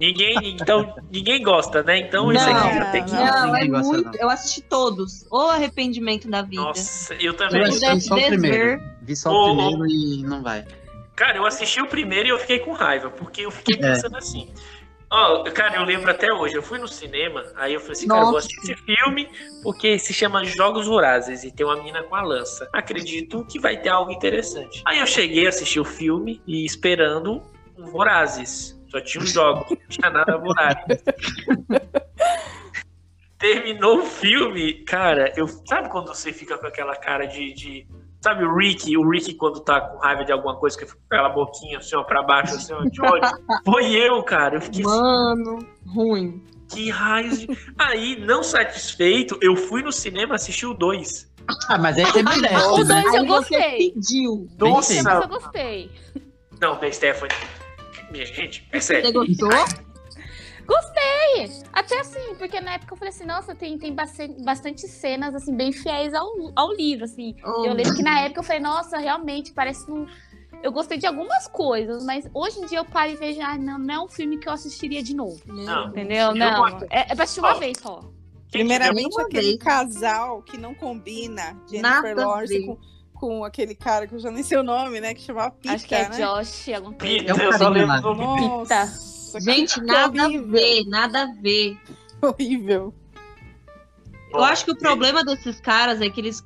Ninguém, 0.00 0.56
então, 0.60 0.92
ninguém 1.10 1.42
gosta, 1.42 1.82
né? 1.82 1.98
Então 1.98 2.32
isso 2.32 2.44
Não, 2.44 2.56
aqui 2.56 2.74
já 2.78 2.84
tem 2.90 3.04
que. 3.04 3.12
não. 3.12 3.24
Não, 3.46 3.56
é 3.56 3.66
gosta, 3.66 3.86
muito. 3.92 4.04
não. 4.06 4.14
Eu 4.20 4.28
assisti 4.28 4.60
todos. 4.62 5.24
O 5.30 5.38
arrependimento 5.48 6.28
da 6.28 6.42
vida. 6.42 6.62
Nossa, 6.62 7.14
eu 7.14 7.20
Eu 7.26 7.34
também. 7.34 7.62
pudesse 7.64 7.84
assisti 7.86 8.08
só 8.08 8.16
o 8.16 8.26
primeiro. 8.26 8.82
Vi 9.02 9.16
só 9.16 9.30
o 9.32 9.44
primeiro 9.56 9.86
e 9.86 10.22
não 10.24 10.42
vai. 10.42 10.64
Cara, 11.14 11.36
eu 11.36 11.46
assisti 11.46 11.80
o 11.80 11.86
primeiro 11.86 12.26
e 12.26 12.30
eu 12.30 12.38
fiquei 12.38 12.58
com 12.58 12.72
raiva, 12.72 13.08
porque 13.10 13.42
eu 13.42 13.50
fiquei 13.52 13.76
É. 13.76 13.78
pensando 13.92 14.16
assim. 14.16 14.52
Ó, 15.10 15.44
cara, 15.44 15.76
eu 15.76 15.84
lembro 15.84 16.10
até 16.10 16.32
hoje, 16.32 16.56
eu 16.56 16.62
fui 16.62 16.76
no 16.76 16.88
cinema, 16.88 17.44
aí 17.54 17.74
eu 17.74 17.78
falei 17.78 17.92
assim, 17.92 18.08
cara, 18.08 18.20
eu 18.22 18.24
vou 18.24 18.32
Nossa. 18.34 18.48
assistir 18.48 18.72
esse 18.72 18.82
filme 18.82 19.28
porque 19.62 19.96
se 19.96 20.12
chama 20.12 20.44
Jogos 20.44 20.88
Vorazes 20.88 21.44
e 21.44 21.52
tem 21.52 21.64
uma 21.64 21.76
menina 21.76 22.02
com 22.02 22.16
a 22.16 22.22
lança. 22.22 22.68
Acredito 22.72 23.44
que 23.46 23.60
vai 23.60 23.76
ter 23.76 23.90
algo 23.90 24.10
interessante. 24.10 24.82
Aí 24.84 24.98
eu 24.98 25.06
cheguei 25.06 25.46
a 25.46 25.50
assistir 25.50 25.78
o 25.78 25.84
filme 25.84 26.42
e 26.44 26.64
esperando 26.64 27.40
um 27.78 27.86
Vorazes. 27.92 28.73
Só 28.94 29.00
tinha 29.00 29.24
os 29.24 29.32
jogos, 29.32 29.68
não 29.70 29.88
tinha 29.88 30.08
nada 30.08 30.38
Vorazes. 30.38 31.02
Terminou 33.36 33.98
o 33.98 34.06
filme, 34.06 34.84
cara, 34.84 35.32
eu 35.36 35.48
sabe 35.48 35.88
quando 35.90 36.06
você 36.06 36.32
fica 36.32 36.56
com 36.56 36.66
aquela 36.68 36.94
cara 36.94 37.26
de, 37.26 37.52
de- 37.52 37.86
Sabe 38.22 38.44
o 38.44 38.56
Rick? 38.56 38.96
O 38.96 39.06
Rick, 39.10 39.34
quando 39.34 39.58
tá 39.60 39.80
com 39.80 39.98
raiva 39.98 40.24
de 40.24 40.30
alguma 40.32 40.56
coisa, 40.56 40.78
que 40.78 40.86
fica 40.86 40.96
com 40.96 41.14
aquela 41.14 41.28
boquinha 41.28 41.78
assim, 41.78 41.94
ó, 41.96 42.04
pra 42.04 42.22
baixo, 42.22 42.54
assim, 42.54 42.72
ó, 42.72 42.82
de 42.84 43.02
ódio. 43.02 43.28
Foi 43.66 43.90
eu, 43.90 44.22
cara. 44.22 44.56
Eu 44.56 44.60
fiquei 44.62 44.80
assim, 44.82 44.96
Mano, 44.98 45.58
ruim. 45.86 46.42
que 46.70 46.88
raios 46.88 47.40
de. 47.40 47.48
Aí, 47.76 48.16
não 48.24 48.42
satisfeito, 48.42 49.36
eu 49.42 49.54
fui 49.56 49.82
no 49.82 49.92
cinema 49.92 50.36
assistir 50.36 50.64
o 50.66 50.72
2. 50.72 51.30
Ah, 51.68 51.76
mas 51.76 51.98
aí 51.98 52.04
você 52.06 52.22
merece, 52.22 52.66
O 52.66 52.78
né? 52.78 52.84
dois 53.02 53.14
eu 53.14 53.26
gostei. 53.26 53.92
pediu. 53.92 54.48
Bem 54.56 54.72
Mas 54.72 54.90
eu 54.96 55.02
Nossa! 55.04 55.26
gostei. 55.26 55.90
Não, 56.60 56.78
da 56.80 56.90
Stephanie. 56.92 57.36
Minha 58.14 58.26
gente, 58.26 58.64
sério. 58.80 59.02
Você 59.06 59.12
gostou? 59.12 59.50
Gostei! 60.66 61.62
Até 61.72 61.98
assim, 61.98 62.34
porque 62.38 62.60
na 62.60 62.74
época 62.74 62.94
eu 62.94 62.96
falei 62.96 63.12
assim, 63.12 63.26
nossa, 63.26 63.54
tem, 63.56 63.76
tem 63.76 63.92
bastante, 63.92 64.40
bastante 64.42 64.88
cenas, 64.88 65.34
assim, 65.34 65.54
bem 65.54 65.72
fiéis 65.72 66.14
ao, 66.14 66.30
ao 66.54 66.72
livro, 66.72 67.04
assim. 67.04 67.34
Oh, 67.44 67.64
Eu 67.66 67.74
lembro 67.74 67.94
que 67.94 68.02
na 68.04 68.20
época 68.20 68.38
eu 68.40 68.44
falei, 68.44 68.62
nossa, 68.62 68.98
realmente, 68.98 69.52
parece 69.52 69.90
um... 69.90 70.06
Eu 70.62 70.70
gostei 70.70 70.96
de 70.96 71.06
algumas 71.06 71.48
coisas, 71.48 72.04
mas 72.04 72.30
hoje 72.32 72.60
em 72.60 72.66
dia 72.66 72.78
eu 72.78 72.84
paro 72.84 73.10
e 73.10 73.16
vejo, 73.16 73.40
ah, 73.42 73.58
não, 73.58 73.78
não 73.78 73.94
é 73.94 74.00
um 74.00 74.08
filme 74.08 74.38
que 74.38 74.48
eu 74.48 74.52
assistiria 74.52 75.02
de 75.02 75.14
novo. 75.14 75.42
Não. 75.46 75.88
Entendeu? 75.88 76.28
Eu 76.28 76.34
Não. 76.36 76.56
gosto. 76.62 76.86
É, 76.90 77.12
é 77.12 77.14
pra 77.14 77.24
assistir 77.24 77.40
uma 77.40 77.56
Ó, 77.56 77.58
vez 77.58 77.76
só. 77.82 78.00
Primeiramente, 78.50 79.20
aquele 79.20 79.48
vez. 79.48 79.58
casal 79.58 80.40
que 80.40 80.56
não 80.56 80.72
combina, 80.72 81.60
Jennifer 81.68 81.82
Nada 81.82 82.26
Lawrence 82.26 82.64
com, 82.64 82.78
com 83.24 83.42
aquele 83.42 83.74
cara 83.74 84.06
que 84.06 84.14
eu 84.14 84.18
já 84.18 84.30
nem 84.30 84.42
sei 84.42 84.58
o 84.58 84.62
nome, 84.62 85.00
né? 85.00 85.14
Que 85.14 85.22
chamava 85.22 85.50
Pita, 85.50 85.74
Acho 85.74 85.86
que 85.86 85.94
é 85.94 86.08
né? 86.10 86.16
Josh, 86.18 86.64
coisa. 86.66 86.90
Pita, 86.92 87.30
É 87.30 87.34
um 87.34 87.38
eu 87.38 87.52
só 87.54 87.58
carinho 87.58 87.86
lembro 87.86 88.02
do 88.02 88.14
nome. 88.14 88.40
Nossa, 88.48 89.40
Gente, 89.40 89.80
nada 89.80 90.26
a 90.26 90.28
ver, 90.28 90.84
nada 90.86 91.22
a 91.22 91.32
ver. 91.40 91.78
Horrível. 92.20 92.94
Eu 94.30 94.44
acho 94.44 94.66
que 94.66 94.72
o 94.72 94.76
problema 94.76 95.24
desses 95.24 95.58
caras 95.58 96.02
é 96.02 96.10
que 96.10 96.20
eles 96.20 96.44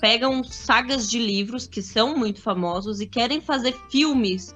pegam 0.00 0.42
sagas 0.42 1.08
de 1.08 1.20
livros 1.20 1.68
que 1.68 1.80
são 1.80 2.16
muito 2.16 2.42
famosos 2.42 3.00
e 3.00 3.06
querem 3.06 3.40
fazer 3.40 3.76
filmes 3.88 4.54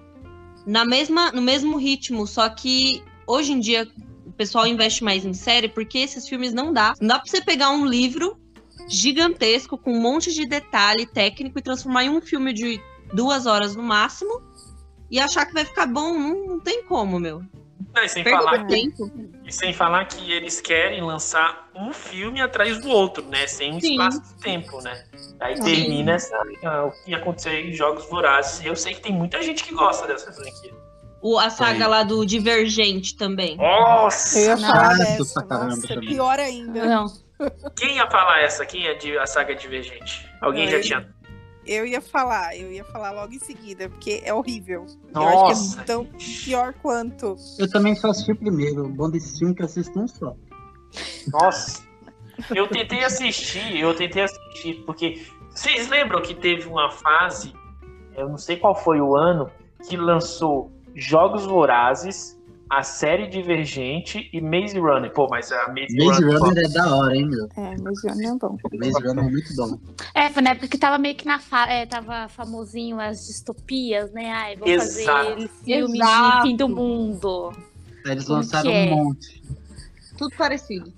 na 0.67 0.85
mesma, 0.85 1.31
no 1.31 1.43
mesmo 1.43 1.77
ritmo, 1.77 2.27
só 2.27 2.49
que 2.49 3.03
hoje 3.27 3.53
em 3.53 3.61
dia 3.61 3.89
o 4.27 4.33
pessoal 4.33 4.67
investe 4.67 5.05
mais 5.05 5.25
em 5.25 5.35
série 5.35 5.69
porque 5.69 5.99
esses 5.99 6.29
filmes 6.29 6.53
não 6.53 6.73
dá. 6.73 6.95
Não 7.01 7.09
dá 7.09 7.19
pra 7.21 7.31
você 7.31 7.41
pegar 7.41 7.71
um 7.71 7.87
livro 7.87 8.40
gigantesco 8.91 9.79
com 9.79 9.93
um 9.93 10.01
monte 10.01 10.35
de 10.35 10.45
detalhe 10.45 11.07
técnico 11.07 11.59
e 11.59 11.63
transformar 11.63 12.05
em 12.05 12.11
um 12.11 12.21
filme 12.21 12.53
de 12.53 12.81
duas 13.15 13.47
horas 13.47 13.77
no 13.77 13.83
máximo 13.83 14.43
e 15.09 15.19
achar 15.21 15.47
que 15.47 15.55
vai 15.55 15.65
ficar 15.65 15.87
bom. 15.87 16.19
Não, 16.19 16.47
não 16.47 16.61
tem 16.61 16.83
como, 16.85 17.19
meu. 17.19 17.43
Não, 17.95 18.05
e 18.05 18.09
sem 18.09 18.23
Perda 18.23 18.43
falar, 18.43 18.67
tempo. 18.67 19.11
e 19.45 19.53
sem 19.53 19.73
falar 19.73 20.05
que 20.05 20.31
eles 20.31 20.61
querem 20.61 21.03
lançar 21.03 21.69
um 21.75 21.93
filme 21.93 22.41
atrás 22.41 22.81
do 22.81 22.89
outro, 22.89 23.25
né? 23.27 23.47
Sem 23.47 23.75
um 23.75 23.81
Sim. 23.81 23.93
espaço 23.93 24.21
de 24.23 24.35
tempo, 24.43 24.81
né? 24.83 25.05
Aí 25.41 25.57
Sim. 25.57 25.63
termina 25.65 26.13
essa, 26.13 26.37
ah, 26.65 26.85
o 26.85 27.05
que 27.05 27.15
aconteceu 27.15 27.53
em 27.53 27.73
Jogos 27.73 28.07
Vorazes. 28.09 28.65
Eu 28.65 28.77
sei 28.77 28.95
que 28.95 29.01
tem 29.01 29.13
muita 29.13 29.43
gente 29.43 29.65
que 29.65 29.75
gosta 29.75 30.07
dessa 30.07 30.33
franquia. 30.33 30.73
O, 31.23 31.39
a 31.39 31.51
saga 31.51 31.85
Sim. 31.85 31.91
lá 31.91 32.03
do 32.03 32.25
Divergente 32.25 33.17
também. 33.17 33.57
Nossa! 33.57 34.57
Caramba 34.57 35.67
Nossa, 35.67 35.89
também. 35.89 36.09
pior 36.09 36.39
ainda. 36.39 36.87
Não. 36.87 37.30
Quem 37.77 37.97
ia 37.97 38.11
falar 38.11 38.41
essa? 38.41 38.65
Quem 38.67 38.87
é 38.87 38.95
de, 38.95 39.17
a 39.19 39.27
saga 39.27 39.55
Divergente? 39.55 40.29
Alguém 40.41 40.69
já 40.69 40.77
Eu. 40.77 40.83
tinha. 40.83 41.21
Eu 41.67 41.87
ia 41.87 42.01
falar, 42.01 42.57
eu 42.57 42.73
ia 42.73 42.85
falar 42.85 43.11
logo 43.13 43.35
em 43.35 43.39
seguida, 43.39 43.89
porque 43.89 44.23
é 44.25 44.33
horrível. 44.33 44.87
Eu 45.09 45.13
Nossa! 45.13 45.53
acho 45.53 45.75
que 45.75 45.81
é 45.81 45.85
tão 45.85 46.05
pior 46.45 46.73
quanto. 46.75 47.37
Eu 47.59 47.71
também 47.71 47.95
só 47.95 48.09
assisti 48.09 48.33
o 48.33 48.37
primeiro. 48.37 48.87
O 48.87 48.89
bom 48.89 49.11
desse 49.11 49.39
filme 49.39 49.53
é 49.53 49.57
que 49.57 49.63
eu 49.63 49.67
assisto 49.67 50.01
um 50.01 50.09
só. 50.09 50.35
Nossa! 51.29 51.83
Eu 52.55 52.67
tentei 52.67 53.05
assistir, 53.05 53.79
eu 53.79 53.95
tentei 53.95 54.23
assistir, 54.23 54.83
porque 54.87 55.23
vocês 55.51 55.89
lembram 55.89 56.23
que 56.23 56.35
teve 56.35 56.67
uma 56.67 56.91
fase, 56.91 57.53
eu 58.17 58.29
não 58.29 58.39
sei 58.39 58.57
qual 58.57 58.75
foi 58.75 58.99
o 59.01 59.15
ano, 59.15 59.51
que 59.87 59.97
lançou 59.97 60.73
Jogos 60.95 61.45
Vorazes, 61.45 62.40
a 62.71 62.85
série 62.85 63.27
Divergente 63.27 64.31
e 64.33 64.41
Maze 64.41 64.79
Runner. 64.79 65.13
Pô, 65.13 65.27
mas 65.29 65.51
a 65.51 65.67
Maze, 65.69 65.97
Maze 65.97 66.23
Runner. 66.23 66.39
Runner 66.39 66.65
é 66.65 66.69
da 66.69 66.95
hora, 66.95 67.17
hein, 67.17 67.27
meu? 67.27 67.49
É, 67.57 67.77
já 68.07 68.15
não 68.15 68.37
é 68.37 68.39
bom. 68.39 68.57
Maze 68.73 69.03
Runner 69.03 69.25
é 69.25 69.29
muito 69.29 69.57
bom. 69.57 69.79
É, 70.15 70.31
foi 70.31 70.41
na 70.41 70.51
época 70.51 70.69
que 70.69 70.79
tava 70.79 70.97
meio 70.97 71.17
que 71.17 71.27
na 71.27 71.41
fa... 71.41 71.67
é, 71.69 71.85
tava 71.85 72.29
famosinho 72.29 73.01
as 73.01 73.27
distopias, 73.27 74.13
né? 74.13 74.31
Ai, 74.31 74.57
vou 74.57 74.69
Exato. 74.69 75.31
fazer 75.31 75.49
filme 75.65 75.99
Exato. 75.99 76.37
de 76.37 76.43
fim 76.43 76.57
do 76.57 76.69
mundo. 76.69 77.53
Eles 78.07 78.29
lançaram 78.29 78.71
é? 78.71 78.85
um 78.85 79.05
monte. 79.05 79.43
Tudo 80.17 80.37
parecido. 80.37 80.93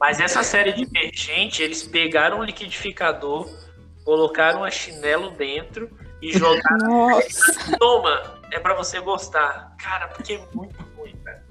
Mas 0.00 0.18
essa 0.18 0.42
série 0.42 0.72
Divergente, 0.72 1.62
eles 1.62 1.84
pegaram 1.84 2.40
um 2.40 2.42
liquidificador, 2.42 3.48
colocaram 4.04 4.64
a 4.64 4.70
chinelo 4.72 5.30
dentro 5.30 5.88
e 6.20 6.36
jogaram. 6.36 6.88
Nossa. 6.88 7.78
Toma, 7.78 8.40
é 8.50 8.58
pra 8.58 8.74
você 8.74 9.00
gostar. 9.00 9.72
Cara, 9.78 10.08
porque 10.08 10.32
é 10.32 10.44
muito. 10.52 10.91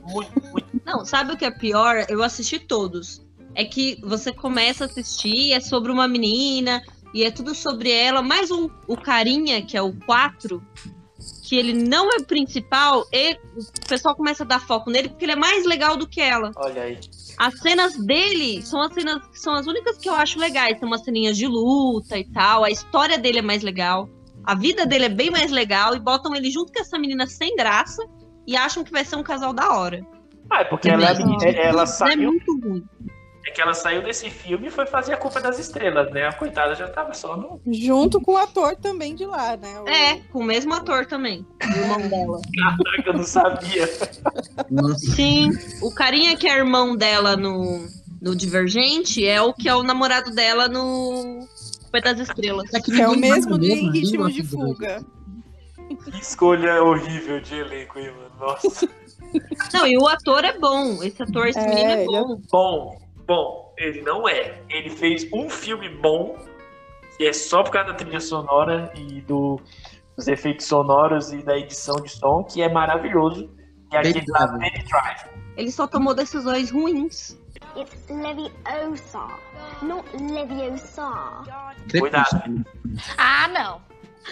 Muito, 0.04 0.32
muito. 0.52 0.68
Não, 0.86 1.06
sabe 1.06 1.34
o 1.34 1.38
que 1.38 1.46
é 1.46 1.52
pior? 1.52 2.06
Eu 2.10 2.24
assisti 2.24 2.60
todos. 2.60 3.22
É 3.54 3.66
que 3.66 4.00
você 4.02 4.32
começa 4.32 4.86
a 4.86 4.88
assistir, 4.88 5.52
é 5.52 5.60
sobre 5.60 5.92
uma 5.92 6.08
menina, 6.08 6.82
e 7.14 7.24
é 7.24 7.32
tudo 7.32 7.54
sobre 7.54 7.92
ela, 7.92 8.22
mais 8.22 8.50
um, 8.52 8.70
o 8.88 8.96
carinha, 8.96 9.62
que 9.62 9.76
é 9.76 9.82
o 9.82 9.94
4, 10.06 10.64
que 11.44 11.58
ele 11.58 11.74
não 11.74 12.10
é 12.10 12.24
principal, 12.24 13.06
e 13.12 13.34
o 13.34 13.88
pessoal 13.88 14.16
começa 14.16 14.44
a 14.44 14.48
dar 14.48 14.62
foco 14.62 14.90
nele 14.90 15.10
porque 15.10 15.26
ele 15.26 15.34
é 15.34 15.36
mais 15.36 15.66
legal 15.66 15.98
do 15.98 16.08
que 16.08 16.22
ela. 16.22 16.52
Olha 16.56 16.84
aí. 16.84 17.00
As 17.38 17.60
cenas 17.60 17.98
dele 17.98 18.62
são 18.62 18.82
as 18.82 18.94
cenas 18.94 19.28
que 19.28 19.40
são 19.40 19.54
as 19.54 19.68
únicas 19.68 19.98
que 19.98 20.08
eu 20.08 20.14
acho 20.14 20.40
legais. 20.40 20.80
Tem 20.80 20.88
umas 20.88 21.04
ceninhas 21.04 21.36
de 21.36 21.48
luta 21.48 22.18
e 22.18 22.24
tal. 22.24 22.64
A 22.64 22.70
história 22.70 23.18
dele 23.18 23.40
é 23.40 23.42
mais 23.42 23.64
legal. 23.64 24.08
A 24.44 24.56
vida 24.56 24.86
dele 24.86 25.06
é 25.06 25.10
bem 25.10 25.32
mais 25.32 25.52
legal. 25.52 25.96
E 25.96 26.00
botam 26.00 26.36
ele 26.36 26.50
junto 26.50 26.72
com 26.72 26.80
essa 26.80 27.00
menina 27.00 27.28
sem 27.28 27.56
graça. 27.56 28.02
E 28.48 28.56
acham 28.58 28.84
que 28.84 28.92
vai 28.92 29.06
ser 29.06 29.16
um 29.16 29.24
casal 29.24 29.54
da 29.54 29.72
hora. 29.74 30.02
Ah, 30.50 30.62
é 30.62 30.64
porque 30.66 30.90
ela, 30.90 31.04
é- 31.44 31.68
ela 31.68 31.74
Não 31.74 31.84
é 31.84 31.86
saiu. 31.86 32.32
muito 32.32 32.60
ruim. 32.60 32.84
É 33.48 33.50
que 33.52 33.60
ela 33.60 33.74
saiu 33.74 34.04
desse 34.04 34.30
filme 34.30 34.68
e 34.68 34.70
foi 34.70 34.86
fazer 34.86 35.14
a 35.14 35.18
culpa 35.18 35.42
das 35.42 35.58
estrelas, 35.58 36.12
né? 36.12 36.28
A 36.28 36.34
coitada 36.34 36.76
já 36.76 36.88
tava 36.88 37.12
só 37.14 37.36
no. 37.36 37.60
Junto 37.74 38.22
com 38.22 38.34
o 38.34 38.38
ator 38.38 38.76
também 38.76 39.16
de 39.16 39.26
lá, 39.26 39.58
né? 39.58 39.80
O- 39.82 39.88
É, 39.90 40.18
com 40.32 40.40
o 40.40 40.44
mesmo 40.44 40.74
ator 40.76 41.08
também. 41.08 41.44
O 41.64 41.66
irmão 41.80 42.08
dela. 42.08 42.40
Caraca, 42.84 43.10
eu 43.10 43.14
não 43.14 43.24
sabia. 43.24 43.88
Sim. 44.98 45.50
O 45.82 45.92
carinha 45.94 46.36
que 46.38 46.48
é 46.48 46.56
irmão 46.58 46.96
dela 46.96 47.36
no, 47.36 47.88
no 48.22 48.36
Divergente 48.36 49.26
é 49.26 49.42
o 49.42 49.54
que 49.54 49.68
é 49.68 49.76
o 49.76 49.82
namorado 49.84 50.32
dela 50.32 50.68
no 50.68 51.40
Pé 51.92 52.00
das 52.02 52.20
Estrelas. 52.20 52.70
Que 52.70 53.02
é 53.02 53.08
o 53.08 53.18
mesmo 53.18 53.58
de 53.58 53.74
Ritmo 53.90 54.30
de 54.30 54.44
do 54.44 54.48
Fuga. 54.50 55.04
Que 56.12 56.18
escolha 56.22 56.82
horrível 56.84 57.42
de 57.42 57.56
elenco, 57.56 57.98
hein, 58.00 58.12
mano? 58.16 58.31
Nossa. 58.42 58.90
Não, 59.74 59.88
e 59.88 59.98
o 59.98 60.08
ator 60.08 60.44
é 60.44 60.58
bom. 60.60 61.02
Esse 61.04 61.24
ator, 61.24 61.48
esse 61.48 61.58
É, 61.60 61.68
menino 61.70 61.90
é 61.92 62.04
ele 62.04 62.16
é- 62.16 62.22
bom. 62.22 62.42
Bom, 62.52 63.02
bom, 63.26 63.74
ele 63.78 64.02
não 64.02 64.28
é. 64.28 64.62
Ele 64.70 64.90
fez 64.90 65.26
um 65.32 65.50
filme 65.50 65.88
bom, 65.88 66.36
que 67.18 67.26
é 67.26 67.32
só 67.32 67.64
por 67.64 67.72
causa 67.72 67.90
da 67.92 67.94
trilha 67.96 68.20
sonora 68.20 68.92
e 68.96 69.22
do, 69.22 69.58
dos 70.18 70.28
efeitos 70.28 70.66
sonoros 70.66 71.32
e 71.32 71.38
da 71.44 71.58
edição 71.58 71.96
de 71.96 72.10
som, 72.10 72.44
que 72.44 72.62
é 72.62 72.68
maravilhoso. 72.68 73.50
Que 73.90 73.96
é 73.96 74.00
aquele 74.00 74.22
Driver. 74.22 74.52
Baby 74.60 74.84
Drive. 74.90 75.30
Ele 75.56 75.72
só 75.72 75.88
tomou 75.88 76.14
decisões 76.14 76.70
ruins. 76.72 77.38
It's 77.78 78.10
Leviosa, 78.10 79.28
not 79.82 80.06
Leviosa. 80.18 81.10
Crepúsculo. 81.90 82.66
Ah, 83.18 83.48
não. 83.48 83.82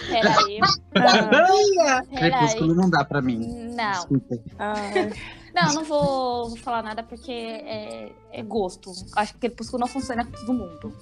Peraí. 0.07 0.59
Ah, 0.95 2.03
Peraí. 2.09 2.31
Crepúsculo 2.31 2.75
não 2.75 2.89
dá 2.89 3.03
pra 3.03 3.21
mim. 3.21 3.73
Não. 3.75 3.91
Desculpa. 3.91 4.35
ai. 4.57 5.11
Não, 5.53 5.73
não 5.73 5.83
vou, 5.83 6.49
vou 6.49 6.57
falar 6.57 6.83
nada 6.83 7.01
porque 7.03 7.31
é, 7.31 8.11
é 8.31 8.43
gosto. 8.43 8.91
Acho 9.15 9.33
que 9.33 9.39
Crepúsculo 9.39 9.81
não 9.81 9.87
funciona 9.87 10.23
com 10.23 10.31
todo 10.31 10.53
mundo. 10.53 10.93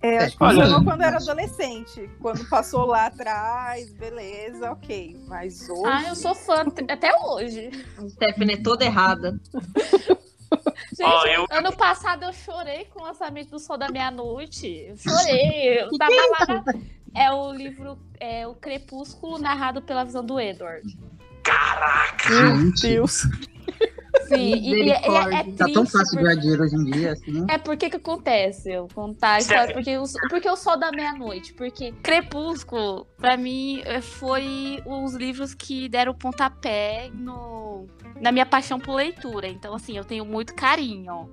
É, 0.00 0.18
acho 0.18 0.32
que 0.32 0.38
funcionou 0.38 0.84
quando 0.84 1.02
era 1.02 1.16
adolescente. 1.16 2.08
Quando 2.20 2.48
passou 2.48 2.86
lá 2.86 3.06
atrás, 3.06 3.90
beleza, 3.90 4.70
ok. 4.70 5.16
Mas 5.26 5.68
hoje. 5.68 5.82
Ah, 5.84 6.04
eu 6.08 6.14
sou 6.14 6.34
fã 6.34 6.64
até 6.88 7.10
hoje. 7.24 7.70
A 7.98 8.08
Stephanie 8.08 8.54
é 8.54 8.62
toda 8.62 8.84
errada. 8.84 9.38
Gente, 10.96 11.02
Ó, 11.08 11.24
eu- 11.26 11.46
ano 11.50 11.76
passado 11.76 12.24
eu 12.24 12.32
chorei 12.32 12.84
com 12.86 13.00
o 13.00 13.04
lançamento 13.04 13.50
do 13.50 13.58
Sol 13.58 13.76
da 13.78 13.88
Meia-Noite. 13.88 14.92
Chorei. 14.96 15.80
Eu 15.82 15.96
tava 15.98 16.12
lá 16.14 16.46
na- 16.62 16.74
É 17.14 17.30
o 17.32 17.52
livro 17.52 17.98
é, 18.20 18.46
O 18.46 18.54
Crepúsculo, 18.54 19.38
narrado 19.38 19.80
pela 19.82 20.04
visão 20.04 20.24
do 20.24 20.38
Edward. 20.40 20.96
Caraca! 21.42 22.28
Meu 22.30 22.72
Deus. 22.80 23.22
Sim, 24.28 24.36
e, 24.36 24.74
e- 24.74 24.84
e 24.86 24.90
é, 24.90 24.94
é 24.96 25.42
triste. 25.42 25.58
tá 25.58 25.66
tão 25.72 25.86
fácil 25.86 26.10
porque- 26.10 26.22
ganhar 26.24 26.40
dinheiro 26.40 26.62
hoje 26.64 26.76
em 26.76 26.84
dia, 26.84 27.12
assim. 27.12 27.46
É 27.48 27.58
porque 27.58 27.90
que 27.90 27.96
acontece? 27.96 28.70
Eu 28.72 28.88
contar 28.94 29.32
a 29.32 29.38
história, 29.38 29.74
porque, 29.74 29.96
o, 29.98 30.04
porque 30.28 30.48
o 30.50 30.56
Sol 30.56 30.76
da 30.78 30.90
Meia-Noite. 30.90 31.52
Porque 31.54 31.92
Crepúsculo, 32.02 33.06
pra 33.16 33.36
mim, 33.36 33.80
eh, 33.84 34.00
foi 34.00 34.82
os 34.84 35.14
livros 35.14 35.54
que 35.54 35.88
deram 35.88 36.14
pontapé 36.14 37.10
no, 37.14 37.86
na 38.20 38.30
minha 38.32 38.46
paixão 38.46 38.78
por 38.78 38.94
leitura. 38.94 39.48
Então, 39.48 39.74
assim, 39.74 39.96
eu 39.96 40.04
tenho 40.04 40.24
muito 40.24 40.54
carinho. 40.54 41.30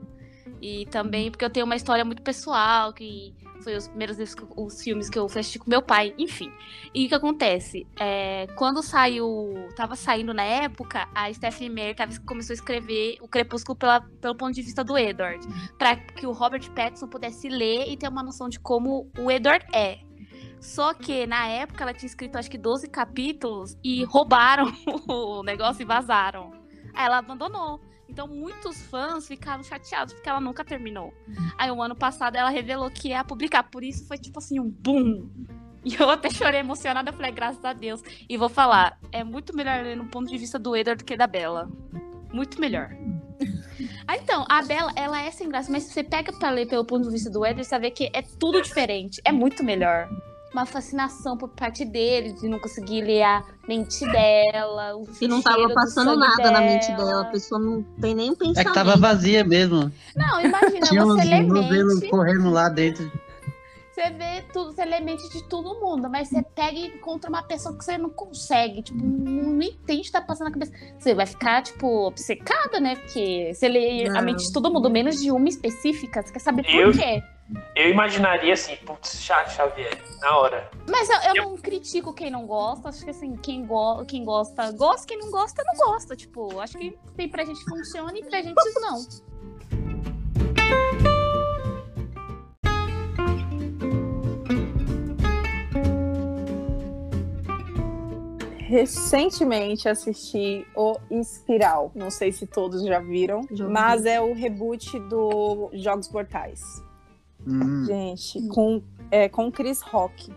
E 0.61 0.85
também 0.85 1.29
porque 1.29 1.43
eu 1.43 1.49
tenho 1.49 1.65
uma 1.65 1.75
história 1.75 2.05
muito 2.05 2.21
pessoal, 2.21 2.93
que 2.93 3.33
foi 3.63 3.75
os 3.75 3.87
primeiros 3.87 4.17
os 4.57 4.81
filmes 4.81 5.09
que 5.09 5.17
eu 5.17 5.25
assisti 5.25 5.57
com 5.59 5.69
meu 5.69 5.81
pai, 5.81 6.13
enfim. 6.17 6.51
E 6.93 7.05
o 7.05 7.09
que 7.09 7.15
acontece? 7.15 7.87
É, 7.99 8.47
quando 8.55 8.81
saiu. 8.83 9.53
Tava 9.75 9.95
saindo 9.95 10.33
na 10.33 10.43
época, 10.43 11.07
a 11.15 11.31
Stephanie 11.33 11.69
Meyer 11.69 11.95
tava- 11.95 12.11
começou 12.25 12.53
a 12.53 12.55
escrever 12.55 13.17
o 13.21 13.27
Crepúsculo 13.27 13.77
pela, 13.77 14.01
pelo 14.21 14.35
ponto 14.35 14.53
de 14.53 14.61
vista 14.61 14.83
do 14.83 14.97
Edward. 14.97 15.45
Pra 15.77 15.95
que 15.95 16.27
o 16.27 16.31
Robert 16.31 16.69
Pattinson 16.71 17.07
pudesse 17.07 17.49
ler 17.49 17.89
e 17.89 17.97
ter 17.97 18.07
uma 18.07 18.21
noção 18.23 18.49
de 18.49 18.59
como 18.59 19.09
o 19.17 19.31
Edward 19.31 19.65
é. 19.73 19.99
Só 20.59 20.93
que 20.93 21.27
na 21.27 21.47
época 21.47 21.83
ela 21.83 21.93
tinha 21.93 22.07
escrito 22.07 22.37
acho 22.37 22.49
que 22.49 22.57
12 22.57 22.87
capítulos 22.89 23.77
e 23.83 24.03
roubaram 24.05 24.71
o 25.09 25.43
negócio 25.43 25.81
e 25.81 25.85
vazaram. 25.85 26.51
Aí 26.93 27.05
ela 27.05 27.17
abandonou. 27.17 27.81
Então 28.13 28.27
muitos 28.27 28.79
fãs 28.83 29.27
ficaram 29.27 29.63
chateados 29.63 30.13
porque 30.13 30.29
ela 30.29 30.39
nunca 30.39 30.63
terminou. 30.63 31.11
Aí 31.57 31.71
o 31.71 31.81
ano 31.81 31.95
passado 31.95 32.35
ela 32.35 32.49
revelou 32.49 32.91
que 32.91 33.09
ia 33.09 33.23
publicar. 33.23 33.63
Por 33.63 33.83
isso 33.83 34.07
foi 34.07 34.19
tipo 34.19 34.37
assim 34.37 34.59
um 34.59 34.69
boom. 34.69 35.27
E 35.83 35.95
eu 35.95 36.07
até 36.09 36.29
chorei 36.29 36.59
emocionada, 36.59 37.11
falei, 37.11 37.31
graças 37.31 37.65
a 37.65 37.73
Deus. 37.73 38.03
E 38.29 38.37
vou 38.37 38.47
falar, 38.49 38.99
é 39.11 39.23
muito 39.23 39.55
melhor 39.55 39.83
ler 39.83 39.97
no 39.97 40.05
ponto 40.05 40.29
de 40.29 40.37
vista 40.37 40.59
do 40.59 40.77
Edward 40.77 41.03
do 41.03 41.05
que 41.05 41.17
da 41.17 41.25
Bella. 41.25 41.69
Muito 42.31 42.61
melhor. 42.61 42.95
Ah, 44.07 44.15
então, 44.15 44.45
a 44.47 44.61
Bella, 44.61 44.93
ela 44.95 45.21
é 45.21 45.31
sem 45.31 45.49
graça, 45.49 45.71
mas 45.71 45.83
se 45.83 45.93
você 45.93 46.03
pega 46.03 46.31
pra 46.31 46.51
ler 46.51 46.67
pelo 46.67 46.85
ponto 46.85 47.03
de 47.03 47.09
vista 47.09 47.29
do 47.29 47.45
Edward, 47.45 47.65
você 47.65 47.79
ver 47.79 47.91
que 47.91 48.09
é 48.13 48.21
tudo 48.21 48.61
diferente. 48.61 49.19
É 49.25 49.31
muito 49.31 49.63
melhor. 49.63 50.07
Uma 50.53 50.65
fascinação 50.67 51.35
por 51.35 51.49
parte 51.49 51.83
dele, 51.83 52.33
de 52.33 52.47
não 52.47 52.59
conseguir 52.59 53.01
ler 53.01 53.23
a 53.23 53.43
mente 53.67 54.05
dela. 54.11 54.95
O 54.95 55.07
E 55.19 55.27
não 55.27 55.41
tava 55.41 55.67
passando 55.73 56.15
nada 56.15 56.51
na 56.51 56.61
mente 56.61 56.87
dela. 56.95 57.21
A 57.21 57.25
pessoa 57.25 57.59
não 57.59 57.81
tem 57.99 58.13
nem 58.13 58.29
um 58.29 58.33
É 58.33 58.35
pensamento. 58.35 58.67
que 58.67 58.73
tava 58.73 58.95
vazia 58.95 59.43
mesmo. 59.43 59.91
Não, 60.15 60.39
imagina, 60.41 60.85
Tinha 60.87 61.03
você 61.03 61.23
lê 61.23 61.41
mente, 61.41 62.07
correndo 62.07 62.51
lá 62.51 62.69
dentro. 62.69 63.11
você 63.91 64.09
vê 64.11 64.43
tudo, 64.53 64.73
você 64.73 64.85
lê 64.85 64.99
mente 64.99 65.27
de 65.29 65.41
todo 65.49 65.79
mundo, 65.79 66.07
mas 66.07 66.27
você 66.29 66.43
pega 66.55 66.77
e 66.77 66.85
encontra 66.87 67.29
uma 67.31 67.41
pessoa 67.41 67.75
que 67.75 67.83
você 67.83 67.97
não 67.97 68.11
consegue, 68.11 68.83
tipo, 68.83 68.97
não, 69.03 69.53
não 69.53 69.61
entende 69.63 70.01
o 70.01 70.03
que 70.03 70.11
tá 70.11 70.21
passando 70.21 70.49
na 70.49 70.51
cabeça. 70.53 70.71
Você 70.99 71.15
vai 71.15 71.25
ficar, 71.25 71.63
tipo, 71.63 71.87
obcecada, 72.07 72.79
né? 72.79 72.95
Porque 72.95 73.51
você 73.55 73.67
lê 73.67 74.07
a 74.07 74.13
Não. 74.13 74.21
mente 74.21 74.45
de 74.45 74.53
todo 74.53 74.71
mundo, 74.71 74.87
menos 74.87 75.19
de 75.19 75.31
uma 75.31 75.49
específica, 75.49 76.21
você 76.21 76.31
quer 76.31 76.39
saber 76.39 76.61
por 76.63 76.73
Eu- 76.75 76.91
quê. 76.91 77.23
Eu 77.75 77.89
imaginaria 77.89 78.53
assim, 78.53 78.75
putz, 78.77 79.21
Xavier, 79.21 80.01
na 80.21 80.37
hora. 80.37 80.69
Mas 80.89 81.09
eu, 81.09 81.35
eu 81.35 81.43
não 81.43 81.57
critico 81.57 82.13
quem 82.13 82.29
não 82.29 82.45
gosta. 82.45 82.89
Acho 82.89 83.03
que 83.03 83.09
assim, 83.09 83.35
quem, 83.35 83.65
go 83.65 84.05
quem 84.05 84.23
gosta, 84.23 84.71
gosta, 84.71 85.07
quem 85.07 85.17
não 85.17 85.29
gosta, 85.29 85.63
não 85.63 85.85
gosta. 85.85 86.15
Tipo, 86.15 86.59
acho 86.59 86.77
que 86.77 86.97
tem 87.15 87.29
pra 87.29 87.43
gente 87.43 87.63
funciona 87.65 88.17
e 88.17 88.23
pra 88.23 88.41
gente 88.41 88.55
não. 88.79 89.33
Recentemente 98.73 99.87
assisti 99.87 100.65
O 100.75 100.97
Espiral. 101.11 101.91
Não 101.93 102.09
sei 102.09 102.31
se 102.31 102.47
todos 102.47 102.83
já 102.83 102.99
viram, 102.99 103.41
mas 103.69 104.03
é 104.03 104.19
o 104.19 104.33
reboot 104.33 104.99
do 105.01 105.69
Jogos 105.73 106.09
Mortais. 106.09 106.82
Hum. 107.47 107.85
Gente, 107.85 108.47
com, 108.47 108.81
é, 109.11 109.27
com 109.27 109.51
Chris 109.51 109.81
Rock. 109.81 110.31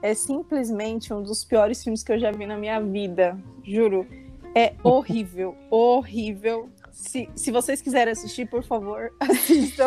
É 0.00 0.14
simplesmente 0.14 1.14
um 1.14 1.22
dos 1.22 1.44
piores 1.44 1.82
filmes 1.82 2.02
que 2.02 2.12
eu 2.12 2.18
já 2.18 2.32
vi 2.32 2.46
na 2.46 2.56
minha 2.56 2.80
vida. 2.80 3.38
Juro. 3.62 4.06
É 4.54 4.74
horrível, 4.82 5.56
horrível. 5.70 6.68
Se, 6.90 7.28
se 7.34 7.50
vocês 7.50 7.80
quiserem 7.80 8.12
assistir, 8.12 8.48
por 8.48 8.62
favor, 8.62 9.12
assistam. 9.20 9.86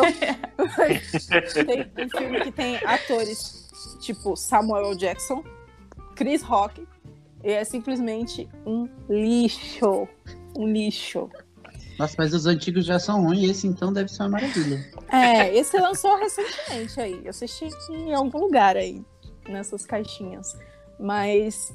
tem 1.66 2.06
um 2.06 2.18
filme 2.18 2.40
que 2.40 2.50
tem 2.50 2.76
atores 2.84 3.66
tipo 4.00 4.36
Samuel 4.36 4.96
Jackson, 4.96 5.44
Chris 6.14 6.42
Rock, 6.42 6.86
e 7.44 7.50
é 7.50 7.64
simplesmente 7.64 8.48
um 8.64 8.88
lixo. 9.08 10.08
Um 10.56 10.66
lixo. 10.66 11.30
Nossa, 11.98 12.14
mas 12.18 12.34
os 12.34 12.46
antigos 12.46 12.84
já 12.84 12.98
são 12.98 13.24
ruins, 13.24 13.50
esse 13.50 13.66
então 13.66 13.92
deve 13.92 14.10
ser 14.10 14.22
uma 14.24 14.30
maravilha. 14.30 14.84
É, 15.10 15.54
esse 15.56 15.78
lançou 15.78 16.16
recentemente 16.18 17.00
aí. 17.00 17.20
Eu 17.24 17.30
assisti 17.30 17.68
em 17.90 18.12
algum 18.12 18.38
lugar 18.38 18.76
aí, 18.76 19.02
nessas 19.48 19.86
caixinhas. 19.86 20.56
Mas, 21.00 21.74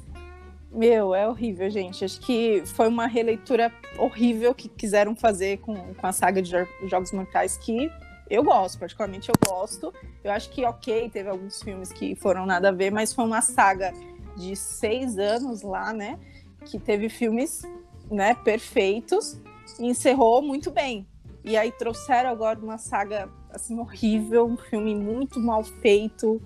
meu, 0.70 1.14
é 1.14 1.28
horrível, 1.28 1.68
gente. 1.70 2.04
Acho 2.04 2.20
que 2.20 2.62
foi 2.66 2.86
uma 2.86 3.06
releitura 3.06 3.72
horrível 3.98 4.54
que 4.54 4.68
quiseram 4.68 5.16
fazer 5.16 5.58
com, 5.58 5.74
com 5.94 6.06
a 6.06 6.12
saga 6.12 6.40
de 6.40 6.50
Jo- 6.50 6.88
Jogos 6.88 7.10
Mortais 7.12 7.56
que 7.56 7.90
eu 8.30 8.44
gosto, 8.44 8.78
particularmente 8.78 9.28
eu 9.28 9.34
gosto. 9.50 9.92
Eu 10.22 10.30
acho 10.30 10.50
que, 10.50 10.64
ok, 10.64 11.10
teve 11.10 11.28
alguns 11.28 11.60
filmes 11.62 11.92
que 11.92 12.14
foram 12.14 12.46
nada 12.46 12.68
a 12.68 12.72
ver, 12.72 12.90
mas 12.90 13.12
foi 13.12 13.24
uma 13.24 13.42
saga 13.42 13.92
de 14.36 14.54
seis 14.56 15.18
anos 15.18 15.62
lá, 15.62 15.92
né? 15.92 16.18
Que 16.64 16.78
teve 16.78 17.08
filmes, 17.08 17.62
né, 18.10 18.34
perfeitos 18.34 19.38
encerrou 19.78 20.42
muito 20.42 20.70
bem. 20.70 21.06
E 21.44 21.56
aí 21.56 21.72
trouxeram 21.72 22.30
agora 22.30 22.58
uma 22.58 22.78
saga 22.78 23.28
assim 23.50 23.78
horrível, 23.78 24.46
um 24.46 24.56
filme 24.56 24.94
muito 24.94 25.40
mal 25.40 25.64
feito, 25.64 26.40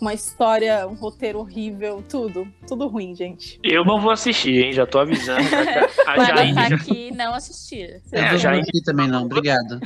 uma 0.00 0.12
história, 0.12 0.86
um 0.86 0.94
roteiro 0.94 1.38
horrível, 1.38 2.04
tudo, 2.08 2.46
tudo 2.66 2.86
ruim, 2.86 3.14
gente. 3.14 3.58
Eu 3.62 3.84
não 3.84 4.00
vou 4.00 4.10
assistir, 4.10 4.64
hein? 4.64 4.72
Já 4.72 4.86
tô 4.86 4.98
avisando. 4.98 5.40
A 6.06 6.24
Jaine, 6.24 6.74
aqui 6.74 7.10
não 7.12 7.34
assistir. 7.34 8.02
É, 8.12 8.20
eu 8.20 8.24
a 8.24 8.32
não 8.32 8.38
Jaine, 8.38 8.68
aqui 8.68 8.82
também 8.82 9.08
não, 9.08 9.24
obrigado. 9.24 9.80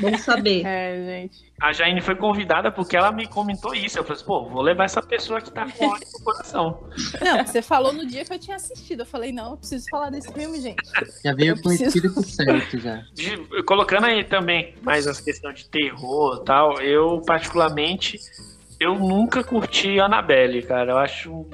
Vamos 0.00 0.20
saber. 0.22 0.64
É, 0.66 1.04
gente. 1.22 1.52
a 1.60 1.72
Jaine 1.72 2.00
foi 2.00 2.14
convidada 2.14 2.70
porque 2.70 2.96
ela 2.96 3.10
me 3.12 3.26
comentou 3.26 3.74
isso. 3.74 3.98
Eu 3.98 4.04
falei 4.04 4.16
assim, 4.16 4.24
pô, 4.26 4.48
vou 4.48 4.62
levar 4.62 4.84
essa 4.84 5.02
pessoa 5.02 5.40
que 5.40 5.50
tá 5.50 5.66
com 5.70 5.86
ódio 5.86 6.06
no 6.18 6.24
coração. 6.24 6.88
Não, 7.20 7.44
você 7.46 7.60
falou 7.62 7.92
no 7.92 8.06
dia 8.06 8.24
que 8.24 8.32
eu 8.32 8.38
tinha 8.38 8.56
assistido. 8.56 9.00
Eu 9.00 9.06
falei, 9.06 9.32
não, 9.32 9.52
eu 9.52 9.56
preciso 9.56 9.86
falar 9.90 10.10
desse 10.10 10.32
filme, 10.32 10.60
gente. 10.60 10.82
Já 11.24 11.34
veio 11.34 11.52
Eu 11.52 11.54
com 11.56 11.60
o 11.60 11.76
preciso- 11.76 11.88
espírito 11.96 12.22
certo 12.22 12.78
já. 12.78 13.02
De- 13.14 13.62
colocando 13.64 14.04
aí 14.06 14.24
também 14.24 14.74
mais 14.82 15.06
as 15.06 15.20
questões 15.20 15.56
de 15.60 15.68
terror 15.68 16.40
e 16.40 16.44
tal, 16.44 16.80
eu 16.80 17.20
particularmente, 17.26 18.18
eu 18.80 18.94
nunca 18.94 19.42
curti 19.42 19.98
Annabelle, 19.98 20.62
cara. 20.62 20.92
Eu 20.92 20.98
acho. 20.98 21.46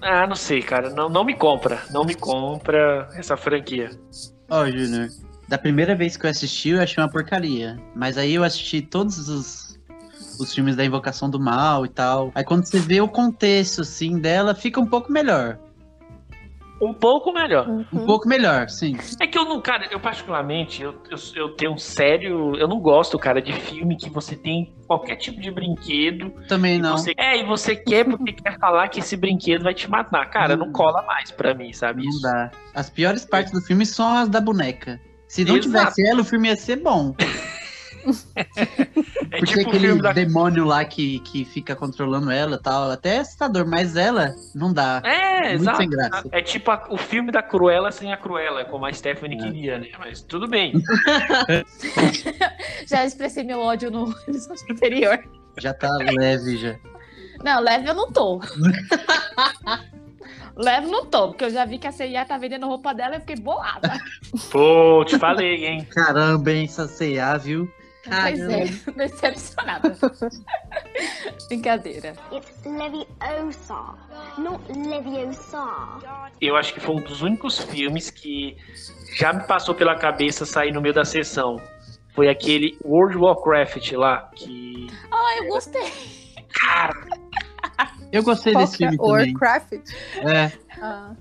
Ah, 0.00 0.26
não 0.26 0.36
sei, 0.36 0.62
cara. 0.62 0.90
Não, 0.90 1.08
não 1.08 1.24
me 1.24 1.34
compra. 1.34 1.82
Não 1.90 2.04
me 2.04 2.14
compra 2.14 3.08
essa 3.14 3.36
franquia. 3.36 3.90
Ó, 4.48 4.64
Júnior, 4.66 5.08
da 5.48 5.56
primeira 5.56 5.94
vez 5.94 6.16
que 6.16 6.26
eu 6.26 6.30
assisti, 6.30 6.70
eu 6.70 6.80
achei 6.82 7.02
uma 7.02 7.10
porcaria. 7.10 7.78
Mas 7.94 8.18
aí 8.18 8.34
eu 8.34 8.44
assisti 8.44 8.82
todos 8.82 9.28
os, 9.28 9.80
os 10.38 10.54
filmes 10.54 10.76
da 10.76 10.84
Invocação 10.84 11.30
do 11.30 11.40
Mal 11.40 11.86
e 11.86 11.88
tal. 11.88 12.30
Aí 12.34 12.44
quando 12.44 12.66
você 12.66 12.78
vê 12.78 13.00
o 13.00 13.08
contexto, 13.08 13.80
assim, 13.80 14.18
dela, 14.18 14.54
fica 14.54 14.78
um 14.78 14.86
pouco 14.86 15.10
melhor. 15.10 15.58
Um 16.80 16.94
pouco 16.94 17.32
melhor. 17.32 17.68
Um 17.92 18.06
pouco 18.06 18.28
melhor, 18.28 18.68
sim. 18.68 18.96
É 19.18 19.26
que 19.26 19.36
eu 19.36 19.44
não, 19.44 19.60
cara, 19.60 19.88
eu 19.90 19.98
particularmente, 19.98 20.80
eu, 20.80 20.94
eu, 21.10 21.18
eu 21.34 21.48
tenho 21.56 21.72
um 21.72 21.78
sério. 21.78 22.54
Eu 22.54 22.68
não 22.68 22.78
gosto, 22.78 23.18
cara, 23.18 23.42
de 23.42 23.52
filme 23.52 23.96
que 23.96 24.08
você 24.08 24.36
tem 24.36 24.72
qualquer 24.86 25.16
tipo 25.16 25.40
de 25.40 25.50
brinquedo. 25.50 26.30
Também 26.46 26.78
não. 26.78 26.96
Você, 26.96 27.12
é, 27.16 27.40
e 27.40 27.44
você 27.44 27.74
quer 27.74 28.04
porque 28.04 28.32
quer 28.32 28.56
falar 28.60 28.86
que 28.88 29.00
esse 29.00 29.16
brinquedo 29.16 29.64
vai 29.64 29.74
te 29.74 29.90
matar. 29.90 30.24
Cara, 30.30 30.56
não 30.56 30.66
Não. 30.66 30.72
cola 30.72 31.02
mais 31.02 31.32
pra 31.32 31.52
mim, 31.52 31.72
sabe? 31.72 32.04
Não 32.04 32.10
Isso. 32.10 32.22
dá. 32.22 32.50
As 32.72 32.88
piores 32.88 33.24
partes 33.24 33.52
do 33.52 33.60
filme 33.60 33.84
são 33.84 34.16
as 34.16 34.28
da 34.28 34.40
boneca. 34.40 35.00
Se 35.28 35.44
não 35.44 35.56
Exato. 35.56 35.62
tivesse 35.92 36.06
ela, 36.06 36.22
o 36.22 36.24
filme 36.24 36.48
ia 36.48 36.56
ser 36.56 36.76
bom. 36.76 37.14
É 39.30 39.38
Porque 39.38 39.46
tipo 39.46 39.58
o 39.58 39.68
aquele 39.68 39.86
filme 39.88 40.00
da. 40.02 40.12
demônio 40.12 40.64
lá 40.64 40.82
que, 40.82 41.18
que 41.20 41.44
fica 41.44 41.76
controlando 41.76 42.30
ela 42.30 42.56
e 42.56 42.62
tal, 42.62 42.90
até 42.90 43.16
é 43.16 43.18
assustador, 43.18 43.66
mas 43.68 43.96
ela 43.96 44.34
não 44.54 44.72
dá. 44.72 45.02
É, 45.04 45.50
Muito 45.50 45.62
exato. 45.62 45.76
sem 45.76 45.90
graça. 45.90 46.28
É 46.32 46.40
tipo 46.40 46.70
a- 46.70 46.86
o 46.88 46.96
filme 46.96 47.30
da 47.30 47.42
Cruella 47.42 47.92
sem 47.92 48.10
a 48.10 48.16
Cruella, 48.16 48.64
como 48.64 48.86
a 48.86 48.92
Stephanie 48.94 49.36
É. 49.38 49.42
queria, 49.42 49.78
né? 49.78 49.88
Mas 49.98 50.22
tudo 50.22 50.48
bem. 50.48 50.72
Já 52.86 53.04
expressei 53.04 53.44
meu 53.44 53.58
ódio 53.60 53.90
no 53.90 54.10
episódio 54.26 54.64
anterior. 54.70 55.18
Já 55.58 55.74
tá 55.74 55.90
leve 56.18 56.56
já. 56.56 56.76
Não, 57.44 57.60
leve 57.60 57.90
eu 57.90 57.94
não 57.94 58.10
tô. 58.10 58.40
leve 60.58 60.88
não 60.88 61.06
tô, 61.06 61.28
porque 61.28 61.44
eu 61.44 61.50
já 61.50 61.64
vi 61.64 61.78
que 61.78 61.86
a 61.86 61.92
CIA 61.92 62.24
tá 62.24 62.36
vendendo 62.36 62.66
roupa 62.66 62.92
dela 62.92 63.14
e 63.14 63.16
eu 63.16 63.20
fiquei 63.20 63.36
bolada. 63.36 63.98
Pô, 64.50 65.04
te 65.06 65.18
falei, 65.18 65.64
hein? 65.64 65.84
Caramba, 65.84 66.50
hein, 66.50 66.64
essa 66.64 66.86
C&A, 66.88 67.36
viu? 67.38 67.72
Pois 68.04 68.38
Caramba. 68.38 68.52
é, 68.54 68.64
decepcionada. 69.08 69.96
Brincadeira. 71.48 72.14
It's 72.32 72.64
Leviosa, 72.64 73.94
not 74.38 74.62
Leviosa. 74.72 75.64
Eu 76.40 76.56
acho 76.56 76.74
que 76.74 76.80
foi 76.80 76.96
um 76.96 77.00
dos 77.00 77.22
únicos 77.22 77.58
filmes 77.58 78.10
que 78.10 78.56
já 79.16 79.32
me 79.32 79.46
passou 79.46 79.74
pela 79.74 79.94
cabeça 79.94 80.44
sair 80.44 80.72
no 80.72 80.80
meio 80.80 80.94
da 80.94 81.04
sessão. 81.04 81.60
Foi 82.14 82.28
aquele 82.28 82.76
World 82.84 83.16
of 83.16 83.24
Warcraft 83.24 83.92
lá, 83.92 84.30
que. 84.34 84.88
Ah, 85.10 85.36
eu 85.38 85.48
gostei. 85.48 85.92
Cara, 86.60 86.94
Eu 88.12 88.22
gostei 88.22 88.52
Qual 88.52 88.64
desse 88.64 88.74
é? 88.84 88.88
filme 88.90 88.96
também. 88.96 89.32
Warcraft? 89.32 89.72
É, 90.26 90.52
Ah, 90.80 91.12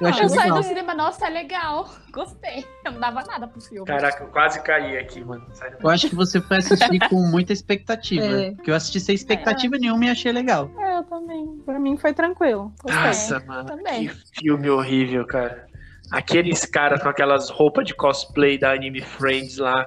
eu 0.00 0.08
achei 0.08 0.24
eu 0.24 0.28
saí 0.28 0.38
legal. 0.44 0.58
do 0.58 0.62
cinema, 0.64 0.94
nossa, 0.94 1.26
é 1.26 1.30
legal. 1.30 1.88
Gostei. 2.12 2.66
Eu 2.84 2.92
não 2.92 3.00
dava 3.00 3.22
nada 3.22 3.48
pro 3.48 3.58
filme. 3.60 3.86
caraca, 3.86 4.22
eu 4.24 4.28
quase 4.28 4.60
caí 4.62 4.98
aqui, 4.98 5.24
mano. 5.24 5.46
Eu 5.82 5.88
acho 5.88 6.08
que 6.10 6.14
você 6.14 6.40
foi 6.42 6.58
assistir 6.58 7.08
com 7.08 7.16
muita 7.22 7.52
expectativa. 7.54 8.24
É. 8.26 8.50
Porque 8.52 8.70
eu 8.70 8.74
assisti 8.74 9.00
sem 9.00 9.14
expectativa 9.14 9.78
nenhuma 9.78 10.04
e 10.04 10.10
achei 10.10 10.30
legal. 10.32 10.70
é, 10.78 10.98
eu 10.98 11.04
também. 11.04 11.62
Pra 11.64 11.78
mim 11.78 11.96
foi 11.96 12.12
tranquilo. 12.12 12.70
Gostei. 12.82 13.02
Nossa, 13.06 13.40
mano, 13.46 13.64
também. 13.66 14.08
que 14.08 14.40
filme 14.42 14.68
horrível, 14.68 15.26
cara. 15.26 15.65
Aqueles 16.10 16.64
caras 16.64 17.02
com 17.02 17.08
aquelas 17.08 17.50
roupas 17.50 17.84
de 17.84 17.94
cosplay 17.94 18.56
da 18.56 18.72
Anime 18.72 19.00
Friends 19.00 19.58
lá, 19.58 19.86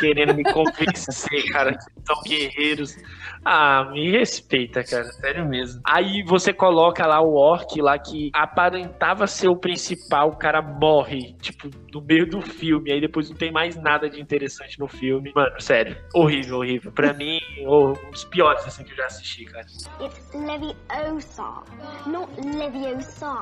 querendo 0.00 0.34
me 0.34 0.42
convencer, 0.44 1.44
cara, 1.52 1.72
que 1.72 1.84
são 2.06 2.22
guerreiros. 2.22 2.96
Ah, 3.44 3.88
me 3.92 4.10
respeita, 4.10 4.82
cara, 4.82 5.04
sério 5.04 5.46
mesmo. 5.46 5.80
Aí 5.84 6.22
você 6.22 6.52
coloca 6.52 7.06
lá 7.06 7.20
o 7.20 7.34
orc 7.34 7.80
lá 7.80 7.98
que 7.98 8.30
aparentava 8.34 9.26
ser 9.26 9.48
o 9.48 9.56
principal, 9.56 10.30
o 10.30 10.36
cara 10.36 10.62
morre, 10.62 11.34
tipo, 11.40 11.70
no 11.92 12.00
meio 12.00 12.28
do 12.28 12.40
filme, 12.40 12.90
aí 12.90 13.00
depois 13.00 13.28
não 13.28 13.36
tem 13.36 13.52
mais 13.52 13.76
nada 13.76 14.08
de 14.08 14.20
interessante 14.20 14.78
no 14.78 14.88
filme. 14.88 15.32
Mano, 15.34 15.60
sério, 15.60 15.96
horrível, 16.14 16.58
horrível. 16.58 16.92
Pra 16.92 17.12
mim, 17.12 17.40
oh, 17.66 17.90
um 17.90 18.10
dos 18.10 18.24
piores 18.24 18.66
assim 18.66 18.84
que 18.84 18.92
eu 18.92 18.96
já 18.96 19.06
assisti, 19.06 19.44
cara. 19.44 19.66
It's 20.00 20.30
Leviosa, 20.34 21.62
not 22.06 22.30
Leviosa. 22.40 23.34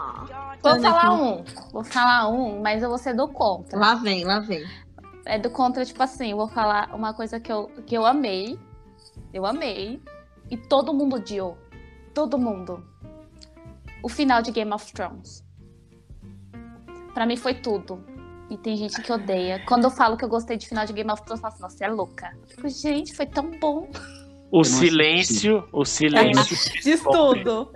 Vou 0.62 0.80
falar 0.80 1.12
um. 1.12 1.44
Vou 1.72 1.84
falar 1.84 2.15
um, 2.24 2.60
mas 2.60 2.82
eu 2.82 2.88
vou 2.88 2.98
ser 2.98 3.14
do 3.14 3.26
contra. 3.28 3.78
Lá 3.78 3.94
vem, 3.96 4.24
lá 4.24 4.40
vem. 4.40 4.64
É 5.24 5.38
do 5.38 5.50
contra, 5.50 5.84
tipo 5.84 6.00
assim, 6.02 6.30
eu 6.30 6.36
vou 6.36 6.48
falar 6.48 6.94
uma 6.94 7.12
coisa 7.12 7.40
que 7.40 7.50
eu, 7.50 7.66
que 7.84 7.96
eu 7.96 8.06
amei. 8.06 8.58
Eu 9.32 9.44
amei. 9.44 10.00
E 10.50 10.56
todo 10.56 10.94
mundo 10.94 11.16
odiou. 11.16 11.58
Todo 12.14 12.38
mundo. 12.38 12.86
O 14.02 14.08
final 14.08 14.40
de 14.40 14.52
Game 14.52 14.72
of 14.72 14.92
Thrones. 14.92 15.44
Pra 17.12 17.26
mim 17.26 17.36
foi 17.36 17.54
tudo. 17.54 18.04
E 18.48 18.56
tem 18.56 18.76
gente 18.76 19.02
que 19.02 19.12
odeia. 19.12 19.60
Quando 19.66 19.84
eu 19.84 19.90
falo 19.90 20.16
que 20.16 20.24
eu 20.24 20.28
gostei 20.28 20.56
de 20.56 20.68
final 20.68 20.86
de 20.86 20.92
Game 20.92 21.10
of 21.10 21.22
Thrones, 21.24 21.42
eu 21.42 21.42
falo 21.42 21.54
assim, 21.54 21.62
nossa, 21.62 21.76
você 21.76 21.84
é 21.84 21.88
louca. 21.88 22.38
Fico, 22.46 22.68
gente, 22.68 23.14
foi 23.14 23.26
tão 23.26 23.50
bom. 23.58 23.88
O 24.52 24.62
silêncio, 24.62 25.68
o 25.72 25.84
silêncio. 25.84 26.56
Diz 26.82 27.02
tudo. 27.02 27.72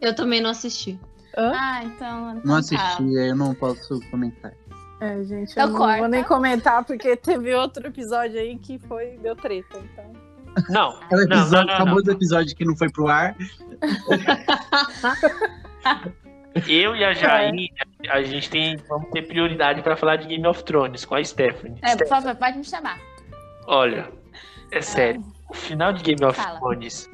Eu 0.00 0.14
também 0.14 0.40
não 0.40 0.50
assisti. 0.50 1.00
Ah, 1.36 1.80
então. 1.84 2.30
então 2.30 2.42
Não 2.44 2.54
tá. 2.54 2.58
assisti, 2.58 3.18
aí 3.18 3.28
eu 3.30 3.36
não 3.36 3.54
posso 3.54 4.00
comentar. 4.10 4.52
É, 5.00 5.22
gente, 5.24 5.50
Então 5.52 5.64
eu 5.64 5.70
não 5.70 5.78
corta. 5.78 5.98
vou 5.98 6.08
nem 6.08 6.22
comentar, 6.24 6.84
porque 6.84 7.16
teve 7.16 7.52
outro 7.54 7.86
episódio 7.86 8.38
aí 8.38 8.56
que 8.58 8.78
foi, 8.78 9.18
deu 9.22 9.34
treta, 9.34 9.78
então. 9.78 10.12
Não, 10.68 10.92
É 11.10 11.14
o 11.14 11.18
não, 11.18 11.26
não, 11.26 11.38
episódio, 11.38 11.66
não, 11.66 11.78
não. 11.78 11.86
famoso 11.86 12.10
episódio 12.10 12.54
que 12.56 12.64
não 12.64 12.76
foi 12.76 12.90
pro 12.90 13.08
ar. 13.08 13.34
Eu 16.68 16.94
e 16.94 17.02
a 17.02 17.14
Jaine, 17.14 17.72
a 18.10 18.22
gente 18.22 18.50
tem, 18.50 18.76
vamos 18.88 19.08
ter 19.10 19.22
prioridade 19.22 19.80
pra 19.82 19.96
falar 19.96 20.16
de 20.16 20.26
Game 20.28 20.46
of 20.46 20.62
Thrones 20.64 21.04
com 21.04 21.14
a 21.14 21.24
Stephanie. 21.24 21.78
É, 21.82 21.88
por 21.96 22.06
Steph- 22.06 22.08
favor, 22.08 22.34
pode 22.36 22.58
me 22.58 22.64
chamar. 22.64 22.98
olha, 23.66 24.08
é 24.70 24.82
sério, 24.82 25.24
o 25.48 25.54
final 25.54 25.92
de 25.94 26.02
Game 26.02 26.22
of 26.24 26.38
Fala. 26.38 26.58
Thrones 26.60 27.08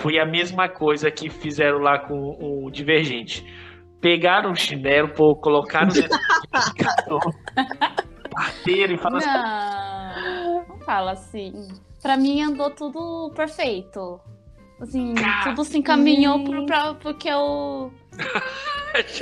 foi 0.00 0.18
a 0.18 0.24
mesma 0.24 0.68
coisa 0.68 1.10
que 1.10 1.28
fizeram 1.28 1.78
lá 1.78 1.98
com 1.98 2.36
o 2.40 2.70
Divergente. 2.70 3.44
Pegaram 4.00 4.52
o 4.52 4.56
chinelo, 4.56 5.12
pô, 5.12 5.36
colocaram 5.36 5.88
o 5.88 5.92
identificador, 5.92 7.20
bateram 8.34 8.94
e 8.94 8.98
falaram 8.98 9.18
assim, 9.18 10.24
Não, 10.24 10.68
não 10.68 10.78
fala 10.84 11.12
assim. 11.12 11.52
Pra 12.02 12.16
mim 12.16 12.42
andou 12.42 12.70
tudo 12.70 13.30
perfeito. 13.36 14.18
Assim, 14.80 15.12
tudo 15.44 15.62
se 15.62 15.78
encaminhou 15.78 16.42
pro, 16.42 16.64
pra, 16.64 16.94
porque 16.94 17.28
eu 17.28 17.92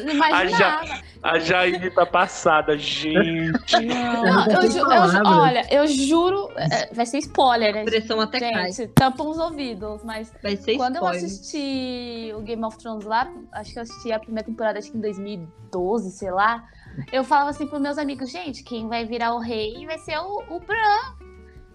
não 0.05 0.15
imaginava. 0.15 0.85
A 1.23 1.39
Jaine 1.39 1.91
tá 1.91 2.07
passada, 2.07 2.77
gente. 2.79 3.53
Não, 3.85 4.47
eu 4.47 4.71
ju- 4.71 4.79
eu 4.79 5.09
ju- 5.09 5.23
olha, 5.27 5.67
eu 5.75 5.87
juro. 5.87 6.49
é, 6.57 6.93
Vai 6.95 7.07
ser 7.07 7.19
spoiler, 7.19 7.75
né? 7.75 7.85
Pressão 7.85 8.21
até 8.21 8.39
cai. 8.39 8.71
Gente, 8.73 8.89
tampam 8.93 9.29
os 9.29 9.39
ouvidos, 9.39 10.03
mas 10.05 10.33
Vai 10.43 10.57
ser 10.57 10.77
quando 10.77 10.97
eu 10.97 11.03
spoiler. 11.03 11.25
assisti 11.25 12.33
o 12.37 12.41
Game 12.43 12.65
of 12.65 12.79
Thrones 12.79 13.05
lá, 13.05 13.31
acho 13.53 13.73
que 13.73 13.79
eu 13.79 13.83
assisti 13.83 14.13
a 14.13 14.19
primeira 14.21 14.47
temporada, 14.47 14.79
acho 14.79 14.91
que 14.93 14.97
em 14.99 15.01
2012, 15.01 16.11
sei 16.13 16.31
lá. 16.31 16.65
Eu 17.13 17.23
falava 17.25 17.51
assim 17.51 17.67
pros 17.67 17.81
meus 17.81 17.99
amigos, 17.99 18.31
gente, 18.31 18.63
quem 18.63 18.89
vai 18.89 19.05
virar 19.05 19.35
o 19.35 19.39
rei 19.41 19.85
vai 19.87 19.99
ser 19.99 20.19
o, 20.19 20.43
o 20.57 20.61
Bran. 20.61 21.15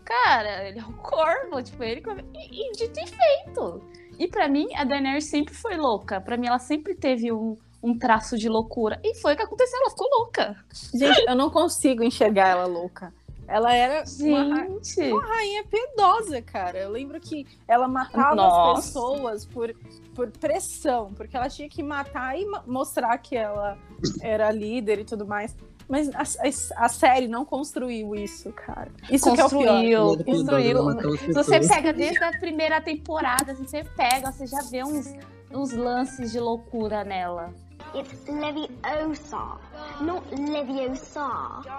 Cara, 0.05 0.67
ele 0.67 0.79
é 0.79 0.83
o 0.83 0.93
corvo, 0.93 1.61
tipo, 1.63 1.81
ele. 1.83 2.03
E, 2.35 2.69
e 2.69 2.71
dito 2.73 2.99
e 2.99 3.07
feito. 3.07 3.81
E 4.19 4.27
pra 4.27 4.47
mim, 4.47 4.67
a 4.75 4.83
Daenerys 4.83 5.25
sempre 5.25 5.53
foi 5.53 5.77
louca. 5.77 6.19
Pra 6.19 6.35
mim, 6.37 6.47
ela 6.47 6.59
sempre 6.59 6.93
teve 6.93 7.31
um, 7.31 7.57
um 7.83 7.97
traço 7.97 8.37
de 8.37 8.47
loucura. 8.47 8.99
E 9.03 9.13
foi 9.15 9.33
o 9.33 9.37
que 9.37 9.43
aconteceu, 9.43 9.77
ela 9.81 9.89
ficou 9.89 10.07
louca. 10.19 10.55
Gente, 10.93 11.19
eu 11.27 11.35
não 11.35 11.49
consigo 11.49 12.01
enxergar 12.01 12.47
ela 12.47 12.65
louca. 12.65 13.13
Ela 13.45 13.73
era 13.75 14.05
uma, 14.21 14.55
ra- 14.55 14.67
Gente. 14.81 15.11
uma 15.11 15.25
rainha 15.25 15.65
piedosa, 15.65 16.41
cara. 16.41 16.79
Eu 16.79 16.89
lembro 16.89 17.19
que 17.19 17.45
ela 17.67 17.89
matava 17.89 18.35
Nossa. 18.35 18.79
as 18.79 18.85
pessoas 18.85 19.45
por, 19.45 19.75
por 20.15 20.31
pressão, 20.31 21.13
porque 21.13 21.35
ela 21.35 21.49
tinha 21.49 21.67
que 21.67 21.83
matar 21.83 22.39
e 22.39 22.45
mostrar 22.65 23.17
que 23.17 23.35
ela 23.35 23.77
era 24.21 24.49
líder 24.49 24.99
e 24.99 25.03
tudo 25.03 25.27
mais. 25.27 25.53
Mas 25.89 26.07
a, 26.15 26.21
a- 26.21 26.85
a 26.85 26.89
série 26.89 27.27
não 27.27 27.43
construiu 27.43 28.15
isso, 28.15 28.49
cara. 28.53 28.89
Isso 29.11 29.31
que 29.33 29.41
é 29.41 29.45
o 29.45 29.49
pior. 29.49 30.17
construiu, 30.23 30.23
construiu. 30.23 31.33
Você 31.33 31.59
pega 31.59 31.91
desde 31.91 32.23
a 32.23 32.31
primeira 32.39 32.79
temporada, 32.79 33.53
você 33.53 33.83
pega, 33.83 34.31
você 34.31 34.47
já 34.47 34.61
vê 34.61 34.85
uns, 34.85 35.13
uns 35.51 35.73
lances 35.73 36.31
de 36.31 36.39
loucura 36.39 37.03
nela. 37.03 37.53
It's 37.95 38.27
Leviosa, 38.27 39.57
not 40.01 40.23
Leviosa. 40.35 41.29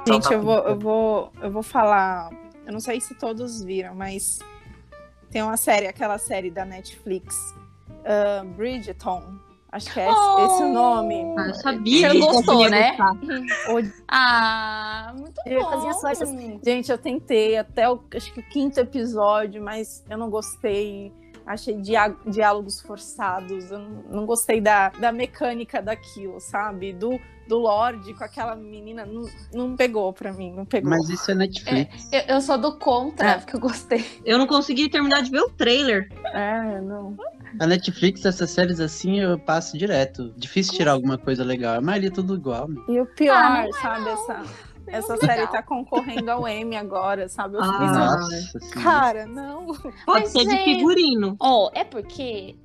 Gente, 0.07 0.33
eu 0.33 0.41
vou, 0.43 0.59
eu 0.59 0.79
vou, 0.79 1.33
eu 1.43 1.51
vou 1.51 1.63
falar. 1.63 2.31
Eu 2.67 2.73
não 2.73 2.81
sei 2.81 3.01
se 3.01 3.15
todos 3.15 3.63
viram, 3.63 3.95
mas 3.95 4.39
tem 5.31 5.43
uma 5.43 5.57
série, 5.57 5.87
aquela 5.87 6.17
série 6.19 6.51
da 6.51 6.65
Netflix, 6.65 7.37
ah, 8.05 8.45
Bridgerton. 8.57 9.23
Acho 9.73 9.93
que 9.93 9.99
é 9.99 10.09
esse, 10.09 10.41
esse 10.55 10.63
o 10.63 10.73
nome. 10.73 11.35
Ah, 11.37 11.49
eu 11.49 11.55
sabia 11.57 12.09
Você 12.09 12.15
que 12.15 12.21
gostou, 12.21 12.71
né? 12.71 12.97
Ah, 14.07 15.13
muito 15.19 15.41
Eu 15.45 15.63
bom. 15.65 15.71
fazia 15.71 15.93
só 15.95 16.09
essas- 16.11 16.31
Gente, 16.65 16.93
eu 16.93 16.99
tentei 16.99 17.57
até 17.59 17.91
o 17.91 18.01
acho 18.15 18.33
que 18.33 18.39
o 18.39 18.49
quinto 18.51 18.79
episódio, 18.79 19.61
mas 19.61 20.05
eu 20.09 20.17
não 20.17 20.31
gostei. 20.31 21.13
Achei 21.47 21.77
dia- 21.81 22.15
diálogos 22.27 22.81
forçados. 22.81 23.71
Eu 23.71 23.79
não, 23.79 24.03
não 24.11 24.27
gostei 24.27 24.61
da, 24.61 24.89
da 24.91 25.13
mecânica 25.13 25.83
daquilo, 25.83 26.41
sabe? 26.41 26.93
Do, 26.93 27.21
do 27.47 27.59
Lorde 27.59 28.15
com 28.15 28.25
aquela 28.25 28.57
menina. 28.57 29.05
Não, 29.05 29.29
não 29.53 29.77
pegou 29.77 30.13
pra 30.13 30.33
mim, 30.33 30.53
não 30.55 30.65
pegou. 30.65 30.89
Mas 30.91 31.09
isso 31.11 31.31
é 31.31 31.35
Netflix. 31.35 32.09
Eu, 32.13 32.21
eu 32.37 32.41
sou 32.41 32.57
do 32.57 32.79
contra, 32.79 33.29
É. 33.33 33.39
porque 33.39 33.57
eu 33.57 33.61
gostei. 33.61 34.05
Eu 34.25 34.39
não 34.39 34.47
consegui 34.47 34.89
terminar 34.89 35.23
de 35.23 35.31
ver 35.31 35.41
o 35.41 35.51
trailer. 35.51 36.09
É, 36.33 36.81
não. 36.81 37.15
A 37.61 37.67
Netflix, 37.67 38.25
essas 38.25 38.51
séries 38.51 38.81
assim, 38.81 39.21
eu 39.21 39.39
passo 39.39 39.77
direto. 39.79 40.33
Difícil 40.37 40.73
tirar 40.75 40.93
alguma 40.93 41.17
coisa 41.19 41.45
legal. 41.45 41.77
A 41.77 41.81
maioria 41.81 42.09
é 42.09 42.13
tudo 42.13 42.35
igual. 42.35 42.67
né? 42.69 42.81
E 42.89 43.01
o 43.01 43.07
pior, 43.07 43.37
Ah, 43.37 43.67
é 43.69 43.73
sabe? 43.73 44.09
Essa, 44.09 44.43
essa 44.87 45.15
Legal. 45.15 45.29
série 45.29 45.47
tá 45.49 45.63
concorrendo 45.63 46.31
ao 46.31 46.47
Emmy 46.49 46.77
agora, 46.77 47.29
sabe? 47.29 47.57
Eu 47.57 47.63
Ah. 47.63 48.19
senhora. 48.23 48.83
cara, 48.83 49.27
não. 49.27 49.67
Pode 49.67 49.93
Mas, 50.07 50.31
ser 50.33 50.45
de 50.47 50.57
figurino. 50.65 51.37
Ó, 51.41 51.71
é 51.75 51.85
porque 51.85 52.57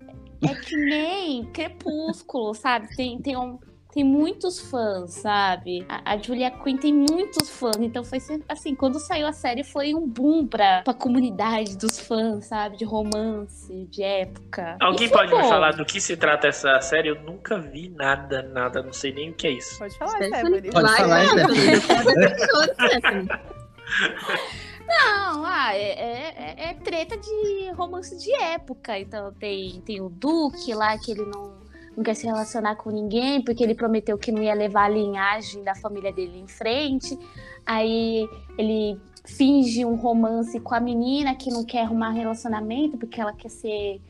é 0.41 0.55
que 0.55 0.75
nem 0.77 1.45
Crepúsculo, 1.51 2.53
sabe? 2.53 2.87
Tem, 2.95 3.19
tem, 3.21 3.37
um, 3.37 3.59
tem 3.91 4.03
muitos 4.03 4.59
fãs, 4.59 5.13
sabe? 5.13 5.83
A, 5.89 6.13
a 6.13 6.17
Julia 6.17 6.51
Quinn 6.51 6.77
tem 6.77 6.93
muitos 6.93 7.49
fãs, 7.49 7.75
então 7.77 8.03
foi 8.03 8.19
sempre 8.19 8.45
assim, 8.47 8.75
quando 8.75 8.99
saiu 8.99 9.25
a 9.25 9.33
série 9.33 9.63
foi 9.63 9.95
um 9.95 10.07
boom 10.07 10.45
pra, 10.45 10.83
pra 10.83 10.93
comunidade 10.93 11.75
dos 11.75 11.99
fãs, 11.99 12.45
sabe? 12.45 12.77
De 12.77 12.85
romance, 12.85 13.87
de 13.89 14.03
época. 14.03 14.77
Alguém 14.79 15.07
E 15.07 15.11
pode 15.11 15.33
me 15.33 15.41
falar 15.43 15.71
do 15.73 15.83
que 15.85 15.99
se 15.99 16.15
trata 16.15 16.47
essa 16.47 16.79
série? 16.81 17.09
Eu 17.09 17.19
nunca 17.21 17.57
vi 17.57 17.89
nada, 17.89 18.43
nada, 18.43 18.83
não 18.83 18.93
sei 18.93 19.11
nem 19.11 19.31
o 19.31 19.33
que 19.33 19.47
é 19.47 19.51
isso. 19.51 19.79
Pode 19.79 19.97
falar, 19.97 20.11
Stephanie. 20.23 20.71
Pode 20.71 20.95
falar, 20.95 21.25
Stephanie. 21.27 23.27
Não, 24.87 25.45
ah, 25.45 25.75
é, 25.75 25.91
é- 25.91 26.35
é- 26.37 26.69
é 26.69 26.73
treta 26.75 27.17
de 27.17 27.71
romance 27.75 28.15
de 28.17 28.31
época. 28.33 28.97
Então 28.99 29.31
tem, 29.33 29.81
tem 29.81 30.01
o 30.01 30.09
Duque 30.09 30.73
lá 30.73 30.97
que 30.97 31.11
ele 31.11 31.25
não, 31.25 31.58
não 31.99 32.03
quer 32.03 32.13
se 32.13 32.25
relacionar 32.25 32.77
com 32.77 32.89
ninguém 32.89 33.43
porque 33.43 33.61
ele 33.61 33.75
prometeu 33.75 34.17
que 34.17 34.31
não 34.31 34.41
ia 34.41 34.53
levar 34.53 34.85
a 34.85 34.89
linhagem 34.89 35.61
da 35.63 35.75
família 35.75 36.13
dele 36.13 36.39
em 36.39 36.47
frente. 36.47 37.19
Aí 37.65 38.25
ele 38.57 38.97
finge 39.25 39.83
um 39.83 39.95
romance 39.95 40.57
com 40.61 40.73
a 40.73 40.79
menina 40.79 41.35
que 41.35 41.51
não 41.51 41.65
quer 41.65 41.81
arrumar 41.81 42.11
relacionamento 42.11 42.97
porque 42.97 43.19
ela 43.19 43.33
quer 43.33 43.49
ser 43.49 44.01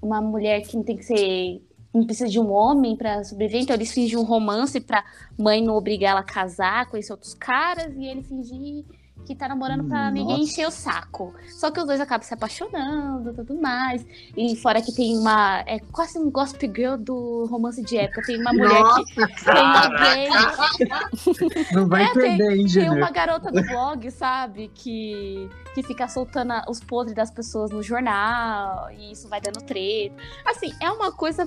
uma 0.00 0.22
mulher 0.22 0.62
que 0.62 0.74
não 0.74 0.82
tem 0.82 0.96
que 0.96 1.04
ser. 1.04 1.62
Não 1.92 2.06
precisa 2.06 2.30
de 2.30 2.40
um 2.40 2.50
homem 2.50 2.96
pra 2.96 3.22
sobreviver, 3.22 3.62
então 3.62 3.76
eles 3.76 3.92
fingem 3.92 4.18
um 4.18 4.24
romance 4.24 4.80
pra 4.80 5.04
mãe 5.38 5.62
não 5.62 5.76
obrigar 5.76 6.12
ela 6.12 6.20
a 6.20 6.24
casar, 6.24 6.90
conhecer 6.90 7.12
outros 7.12 7.34
caras, 7.34 7.94
e 7.94 8.06
ele 8.06 8.22
fingir 8.22 8.84
que 9.24 9.34
tá 9.34 9.48
namorando 9.48 9.84
pra 9.88 10.10
ninguém 10.10 10.38
Nossa. 10.38 10.50
encher 10.52 10.66
o 10.68 10.70
saco. 10.70 11.34
Só 11.58 11.70
que 11.70 11.80
os 11.80 11.86
dois 11.86 12.00
acabam 12.00 12.26
se 12.26 12.34
apaixonando 12.34 13.30
e 13.30 13.34
tudo 13.34 13.60
mais. 13.60 14.04
E 14.36 14.54
fora 14.56 14.80
que 14.82 14.92
tem 14.94 15.18
uma. 15.18 15.62
É 15.66 15.78
quase 15.92 16.18
um 16.18 16.30
gossip 16.30 16.66
girl 16.74 16.96
do 16.96 17.46
romance 17.46 17.82
de 17.82 17.96
época. 17.96 18.22
Tem 18.26 18.40
uma 18.40 18.52
mulher 18.52 18.82
que 19.06 19.14
tem 19.44 19.62
uma 19.62 19.88
gay, 19.88 20.28
Não 21.72 21.88
vai 21.88 22.04
É, 22.04 22.12
tem- 22.12 22.14
perder, 22.14 22.56
hein, 22.56 22.66
tem 22.72 22.90
uma 22.90 23.10
garota 23.10 23.50
do 23.50 23.62
blog, 23.62 24.10
sabe? 24.10 24.70
Que, 24.74 25.48
que 25.74 25.82
fica 25.82 26.06
soltando 26.08 26.52
os 26.68 26.80
podres 26.80 27.14
das 27.14 27.30
pessoas 27.30 27.70
no 27.70 27.82
jornal. 27.82 28.90
E 28.92 29.12
isso 29.12 29.28
vai 29.28 29.40
dando 29.40 29.62
treta. 29.62 30.14
Assim, 30.44 30.72
é 30.80 30.90
uma 30.90 31.10
coisa 31.12 31.46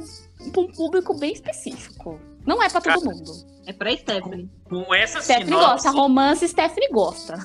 pra 0.52 0.62
um 0.62 0.68
público 0.72 1.18
bem 1.18 1.34
específico. 1.34 2.20
Não 2.46 2.62
é 2.64 2.70
pra 2.70 2.80
todo 2.82 3.04
mundo. 3.06 3.32
É 3.66 3.74
pra 3.74 3.92
Stephanie. 3.96 4.50
Com 4.70 4.94
essa 4.96 5.20
Stephanie 5.22 5.48
sinopse, 5.48 5.84
gosta. 5.86 5.92
Romance, 5.92 6.48
Stephanie 6.48 6.90
gosta. 6.90 7.38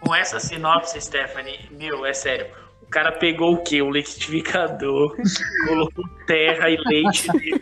Com 0.00 0.14
essa 0.14 0.40
sinopse, 0.40 1.00
Stephanie, 1.00 1.68
meu, 1.70 2.04
é 2.04 2.12
sério. 2.12 2.46
O 2.82 2.86
cara 2.86 3.12
pegou 3.12 3.54
o 3.54 3.62
quê? 3.62 3.80
O 3.80 3.90
liquidificador, 3.90 5.16
colocou 5.68 6.04
terra 6.26 6.68
e 6.70 6.76
leite 6.86 7.30
dele. 7.30 7.60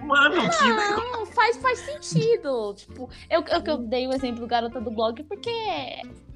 Mano, 0.00 0.48
que 0.50 0.64
Não, 0.64 1.26
faz, 1.26 1.58
faz 1.58 1.78
sentido. 1.80 2.72
Tipo, 2.74 3.10
eu, 3.28 3.44
eu, 3.48 3.64
eu 3.64 3.78
dei 3.78 4.06
o 4.06 4.12
exemplo 4.12 4.40
do 4.40 4.46
garota 4.46 4.80
do 4.80 4.90
blog 4.90 5.22
porque. 5.24 5.50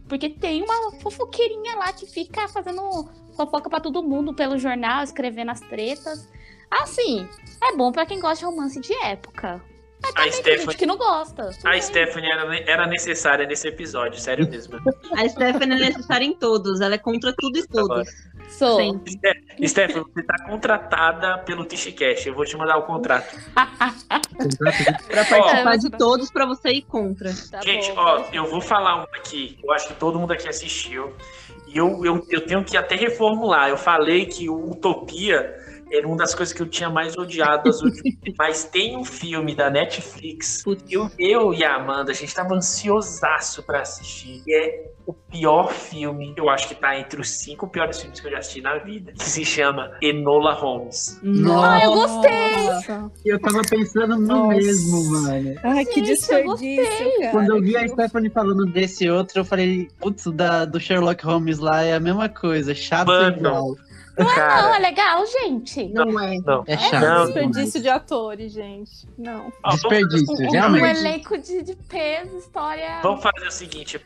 Porque 0.06 0.28
tem 0.28 0.62
uma 0.62 0.92
fofoqueirinha 1.00 1.76
lá 1.76 1.92
que 1.92 2.04
fica 2.04 2.48
fazendo 2.48 3.08
fofoca 3.36 3.70
pra 3.70 3.80
todo 3.80 4.02
mundo 4.02 4.34
pelo 4.34 4.58
jornal, 4.58 5.04
escrevendo 5.04 5.52
as 5.52 5.60
tretas. 5.60 6.28
Assim, 6.70 7.26
é 7.62 7.76
bom 7.76 7.90
pra 7.92 8.04
quem 8.04 8.20
gosta 8.20 8.40
de 8.40 8.44
romance 8.44 8.80
de 8.80 8.92
época. 9.04 9.62
Mas 10.02 10.14
A 10.16 10.32
Stephanie- 10.32 10.76
que 10.76 10.86
não 10.86 10.96
gosta. 10.96 11.50
a 11.64 11.80
Stephanie 11.80 12.30
era, 12.30 12.56
era 12.70 12.86
necessária 12.86 13.46
nesse 13.46 13.68
episódio, 13.68 14.18
sério 14.20 14.48
mesmo. 14.48 14.78
A 15.16 15.28
Stephanie 15.28 15.76
é 15.82 15.88
necessária 15.88 16.24
em 16.24 16.32
todos. 16.34 16.80
Ela 16.80 16.94
é 16.94 16.98
contra 16.98 17.34
tudo 17.36 17.58
e 17.58 17.66
todos. 17.66 18.08
Sou. 18.48 18.80
Stephanie, 19.66 20.04
você 20.12 20.22
tá 20.22 20.44
contratada 20.46 21.38
pelo 21.38 21.64
Tishcast. 21.64 22.26
Eu 22.28 22.34
vou 22.34 22.44
te 22.44 22.56
mandar 22.56 22.78
o 22.78 22.82
contrato. 22.82 23.36
Pra 25.08 25.24
participar 25.24 25.76
de 25.76 25.90
todos, 25.90 26.30
pra 26.30 26.46
você 26.46 26.70
ir 26.70 26.82
contra. 26.82 27.32
Tá 27.50 27.60
Gente, 27.62 27.92
bom, 27.92 28.00
ó, 28.00 28.24
eu 28.32 28.46
vou 28.50 28.60
falar 28.60 28.96
um 29.02 29.06
aqui. 29.14 29.58
Eu 29.62 29.72
acho 29.72 29.88
que 29.88 29.94
todo 29.94 30.18
mundo 30.18 30.32
aqui 30.32 30.48
assistiu. 30.48 31.12
E 31.68 31.76
eu, 31.78 32.04
eu, 32.04 32.26
eu 32.30 32.40
tenho 32.46 32.64
que 32.64 32.76
até 32.76 32.96
reformular. 32.96 33.68
Eu 33.68 33.76
falei 33.76 34.26
que 34.26 34.48
o 34.48 34.70
Utopia 34.70 35.54
era 35.90 36.06
uma 36.06 36.16
das 36.16 36.34
coisas 36.34 36.52
que 36.52 36.62
eu 36.62 36.68
tinha 36.68 36.88
mais 36.88 37.16
odiado 37.16 37.64
das 37.64 37.82
últimas. 37.82 38.14
Mas 38.38 38.64
tem 38.64 38.96
um 38.96 39.04
filme 39.04 39.54
da 39.54 39.70
Netflix. 39.70 40.62
Putz. 40.62 40.84
Eu, 40.90 41.10
eu 41.18 41.54
e 41.54 41.64
a 41.64 41.76
Amanda, 41.76 42.12
a 42.12 42.14
gente 42.14 42.34
tava 42.34 42.54
ansiosaço 42.54 43.62
pra 43.62 43.80
assistir. 43.80 44.42
E 44.46 44.54
é 44.54 44.90
o 45.06 45.12
pior 45.12 45.72
filme. 45.72 46.32
Eu 46.36 46.48
acho 46.48 46.68
que 46.68 46.74
tá 46.74 46.98
entre 46.98 47.20
os 47.20 47.28
cinco 47.28 47.66
piores 47.68 48.00
filmes 48.00 48.20
que 48.20 48.26
eu 48.26 48.30
já 48.30 48.38
assisti 48.38 48.60
na 48.60 48.78
vida. 48.78 49.12
Que 49.12 49.24
se 49.24 49.44
chama 49.44 49.92
Enola 50.00 50.54
Holmes. 50.54 51.20
Ah, 51.62 51.84
eu 51.84 51.92
gostei! 51.92 52.64
Nossa. 52.64 53.10
Eu 53.24 53.40
tava 53.40 53.62
pensando 53.62 54.16
no 54.16 54.26
Nossa. 54.26 54.56
mesmo, 54.56 55.10
mano. 55.10 55.54
Ai, 55.62 55.84
que 55.84 56.04
Gente, 56.04 56.10
eu 56.10 56.16
desperdício, 56.16 57.20
cara. 57.20 57.30
Quando 57.32 57.56
eu 57.56 57.62
vi 57.62 57.76
a 57.76 57.88
Stephanie 57.88 58.30
falando 58.30 58.66
desse 58.66 59.10
outro, 59.10 59.40
eu 59.40 59.44
falei, 59.44 59.88
putz, 59.98 60.26
da, 60.26 60.64
do 60.64 60.78
Sherlock 60.78 61.24
Holmes 61.24 61.58
lá 61.58 61.82
é 61.82 61.94
a 61.94 62.00
mesma 62.00 62.28
coisa, 62.28 62.74
chato 62.74 63.08
Mano. 63.08 63.36
igual. 63.36 63.76
Não, 64.24 64.34
Cara, 64.34 64.76
é 64.76 64.78
legal, 64.78 65.24
gente. 65.26 65.88
Não 65.88 66.18
é. 66.20 66.38
não. 66.38 66.64
É 66.66 66.74
É 66.74 66.78
chato. 66.78 67.02
Não, 67.02 67.24
desperdício 67.26 67.80
de 67.82 67.88
atores, 67.88 68.52
gente. 68.52 69.08
Não. 69.18 69.52
Vamos- 69.62 69.80
Desperdício, 69.80 70.34
Um, 70.34 70.46
um 70.48 70.50
realmente. 70.52 70.98
elenco 70.98 71.38
de, 71.38 71.62
de 71.62 71.74
peso, 71.76 72.36
história. 72.38 73.00
Vamos 73.02 73.22
fazer 73.22 73.46
o 73.46 73.50
seguinte, 73.50 74.00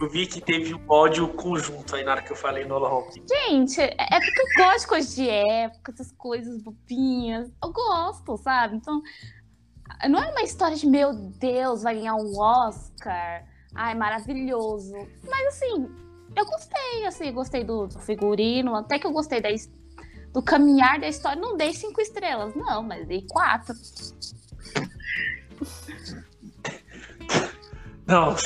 eu 0.00 0.08
vi 0.10 0.26
que 0.26 0.40
teve 0.40 0.74
um 0.74 0.80
ódio 0.88 1.28
conjunto 1.28 1.94
aí 1.96 2.04
na 2.04 2.12
hora 2.12 2.22
que 2.22 2.32
eu 2.32 2.36
falei 2.36 2.64
Enola 2.64 2.88
Holmes. 2.88 3.14
Gente, 3.28 3.80
é 3.80 3.94
é 3.98 4.20
porque 4.20 4.40
eu 4.40 4.64
gosto 4.64 4.80
de 4.80 4.86
coisas 4.86 5.14
de 5.14 5.28
época, 5.28 5.92
essas 5.92 6.12
coisas 6.12 6.62
bobinhas. 6.62 7.50
Eu 7.62 7.72
gosto, 7.72 8.36
sabe? 8.38 8.76
Então, 8.76 9.00
Não 10.08 10.18
é 10.22 10.30
uma 10.30 10.42
história 10.42 10.76
de 10.76 10.86
meu 10.86 11.12
Deus, 11.14 11.82
vai 11.82 11.94
ganhar 11.94 12.14
um 12.16 12.36
Oscar. 12.38 13.44
Ai, 13.74 13.94
maravilhoso. 13.94 14.92
Mas 15.28 15.46
assim, 15.48 15.88
eu 16.36 16.44
gostei, 16.46 17.06
assim, 17.06 17.32
gostei 17.32 17.64
do, 17.64 17.86
do 17.86 17.98
figurino, 18.00 18.74
até 18.74 18.98
que 18.98 19.06
eu 19.06 19.12
gostei 19.12 19.40
da, 19.40 19.48
do 20.32 20.42
caminhar 20.42 20.98
da 21.00 21.08
história. 21.08 21.40
Não 21.40 21.56
dei 21.56 21.72
cinco 21.72 22.00
estrelas, 22.00 22.54
não, 22.54 22.82
mas 22.82 23.06
dei 23.06 23.24
quatro. 23.28 23.74
Não. 28.06 28.34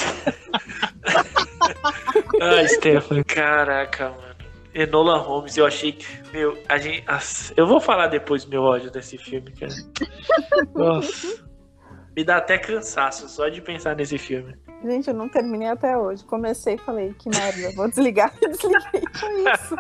Ai, 2.41 2.69
Stefan, 2.69 3.23
caraca, 3.23 4.11
mano. 4.11 4.37
Enola 4.75 5.17
Holmes, 5.19 5.57
eu 5.57 5.65
achei 5.67 5.93
que. 5.93 6.07
Meu, 6.33 6.63
a 6.69 6.77
gente. 6.77 7.03
as- 7.07 7.53
Eu 7.57 7.67
vou 7.67 7.81
falar 7.81 8.09
depois 8.09 8.45
meu 8.45 8.63
ódio 8.63 8.91
desse 8.91 9.17
filme, 9.17 9.51
cara. 9.53 9.73
Nossa. 10.75 11.45
Me 12.15 12.23
dá 12.25 12.37
até 12.37 12.59
cansaço 12.59 13.29
só 13.29 13.49
de 13.49 13.61
pensar 13.63 13.97
nesse 13.97 14.19
filme. 14.19 14.55
Gente, 14.85 15.09
eu 15.09 15.15
não 15.15 15.29
terminei 15.29 15.69
até 15.69 15.97
hoje. 15.97 16.25
Comecei 16.25 16.75
e 16.75 16.79
falei, 16.79 17.15
que 17.15 17.29
merda, 17.29 17.75
vou 17.75 17.89
desligar. 17.89 18.33
Desliguei 18.41 19.03
com 19.21 19.51
isso. 19.51 19.77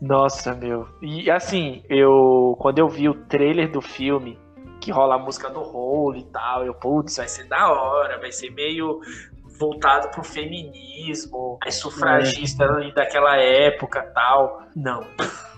Nossa, 0.00 0.54
meu. 0.54 0.88
E 1.00 1.30
assim, 1.30 1.82
eu. 1.88 2.56
Quando 2.58 2.78
eu 2.78 2.88
vi 2.88 3.08
o 3.08 3.14
trailer 3.14 3.70
do 3.70 3.80
filme, 3.80 4.38
que 4.80 4.90
rola 4.90 5.14
a 5.14 5.18
música 5.18 5.48
do 5.48 5.60
rolo 5.60 6.16
e 6.16 6.24
tal, 6.24 6.66
eu, 6.66 6.74
putz, 6.74 7.16
vai 7.16 7.28
ser 7.28 7.44
da 7.44 7.70
hora, 7.70 8.18
vai 8.18 8.32
ser 8.32 8.50
meio 8.50 9.00
voltado 9.58 10.08
pro 10.08 10.24
feminismo, 10.24 11.56
as 11.64 11.76
sufragistas 11.76 12.68
ali 12.68 12.92
daquela 12.92 13.36
época 13.36 14.02
tal. 14.14 14.62
Não. 14.74 15.06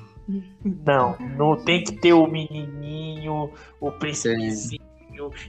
Não, 0.65 1.19
não 1.37 1.55
tem 1.55 1.85
que 1.85 1.93
ter 1.93 2.15
o 2.15 2.27
menininho, 2.27 3.53
o 3.79 3.93
príncipezinho, 3.93 4.81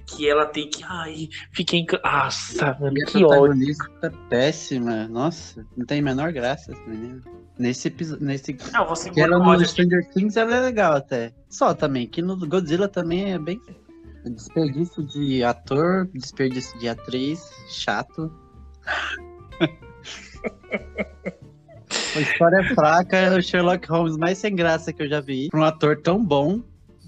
que 0.05 0.29
ela 0.29 0.45
tem 0.45 0.69
que. 0.69 0.83
Ai, 0.83 1.29
fiquei 1.51 1.79
encan... 1.79 1.99
Nossa, 2.03 2.77
mano, 2.79 2.93
que 3.07 3.23
ódio. 3.23 3.27
protagonista 3.27 3.89
tá 4.01 4.11
péssima. 4.29 5.07
Nossa, 5.07 5.65
não 5.75 5.85
tem 5.85 5.99
a 5.99 6.03
menor 6.03 6.31
graça 6.31 6.71
essa 6.71 6.85
menina. 6.85 7.21
Nesse 7.57 7.87
episódio. 7.87 8.25
Nesse... 8.25 8.57
Não, 8.73 8.87
você 8.87 9.09
Que 9.09 9.21
ela 9.21 9.39
no 9.39 9.45
ódio. 9.45 9.67
Stranger 9.67 10.07
Things 10.11 10.35
ela 10.35 10.55
é 10.55 10.61
legal 10.61 10.93
até. 10.93 11.33
Só 11.49 11.73
também, 11.73 12.07
que 12.07 12.21
no 12.21 12.37
Godzilla 12.47 12.87
também 12.87 13.33
é 13.33 13.39
bem. 13.39 13.59
Desperdício 14.25 15.03
de 15.03 15.43
ator, 15.43 16.09
desperdício 16.13 16.77
de 16.79 16.89
atriz, 16.89 17.41
chato. 17.69 18.31
A 22.15 22.19
história 22.21 22.57
é 22.57 22.73
fraca, 22.73 23.17
é 23.17 23.37
o 23.37 23.41
Sherlock 23.41 23.87
Holmes 23.89 24.15
mais 24.15 24.37
sem 24.37 24.55
graça 24.55 24.93
que 24.93 25.03
eu 25.03 25.09
já 25.09 25.19
vi. 25.19 25.49
Um 25.53 25.63
ator 25.63 26.01
tão 26.01 26.23
bom, 26.23 26.61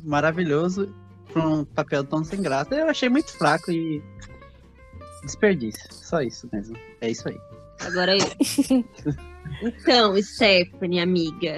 maravilhoso, 0.04 0.94
pra 1.32 1.48
um 1.48 1.66
papel 1.66 2.04
tão 2.04 2.24
sem 2.24 2.42
graça. 2.42 2.74
Eu 2.74 2.90
achei 2.90 3.10
muito 3.10 3.32
fraco 3.32 3.72
e. 3.72 4.02
Desperdício. 5.24 5.92
Só 5.92 6.22
isso 6.22 6.50
mesmo. 6.52 6.78
É 7.02 7.10
isso 7.10 7.28
aí. 7.28 7.38
Agora 7.82 8.18
eu. 8.18 8.26
Então, 9.62 10.22
Stephanie, 10.22 11.00
amiga. 11.00 11.58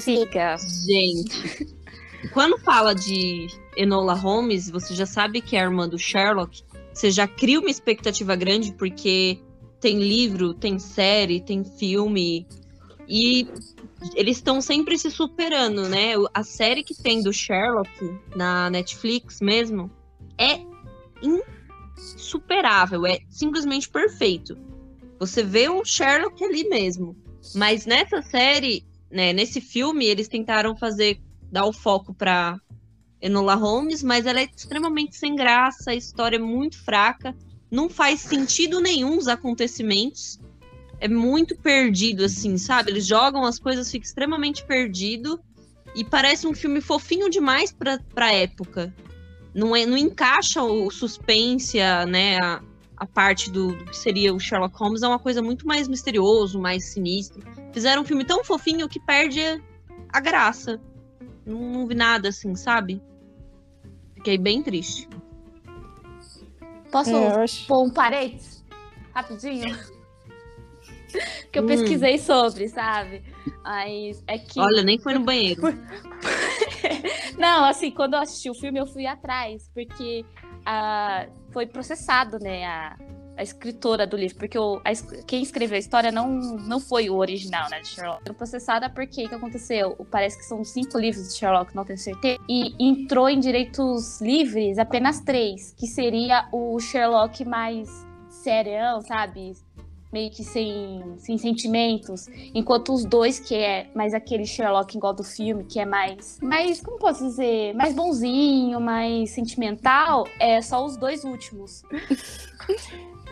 Fica. 0.00 0.56
Gente, 0.84 1.72
quando 2.32 2.58
fala 2.58 2.94
de 2.94 3.46
Enola 3.76 4.14
Holmes, 4.14 4.70
você 4.70 4.94
já 4.94 5.06
sabe 5.06 5.40
que 5.40 5.56
é 5.56 5.60
a 5.60 5.64
irmã 5.64 5.88
do 5.88 5.98
Sherlock. 5.98 6.62
Você 6.92 7.10
já 7.10 7.26
cria 7.26 7.60
uma 7.60 7.70
expectativa 7.70 8.36
grande 8.36 8.72
porque 8.74 9.38
tem 9.80 9.98
livro, 9.98 10.54
tem 10.54 10.78
série, 10.78 11.40
tem 11.40 11.64
filme. 11.64 12.46
E 13.08 13.48
eles 14.14 14.36
estão 14.36 14.60
sempre 14.60 14.98
se 14.98 15.10
superando, 15.10 15.88
né? 15.88 16.12
A 16.34 16.42
série 16.42 16.82
que 16.82 16.94
tem 16.94 17.22
do 17.22 17.32
Sherlock 17.32 17.90
na 18.34 18.70
Netflix 18.70 19.40
mesmo 19.40 19.90
é 20.38 20.60
insuperável, 21.96 23.06
é 23.06 23.20
simplesmente 23.28 23.88
perfeito. 23.88 24.56
Você 25.18 25.42
vê 25.42 25.68
o 25.68 25.84
Sherlock 25.84 26.42
ali 26.44 26.68
mesmo. 26.68 27.16
Mas 27.54 27.86
nessa 27.86 28.22
série, 28.22 28.84
né, 29.10 29.32
nesse 29.32 29.60
filme, 29.60 30.06
eles 30.06 30.28
tentaram 30.28 30.76
fazer 30.76 31.20
dar 31.50 31.64
o 31.64 31.72
foco 31.72 32.14
pra 32.14 32.58
Enola 33.20 33.54
Holmes, 33.54 34.02
mas 34.02 34.26
ela 34.26 34.40
é 34.40 34.48
extremamente 34.56 35.16
sem 35.16 35.36
graça, 35.36 35.92
a 35.92 35.94
história 35.94 36.36
é 36.36 36.40
muito 36.40 36.82
fraca, 36.82 37.36
não 37.70 37.88
faz 37.88 38.20
sentido 38.20 38.80
nenhum 38.80 39.16
os 39.16 39.28
acontecimentos. 39.28 40.40
É 41.02 41.08
muito 41.08 41.56
perdido, 41.56 42.24
assim, 42.24 42.56
sabe? 42.56 42.92
Eles 42.92 43.04
jogam 43.04 43.44
as 43.44 43.58
coisas, 43.58 43.90
fica 43.90 44.06
extremamente 44.06 44.64
perdido. 44.64 45.40
E 45.96 46.04
parece 46.04 46.46
um 46.46 46.54
filme 46.54 46.80
fofinho 46.80 47.28
demais 47.28 47.72
pra, 47.72 47.98
pra 48.14 48.32
época. 48.32 48.94
Não, 49.52 49.74
é, 49.74 49.84
não 49.84 49.96
encaixa 49.96 50.62
o 50.62 50.88
suspense, 50.92 51.80
a, 51.80 52.06
né? 52.06 52.38
A, 52.40 52.62
a 52.98 53.04
parte 53.04 53.50
do, 53.50 53.74
do 53.74 53.84
que 53.86 53.96
seria 53.96 54.32
o 54.32 54.38
Sherlock 54.38 54.76
Holmes 54.78 55.02
é 55.02 55.08
uma 55.08 55.18
coisa 55.18 55.42
muito 55.42 55.66
mais 55.66 55.88
misterioso, 55.88 56.60
mais 56.60 56.84
sinistro. 56.84 57.42
Fizeram 57.72 58.02
um 58.02 58.04
filme 58.04 58.24
tão 58.24 58.44
fofinho 58.44 58.88
que 58.88 59.00
perde 59.00 59.40
a 60.12 60.20
graça. 60.20 60.80
Não, 61.44 61.58
não 61.58 61.86
vi 61.88 61.96
nada 61.96 62.28
assim, 62.28 62.54
sabe? 62.54 63.02
Fiquei 64.14 64.38
bem 64.38 64.62
triste. 64.62 65.08
Posso 66.92 67.10
É, 67.10 67.42
acho... 67.42 67.66
pôr 67.66 67.82
um 67.82 67.90
parênteses? 67.90 68.64
Rapidinho? 69.12 69.76
Que 71.50 71.58
eu 71.58 71.62
Hum. 71.64 71.66
pesquisei 71.66 72.18
sobre, 72.18 72.68
sabe? 72.68 73.22
Mas 73.64 74.22
é 74.26 74.38
que. 74.38 74.60
Olha, 74.60 74.82
nem 74.82 74.98
foi 74.98 75.14
no 75.14 75.20
banheiro. 75.24 75.60
Não, 77.38 77.64
assim, 77.64 77.90
quando 77.90 78.14
eu 78.14 78.20
assisti 78.20 78.50
o 78.50 78.54
filme, 78.54 78.78
eu 78.78 78.86
fui 78.86 79.06
atrás, 79.06 79.70
porque 79.74 80.24
ah, 80.64 81.26
foi 81.50 81.66
processado, 81.66 82.38
né, 82.38 82.64
a, 82.64 82.96
a 83.36 83.42
escritora 83.42 84.06
do 84.06 84.16
livro, 84.16 84.36
porque 84.36 84.58
o- 84.58 84.80
a 84.84 84.92
quem 85.26 85.42
escreveu 85.42 85.76
a 85.76 85.78
história 85.78 86.12
não, 86.12 86.28
não 86.28 86.78
foi 86.78 87.08
o 87.10 87.16
original, 87.16 87.68
né, 87.70 87.80
de 87.80 87.88
Sherlock. 87.88 88.22
Foi 88.26 88.34
processada 88.34 88.88
porque 88.90 89.24
o 89.24 89.28
que 89.28 89.34
aconteceu? 89.34 89.96
Parece 90.10 90.38
que 90.38 90.44
são 90.44 90.62
cinco 90.64 90.98
livros 90.98 91.28
de 91.28 91.34
Sherlock, 91.38 91.74
não 91.74 91.84
tenho 91.84 91.98
certeza, 91.98 92.38
e 92.48 92.74
entrou 92.78 93.28
em 93.28 93.40
direitos 93.40 94.20
livres 94.20 94.78
apenas 94.78 95.20
três, 95.20 95.74
que 95.78 95.86
seria 95.86 96.46
o 96.52 96.78
Sherlock 96.78 97.44
mais 97.44 97.88
serião, 98.28 99.00
sabe? 99.02 99.52
Meio 100.12 100.30
que 100.30 100.44
sem, 100.44 101.02
sem 101.16 101.38
sentimentos. 101.38 102.28
Enquanto 102.54 102.92
os 102.92 103.04
dois, 103.04 103.38
que 103.40 103.54
é 103.54 103.88
mais 103.94 104.12
aquele 104.12 104.44
Sherlock 104.44 104.94
igual 104.96 105.14
do 105.14 105.24
filme, 105.24 105.64
que 105.64 105.80
é 105.80 105.86
mais, 105.86 106.38
mais, 106.42 106.82
como 106.82 106.98
posso 106.98 107.24
dizer, 107.26 107.74
mais 107.74 107.94
bonzinho, 107.94 108.78
mais 108.78 109.30
sentimental, 109.30 110.26
é 110.38 110.60
só 110.60 110.84
os 110.84 110.98
dois 110.98 111.24
últimos. 111.24 111.82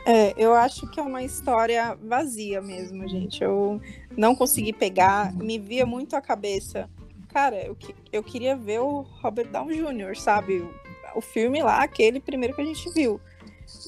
É, 0.07 0.33
eu 0.39 0.55
acho 0.55 0.89
que 0.91 0.99
é 0.99 1.03
uma 1.03 1.22
história 1.22 1.95
vazia 2.03 2.62
mesmo, 2.62 3.07
gente. 3.07 3.45
Eu 3.45 3.78
não 4.16 4.35
consegui 4.35 4.72
pegar, 4.72 5.35
me 5.35 5.59
via 5.59 5.85
muito 5.85 6.16
a 6.16 6.20
cabeça. 6.22 6.89
Cara, 7.28 7.62
eu, 7.62 7.74
que- 7.76 7.95
eu 8.11 8.22
queria 8.22 8.57
ver 8.57 8.81
o 8.81 9.03
Robert 9.22 9.49
Downey 9.51 9.76
Jr., 9.76 10.16
sabe? 10.16 10.61
O, 10.61 10.70
o 11.16 11.20
filme 11.20 11.62
lá, 11.62 11.83
aquele 11.83 12.18
primeiro 12.20 12.55
que 12.55 12.62
a 12.62 12.64
gente 12.64 12.91
viu. 12.95 13.20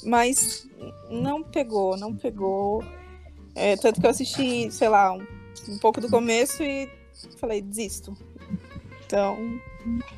Mas 0.05 0.69
não 1.11 1.43
pegou, 1.43 1.97
não 1.97 2.15
pegou. 2.15 2.85
É, 3.55 3.77
tanto 3.77 4.01
que 4.01 4.07
eu 4.07 4.11
assisti, 4.11 4.71
sei 4.71 4.89
lá, 4.89 5.13
um, 5.13 5.27
um 5.69 5.79
pouco 5.79 6.01
do 6.01 6.09
começo 6.09 6.63
e 6.63 6.89
falei, 7.39 7.61
desisto. 7.61 8.17
Então, 9.05 9.37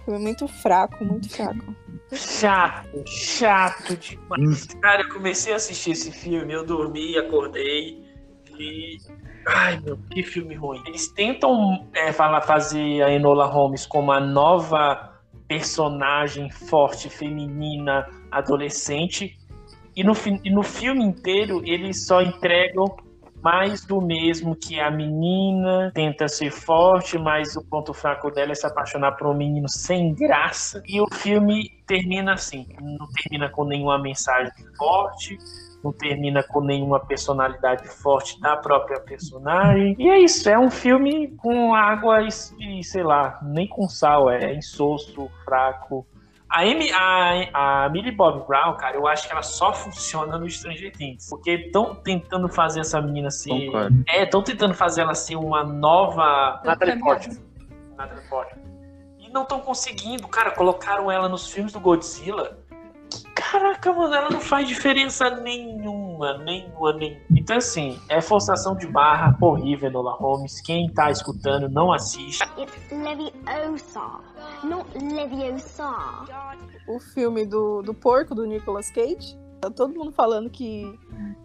foi 0.05 0.19
muito 0.19 0.47
fraco, 0.47 1.05
muito 1.05 1.29
fraco. 1.29 1.75
Chato, 2.13 3.03
chato 3.07 3.97
demais. 3.97 4.67
Cara, 4.81 5.03
eu 5.03 5.09
comecei 5.09 5.53
a 5.53 5.57
assistir 5.57 5.93
esse 5.93 6.13
filme, 6.13 6.53
eu 6.53 6.65
dormi, 6.65 7.17
acordei 7.17 8.05
e. 8.59 8.99
Ai, 9.47 9.79
meu, 9.81 9.99
que 10.11 10.23
filme 10.23 10.55
ruim. 10.55 10.83
Eles 10.87 11.09
tentam 11.09 11.87
é, 11.93 12.13
falar, 12.13 12.41
fazer 12.43 13.03
a 13.03 13.11
Enola 13.11 13.47
Holmes 13.47 13.85
como 13.85 14.11
a 14.13 14.21
nova 14.21 15.13
personagem 15.49 16.51
forte, 16.51 17.11
feminina, 17.11 18.09
adolescente. 18.31 19.39
E 19.97 20.03
no, 20.03 20.13
e 20.43 20.51
no 20.51 20.63
filme 20.63 21.05
inteiro 21.05 21.63
eles 21.65 22.07
só 22.07 22.21
entregam 22.21 22.97
mais 23.45 23.85
do 23.85 24.01
mesmo 24.01 24.57
que 24.57 24.81
a 24.81 24.91
menina 24.91 25.93
tenta 25.95 26.27
ser 26.27 26.51
forte, 26.51 27.19
mas 27.19 27.55
o 27.57 27.63
ponto 27.63 27.93
fraco 27.93 28.31
dela 28.31 28.53
é 28.53 28.55
se 28.55 28.67
apaixonar 28.67 29.13
por 29.13 29.27
um 29.27 29.35
menino 29.35 29.69
sem 29.69 30.15
graça. 30.15 30.83
E 30.89 30.99
o 30.99 31.07
filme 31.13 31.69
termina 31.87 32.33
assim, 32.33 32.67
não 32.81 33.07
termina 33.23 33.51
com 33.51 33.67
nenhuma 33.67 33.99
mensagem 34.01 34.51
forte, 34.79 35.37
não 35.85 35.93
termina 35.93 36.43
com 36.43 36.63
nenhuma 36.63 36.99
personalidade 36.99 37.87
forte 37.87 38.41
da 38.41 38.57
própria 38.57 38.99
personagem. 38.99 39.95
E 39.99 40.09
é 40.09 40.19
isso, 40.21 40.49
é 40.49 40.59
um 40.59 40.71
filme 40.71 41.37
com 41.37 41.75
água 41.75 42.23
e, 42.23 42.83
sei 42.83 43.03
lá, 43.03 43.39
nem 43.43 43.69
com 43.69 43.87
sal, 43.87 44.31
é 44.31 44.55
insosso, 44.55 45.31
fraco. 45.45 46.07
A, 46.55 46.61
Amy, 46.61 46.89
a, 46.93 47.85
a 47.85 47.89
Millie 47.89 48.13
Bob 48.13 48.47
Brown, 48.47 48.77
cara, 48.77 48.97
eu 48.97 49.09
acho 49.09 49.27
que 49.27 49.33
ela 49.33 49.43
só 49.43 49.73
funciona 49.73 50.39
no 50.39 50.49
Stranger 50.49 50.93
Things. 50.93 51.29
Porque 51.29 51.51
estão 51.51 51.97
tentando 51.97 52.49
fazer 52.49 52.79
essa 52.79 53.03
menina 53.03 53.29
ser. 53.29 53.49
Concordo. 53.49 54.05
É, 54.09 54.23
estão 54.23 54.41
tentando 54.41 54.73
fazer 54.73 55.01
ela 55.01 55.17
ser 55.17 55.35
uma 55.35 55.65
nova. 55.65 56.61
Natalie 56.65 57.01
Portman. 57.01 57.39
Natalie 57.97 58.25
Portman. 58.29 58.65
E 59.19 59.29
não 59.31 59.43
estão 59.43 59.59
conseguindo. 59.59 60.29
Cara, 60.29 60.53
colocaram 60.53 61.11
ela 61.11 61.29
nos 61.29 61.51
filmes 61.51 61.73
do 61.73 61.81
Godzilla. 61.81 62.57
Caraca, 63.35 63.93
mano, 63.93 64.15
ela 64.15 64.31
não 64.31 64.41
faz 64.41 64.69
diferença 64.69 65.29
nenhuma, 65.31 66.39
nenhuma, 66.39 66.93
nenhuma. 66.93 67.21
Então, 67.31 67.57
assim, 67.57 67.99
é 68.09 68.21
forçação 68.21 68.77
de 68.77 68.87
barra 68.87 69.37
horrível, 69.41 69.91
Nola 69.91 70.13
Holmes. 70.13 70.61
Quem 70.61 70.89
tá 70.93 71.11
escutando, 71.11 71.69
não 71.69 71.93
assiste. 71.93 72.43
It's 72.57 72.91
Leviosa, 72.91 74.21
not 74.63 74.89
Leviosa. 74.97 75.85
O 76.89 77.01
filme 77.01 77.45
do, 77.45 77.83
do 77.83 77.93
porco 77.95 78.35
do 78.35 78.47
Nicolas 78.47 78.91
Cage. 78.91 79.39
Tá 79.61 79.71
todo 79.71 79.95
mundo 79.95 80.13
falando 80.13 80.51
que 80.51 80.99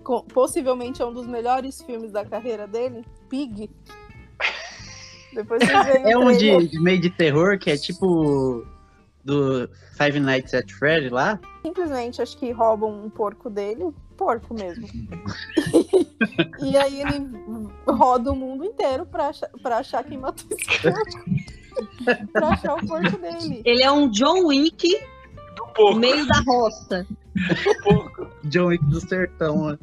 co- 0.04 0.24
possivelmente 0.24 1.02
é 1.02 1.06
um 1.06 1.14
dos 1.14 1.26
melhores 1.26 1.82
filmes 1.82 2.12
da 2.12 2.26
carreira 2.26 2.68
dele. 2.68 3.06
Pig. 3.30 3.70
Depois 5.34 5.64
vocês 5.64 5.86
veem 5.86 6.12
É 6.12 6.18
um 6.18 6.36
de, 6.36 6.68
de 6.68 6.80
meio 6.82 7.00
de 7.00 7.10
terror 7.10 7.58
que 7.58 7.70
é 7.72 7.78
tipo 7.78 8.66
do 9.24 9.70
Five 9.98 10.20
Nights 10.20 10.54
at 10.54 10.72
Freddy 10.72 11.10
lá. 11.10 11.40
simplesmente 11.62 12.22
acho 12.22 12.38
que 12.38 12.52
roubam 12.52 13.06
um 13.06 13.10
porco 13.10 13.50
dele, 13.50 13.94
porco 14.18 14.54
mesmo. 14.54 14.88
e 16.62 16.78
aí 16.78 17.02
ele 17.02 17.70
roda 17.88 18.32
o 18.32 18.36
mundo 18.36 18.64
inteiro 18.66 19.06
pra 19.06 19.28
achar, 19.28 19.50
pra 19.62 19.78
achar 19.78 20.04
quem 20.04 20.18
matou 20.18 20.48
esse 20.52 20.82
porco. 20.82 22.30
pra 22.32 22.50
achar 22.50 22.76
o 22.76 22.88
porco 22.88 23.18
dele. 23.18 23.62
Ele 23.66 23.84
é 23.84 23.92
um 23.92 24.10
John 24.10 24.46
Wick 24.48 24.88
No 25.78 25.96
meio 25.96 26.26
da 26.28 26.40
roça. 26.48 27.06
do 27.36 27.84
porco. 27.84 28.28
John 28.46 28.68
Wick 28.68 28.84
do 28.86 29.00
Sertão. 29.02 29.68
né? 29.72 29.78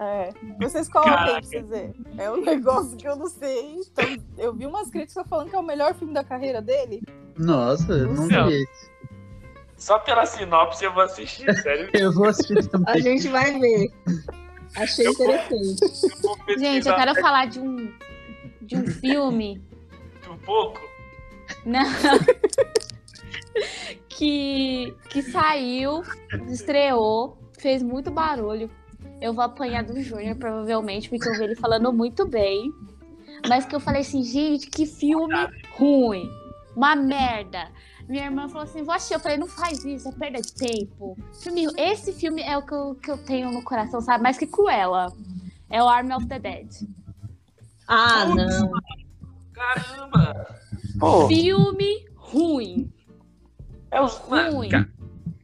É. 0.00 0.30
Vocês 0.60 0.88
coloquem 0.88 1.12
pra 1.14 1.40
vocês 1.42 1.68
verem. 1.68 1.94
É 2.18 2.30
um 2.30 2.40
negócio 2.42 2.96
que 2.96 3.06
eu 3.06 3.16
não 3.16 3.26
sei. 3.28 3.74
Então, 3.76 4.04
eu 4.38 4.54
vi 4.54 4.66
umas 4.66 4.88
críticas 4.90 5.26
falando 5.28 5.50
que 5.50 5.56
é 5.56 5.58
o 5.58 5.62
melhor 5.62 5.94
filme 5.94 6.14
da 6.14 6.24
carreira 6.24 6.60
dele. 6.62 7.02
Nossa, 7.36 7.92
eu 7.92 8.12
não 8.12 8.26
vi. 8.26 8.66
Só 9.76 9.98
pela 9.98 10.24
sinopse 10.24 10.84
eu 10.84 10.92
vou 10.94 11.02
assistir, 11.02 11.52
sério. 11.62 11.90
Eu 11.94 12.10
vou 12.12 12.26
assistir 12.28 12.58
A 12.58 12.62
também. 12.68 13.02
gente 13.02 13.28
vai 13.28 13.58
ver. 13.58 13.90
Achei 14.74 15.06
Eu 15.06 15.12
vou- 15.14 15.26
interessante. 15.34 15.82
Eu 16.02 16.20
vou 16.22 16.58
Gente, 16.58 16.88
eu 16.88 16.94
quero 16.96 17.14
falar 17.20 17.46
de 17.46 17.60
um, 17.60 17.92
de 18.62 18.74
um 18.76 18.86
filme 18.86 19.62
do 20.26 20.34
porco. 20.46 20.80
Não. 21.66 21.82
que, 24.08 24.94
que 25.10 25.22
saiu, 25.22 26.02
estreou, 26.48 27.38
fez 27.58 27.82
muito 27.82 28.10
barulho. 28.10 28.70
Eu 29.20 29.32
vou 29.32 29.44
apanhar 29.44 29.82
do 29.82 30.00
Júnior, 30.00 30.36
provavelmente, 30.36 31.08
porque 31.08 31.28
eu 31.28 31.34
vi 31.34 31.44
ele 31.44 31.56
falando 31.56 31.92
muito 31.92 32.26
bem. 32.26 32.70
Mas 33.48 33.64
que 33.64 33.74
eu 33.74 33.80
falei 33.80 34.02
assim, 34.02 34.22
gente, 34.22 34.68
que 34.68 34.86
filme 34.86 35.34
ruim. 35.72 36.28
Uma 36.74 36.94
merda. 36.94 37.70
Minha 38.08 38.26
irmã 38.26 38.48
falou 38.48 38.64
assim, 38.64 38.82
vou 38.82 38.94
assistir. 38.94 39.14
Eu 39.14 39.20
falei, 39.20 39.38
não 39.38 39.46
faz 39.46 39.84
isso, 39.84 40.08
é 40.08 40.12
perda 40.12 40.40
de 40.40 40.52
tempo. 40.52 41.16
Filme, 41.42 41.66
esse 41.76 42.12
filme 42.12 42.42
é 42.42 42.56
o 42.56 42.62
que 42.62 42.74
eu, 42.74 42.94
que 42.94 43.10
eu 43.10 43.18
tenho 43.18 43.50
no 43.50 43.62
coração, 43.62 44.00
sabe? 44.00 44.22
Mais 44.22 44.38
que 44.38 44.46
Cruella. 44.46 45.12
É 45.70 45.82
o 45.82 45.88
Army 45.88 46.14
of 46.14 46.26
the 46.26 46.38
Dead. 46.38 46.68
Ah, 47.88 48.26
Putz, 48.26 48.60
não. 48.60 48.70
Caramba! 49.52 50.46
Pô, 50.98 51.26
Filme 51.26 52.04
ruim. 52.14 52.92
É 53.90 54.00
os. 54.00 54.14
Ruim. 54.18 54.70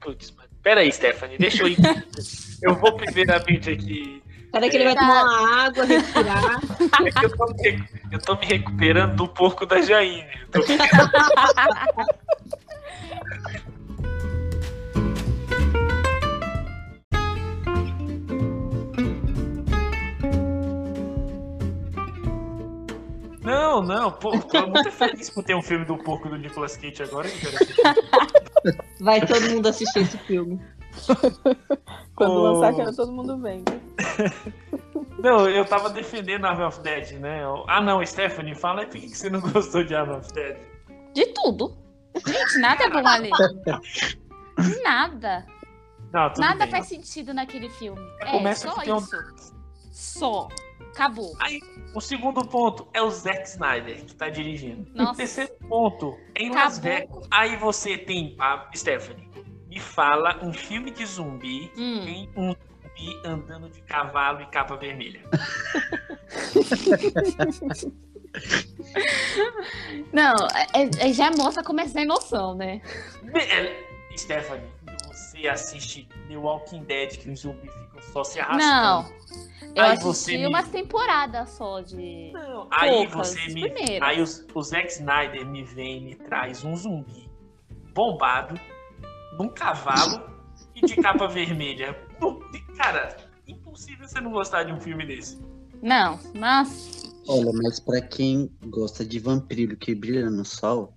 Putz, 0.01 0.31
mano. 0.33 0.49
Pera 0.63 0.81
aí, 0.81 0.93
Stephanie, 0.93 1.37
deixa 1.39 1.63
eu 1.65 1.69
ir. 1.69 1.77
Eu 2.63 2.77
vou 2.77 2.97
primeiramente 2.97 3.71
aqui. 3.71 4.23
Peraí 4.53 4.71
que 4.71 4.77
ele 4.77 4.85
vai 4.85 4.95
tomar 4.95 5.25
uma 5.25 5.65
água, 5.65 5.85
respirar. 5.85 6.61
É 7.05 7.11
que 7.11 7.25
eu 7.25 7.37
tô, 7.37 7.47
me, 7.47 7.85
eu 8.13 8.19
tô 8.21 8.37
me 8.37 8.47
recuperando 8.47 9.17
do 9.17 9.27
porco 9.27 9.67
da 9.67 9.81
Jaine. 9.81 10.25
Eu 10.55 10.61
tô- 10.61 10.67
Não, 23.43 23.83
não, 23.83 24.11
pô, 24.13 24.39
tô 24.39 24.67
muito 24.69 24.91
feliz 24.93 25.29
por 25.31 25.43
ter 25.43 25.55
um 25.55 25.63
filme 25.63 25.85
do 25.85 25.97
porco 25.99 26.29
do 26.29 26.37
Nicolas 26.37 26.77
Cage 26.77 27.03
agora. 27.03 27.29
hein, 27.29 27.35
cara? 27.41 27.95
Vai 29.01 29.27
todo 29.27 29.51
mundo 29.51 29.69
assistir 29.69 30.01
esse 30.01 30.17
filme. 30.19 30.61
Quando 32.15 32.33
Ô. 32.35 32.43
lançar, 32.53 32.75
quero 32.75 32.95
todo 32.95 33.11
mundo 33.13 33.39
vendo. 33.41 33.73
Não, 35.19 35.49
eu 35.49 35.65
tava 35.65 35.89
defendendo 35.91 36.45
Army 36.47 36.65
of 36.65 36.81
Dead, 36.81 37.13
né? 37.21 37.43
Ah, 37.69 37.81
não, 37.81 38.05
Stephanie, 38.05 38.57
fala 38.57 38.81
aí 38.81 38.87
por 38.87 39.01
que 39.01 39.09
você 39.09 39.31
não 39.31 39.41
gostou 39.41 39.85
de 39.85 39.95
Army 39.95 40.15
of 40.17 40.33
Dead. 40.33 40.57
De 41.15 41.27
tudo. 41.27 41.77
Gente, 42.27 42.59
nada 42.59 42.83
é 42.85 42.91
bom 42.91 43.07
ali. 43.07 43.31
Nada. 44.83 45.47
Não, 46.13 46.33
Nada 46.39 46.65
bem. 46.65 46.71
faz 46.71 46.87
sentido 46.89 47.33
naquele 47.33 47.71
filme. 47.71 48.01
É, 48.21 48.33
Começa 48.33 48.69
só 48.69 48.81
ter 48.81 48.93
um- 48.93 48.99
isso. 48.99 49.17
Só. 49.93 50.49
Acabou. 50.91 51.33
O 51.95 52.01
segundo 52.01 52.47
ponto 52.47 52.87
é 52.93 53.01
o 53.03 53.11
Zack 53.11 53.49
Snyder 53.49 54.05
que 54.05 54.15
tá 54.15 54.29
dirigindo. 54.29 54.91
O 54.93 54.97
Nossa. 54.97 55.15
terceiro 55.17 55.53
ponto 55.69 56.17
é 56.35 56.43
em 56.43 56.51
Las 56.51 56.79
Acabou. 56.79 57.21
Vegas. 57.21 57.29
Aí 57.31 57.57
você 57.57 57.97
tem 57.99 58.35
a 58.39 58.69
Stephanie. 58.75 59.31
Me 59.69 59.79
fala 59.81 60.39
um 60.45 60.53
filme 60.53 60.91
de 60.91 61.05
zumbi 61.07 61.71
Hum. 61.77 62.03
tem 62.05 62.31
um 62.37 62.55
zumbi 62.55 63.21
andando 63.25 63.71
de 63.71 63.81
cavalo 63.83 64.43
e 64.43 64.47
capa 64.47 64.77
vermelha. 64.77 65.23
Não, 70.13 70.35
é- 70.75 71.09
é- 71.09 71.13
já 71.13 71.31
mostra 71.31 71.63
como 71.63 71.81
é 71.81 71.89
sem 71.89 72.07
noção, 72.07 72.55
né? 72.55 72.81
É, 73.35 73.85
Stephanie, 74.17 74.69
assiste 75.49 76.09
The 76.29 76.37
Walking 76.37 76.85
Dead 76.85 77.17
que 77.19 77.31
os 77.31 77.41
zumbis 77.41 77.73
ficam 77.73 78.03
só 78.13 78.25
se 78.25 78.41
arrastando. 78.41 79.09
Não. 79.11 79.23
Eu 79.75 79.83
Aí 79.85 79.91
assisti 79.93 80.03
você 80.05 80.39
me- 80.39 80.47
umas 80.49 80.69
temporadas 80.69 81.49
só 81.51 81.81
de. 81.81 82.31
Não, 82.33 82.69
aí 82.71 82.91
Poucas, 83.09 83.29
você 83.29 83.47
me. 83.55 83.61
primeiras. 83.71 84.09
Aí 84.09 84.21
os- 84.21 84.47
o 84.55 84.63
Zack 84.63 84.89
Snyder 84.93 85.47
me 85.47 85.65
vem 85.65 85.99
e 85.99 86.01
me 86.05 86.15
traz 86.15 86.63
um 86.65 86.77
zumbi 86.77 87.31
bombado, 87.95 88.59
num 89.39 89.49
cavalo 89.49 90.23
e 90.75 90.85
de 90.87 90.97
capa 90.97 91.27
vermelha. 91.29 91.97
Cara, 92.77 93.17
impossível 93.47 94.07
você 94.07 94.21
não 94.21 94.31
gostar 94.33 94.65
de 94.65 94.73
um 94.73 94.81
filme 94.81 95.07
desse. 95.07 95.41
Não, 95.83 96.19
mas. 96.35 97.03
Olha, 97.29 97.51
mas 97.63 97.79
pra 97.81 98.01
quem 98.01 98.51
gosta 98.67 99.05
de 99.05 99.19
vampiro 99.19 99.77
que 99.77 99.95
brilha 99.95 100.29
no 100.29 100.45
sol, 100.45 100.93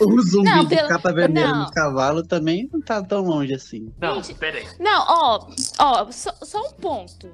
o 0.00 0.22
zumbi 0.22 0.48
Não, 0.50 0.64
de 0.64 0.76
pelo- 0.76 0.88
capa 0.88 1.12
vermelha 1.12 1.48
não. 1.48 1.64
no 1.64 1.70
cavalo 1.70 2.22
também 2.22 2.68
não 2.72 2.80
tá 2.80 3.02
tão 3.02 3.22
longe 3.22 3.54
assim. 3.54 3.92
Não, 4.00 4.16
Gente, 4.22 4.34
peraí. 4.38 4.66
Não, 4.78 5.04
ó, 5.08 5.46
ó, 5.78 6.10
só, 6.10 6.32
só 6.42 6.60
um 6.68 6.72
ponto. 6.72 7.30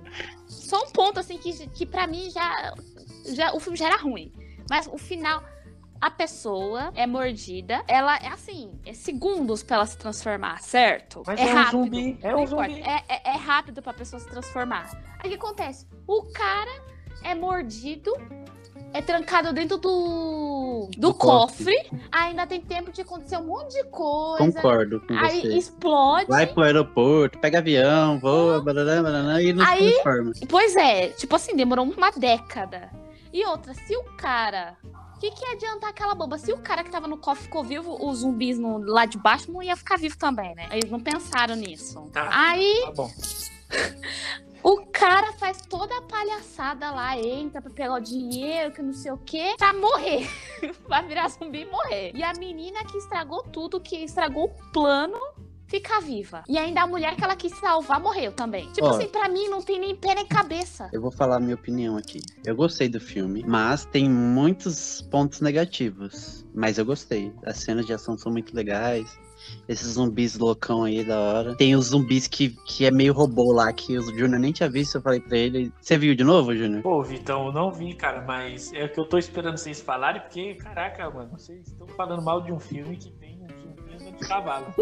Só 0.46 0.82
um 0.84 0.90
ponto, 0.90 1.20
assim, 1.20 1.36
que, 1.38 1.52
que 1.68 1.84
pra 1.86 2.06
mim 2.06 2.30
já, 2.30 2.74
já. 3.34 3.52
O 3.54 3.60
filme 3.60 3.76
já 3.78 3.86
era 3.86 3.96
ruim. 3.98 4.32
Mas 4.70 4.86
o 4.86 4.98
final. 4.98 5.42
A 6.00 6.10
pessoa 6.10 6.92
é 6.94 7.06
mordida, 7.06 7.82
ela 7.88 8.16
é 8.16 8.26
assim, 8.26 8.70
é 8.84 8.92
segundos 8.92 9.62
pra 9.62 9.76
ela 9.76 9.86
se 9.86 9.96
transformar, 9.96 10.60
certo? 10.60 11.22
Mas 11.26 11.40
é 11.40 11.44
é 11.44 11.46
um 11.46 11.54
rápido. 11.56 11.70
zumbi, 11.84 12.18
é 12.20 12.36
um 12.36 12.46
zumbi. 12.46 12.82
É, 12.82 13.02
é, 13.08 13.30
é 13.30 13.36
rápido 13.36 13.80
pra 13.80 13.94
pessoa 13.94 14.20
se 14.20 14.28
transformar. 14.28 14.90
Aí 15.18 15.28
o 15.28 15.28
que 15.30 15.34
acontece? 15.36 15.86
O 16.06 16.24
cara 16.24 16.70
é 17.22 17.34
mordido, 17.34 18.12
é 18.94 19.02
trancado 19.02 19.52
dentro 19.52 19.76
do, 19.76 20.88
do, 20.88 21.00
Do 21.00 21.14
cofre. 21.14 21.74
cofre, 21.76 22.00
ainda 22.12 22.46
tem 22.46 22.60
tempo 22.60 22.92
de 22.92 23.00
acontecer 23.02 23.36
um 23.36 23.44
monte 23.44 23.72
de 23.74 23.84
coisa. 23.90 24.52
Concordo 24.52 25.00
com 25.00 25.14
Aí 25.18 25.40
você. 25.42 25.56
explode. 25.58 26.26
Vai 26.28 26.46
pro 26.46 26.62
aeroporto, 26.62 27.38
pega 27.40 27.58
avião, 27.58 28.18
voa, 28.20 28.62
barará, 28.62 29.02
barará, 29.02 29.42
e 29.42 29.52
não 29.52 29.66
Aí- 29.66 29.88
se 29.88 29.92
transforma. 30.02 30.32
Pois 30.48 30.76
é, 30.76 31.08
tipo 31.08 31.34
assim, 31.34 31.56
demorou 31.56 31.84
uma 31.84 32.10
década. 32.12 32.88
E 33.32 33.44
outra, 33.44 33.74
se 33.74 33.96
o 33.96 34.04
cara. 34.16 34.76
O 35.16 35.18
que, 35.18 35.30
que 35.30 35.44
ia 35.44 35.52
adiantar 35.54 35.90
aquela 35.90 36.14
boba? 36.14 36.36
Se 36.38 36.52
o 36.52 36.58
cara 36.58 36.84
que 36.84 36.90
tava 36.90 37.08
no 37.08 37.16
cofre 37.16 37.44
ficou 37.44 37.64
vivo, 37.64 37.96
os 38.00 38.18
zumbis 38.18 38.58
no, 38.58 38.78
lá 38.78 39.06
de 39.06 39.16
baixo 39.18 39.50
não 39.50 39.62
ia 39.62 39.74
ficar 39.76 39.96
vivo 39.96 40.16
também, 40.18 40.54
né? 40.54 40.68
Eles 40.70 40.90
não 40.90 41.00
pensaram 41.00 41.56
nisso. 41.56 42.00
Tá. 42.12 42.28
Aí 42.30 42.82
Tá 42.86 42.92
bom. 42.92 43.10
o 44.64 44.86
cara 44.86 45.30
faz 45.34 45.60
toda 45.60 45.94
a 45.98 46.02
palhaçada 46.02 46.90
lá, 46.90 47.18
entra 47.18 47.60
pra 47.60 47.70
pegar 47.70 47.92
o 47.92 48.00
dinheiro, 48.00 48.72
que 48.72 48.80
não 48.80 48.94
sei 48.94 49.12
o 49.12 49.18
quê, 49.18 49.54
pra 49.58 49.74
morrer. 49.74 50.26
Vai 50.88 51.06
virar 51.06 51.28
zumbi 51.28 51.60
e 51.60 51.66
morrer. 51.66 52.12
E 52.14 52.22
a 52.22 52.32
menina 52.32 52.82
que 52.84 52.96
estragou 52.96 53.42
tudo, 53.42 53.78
que 53.78 53.96
estragou 53.96 54.46
o 54.46 54.72
plano. 54.72 55.20
Fica 55.74 56.00
viva. 56.00 56.44
E 56.48 56.56
ainda 56.56 56.82
a 56.82 56.86
mulher 56.86 57.16
que 57.16 57.24
ela 57.24 57.34
quis 57.34 57.52
salvar 57.58 57.98
morreu 57.98 58.30
também. 58.30 58.70
Tipo 58.70 58.86
Ó. 58.86 58.90
assim, 58.90 59.08
pra 59.08 59.28
mim 59.28 59.48
não 59.48 59.60
tem 59.60 59.80
nem 59.80 59.96
pé 59.96 60.14
nem 60.14 60.24
cabeça. 60.24 60.88
Eu 60.92 61.00
vou 61.00 61.10
falar 61.10 61.38
a 61.38 61.40
minha 61.40 61.56
opinião 61.56 61.96
aqui. 61.96 62.20
Eu 62.46 62.54
gostei 62.54 62.88
do 62.88 63.00
filme, 63.00 63.44
mas 63.44 63.84
tem 63.84 64.08
muitos 64.08 65.02
pontos 65.02 65.40
negativos. 65.40 66.46
Mas 66.54 66.78
eu 66.78 66.84
gostei. 66.84 67.32
As 67.44 67.56
cenas 67.56 67.86
de 67.86 67.92
ação 67.92 68.16
são 68.16 68.30
muito 68.30 68.54
legais. 68.54 69.18
esses 69.68 69.94
zumbis 69.94 70.38
loucão 70.38 70.84
aí 70.84 71.04
da 71.04 71.18
hora. 71.18 71.56
Tem 71.56 71.74
os 71.74 71.86
zumbis 71.86 72.26
que, 72.26 72.50
que 72.66 72.84
é 72.86 72.90
meio 72.90 73.12
robô 73.12 73.52
lá, 73.52 73.72
que 73.72 73.96
o 73.98 74.02
Júnior 74.02 74.38
nem 74.38 74.52
tinha 74.52 74.68
visto, 74.68 74.96
eu 74.96 75.02
falei 75.02 75.20
pra 75.20 75.36
ele. 75.36 75.72
Você 75.80 75.96
viu 75.98 76.14
de 76.14 76.24
novo, 76.24 76.54
Júnior? 76.54 76.82
Pô, 76.82 77.02
Vitão, 77.02 77.46
eu 77.46 77.52
não 77.52 77.72
vi, 77.72 77.94
cara, 77.94 78.22
mas 78.22 78.72
é 78.72 78.84
o 78.84 78.88
que 78.88 79.00
eu 79.00 79.04
tô 79.04 79.18
esperando 79.18 79.56
vocês 79.56 79.80
falarem, 79.80 80.20
porque, 80.22 80.54
caraca, 80.54 81.10
mano, 81.10 81.30
vocês 81.32 81.66
estão 81.66 81.86
falando 81.88 82.22
mal 82.22 82.42
de 82.42 82.52
um 82.52 82.60
filme 82.60 82.96
que 82.96 83.10
cavalo. 84.14 84.74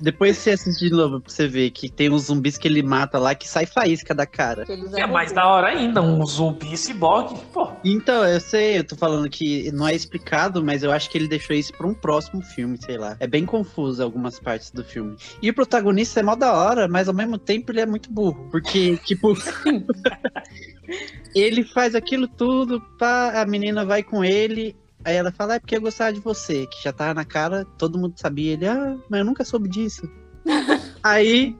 Depois 0.00 0.36
você 0.36 0.50
assiste 0.50 0.88
de 0.88 0.90
novo 0.90 1.20
pra 1.20 1.32
você 1.32 1.46
ver 1.46 1.70
que 1.70 1.88
tem 1.88 2.10
uns 2.10 2.24
zumbis 2.24 2.58
que 2.58 2.66
ele 2.66 2.82
mata 2.82 3.18
lá 3.18 3.34
que 3.34 3.48
sai 3.48 3.64
faísca 3.64 4.14
da 4.14 4.26
cara. 4.26 4.64
É 4.96 5.06
mais 5.06 5.30
bons. 5.30 5.36
da 5.36 5.46
hora 5.46 5.68
ainda, 5.68 6.02
um 6.02 6.24
zumbi 6.26 6.76
ciborgue. 6.76 7.40
Pô, 7.52 7.70
Então, 7.84 8.26
eu 8.26 8.40
sei, 8.40 8.78
eu 8.78 8.84
tô 8.84 8.96
falando 8.96 9.28
que 9.30 9.70
não 9.72 9.86
é 9.86 9.94
explicado, 9.94 10.62
mas 10.64 10.82
eu 10.82 10.90
acho 10.90 11.08
que 11.08 11.16
ele 11.16 11.28
deixou 11.28 11.54
isso 11.54 11.72
pra 11.72 11.86
um 11.86 11.94
próximo 11.94 12.42
filme, 12.42 12.76
sei 12.76 12.98
lá. 12.98 13.16
É 13.20 13.26
bem 13.26 13.46
confuso 13.46 14.02
algumas 14.02 14.38
partes 14.38 14.70
do 14.70 14.84
filme. 14.84 15.16
E 15.40 15.48
o 15.48 15.54
protagonista 15.54 16.20
é 16.20 16.22
mó 16.22 16.34
da 16.34 16.52
hora, 16.52 16.88
mas 16.88 17.08
ao 17.08 17.14
mesmo 17.14 17.38
tempo 17.38 17.70
ele 17.70 17.80
é 17.80 17.86
muito 17.86 18.10
burro. 18.10 18.48
Porque, 18.50 18.96
tipo. 19.06 19.34
ele 21.34 21.64
faz 21.64 21.94
aquilo 21.94 22.26
tudo, 22.26 22.80
pá, 22.98 23.40
a 23.40 23.46
menina 23.46 23.84
vai 23.84 24.02
com 24.02 24.24
ele. 24.24 24.76
Aí 25.04 25.16
ela 25.16 25.30
fala, 25.30 25.54
é 25.54 25.60
porque 25.60 25.76
eu 25.76 25.80
gostava 25.80 26.12
de 26.12 26.20
você, 26.20 26.66
que 26.66 26.82
já 26.82 26.92
tava 26.92 27.14
na 27.14 27.24
cara, 27.24 27.64
todo 27.78 27.98
mundo 27.98 28.14
sabia. 28.16 28.54
Ele, 28.54 28.66
ah, 28.66 28.96
mas 29.08 29.18
eu 29.18 29.24
nunca 29.24 29.44
soube 29.44 29.68
disso. 29.68 30.08
Aí 31.02 31.56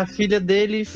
a 0.00 0.06
filha 0.06 0.38
dele. 0.40 0.86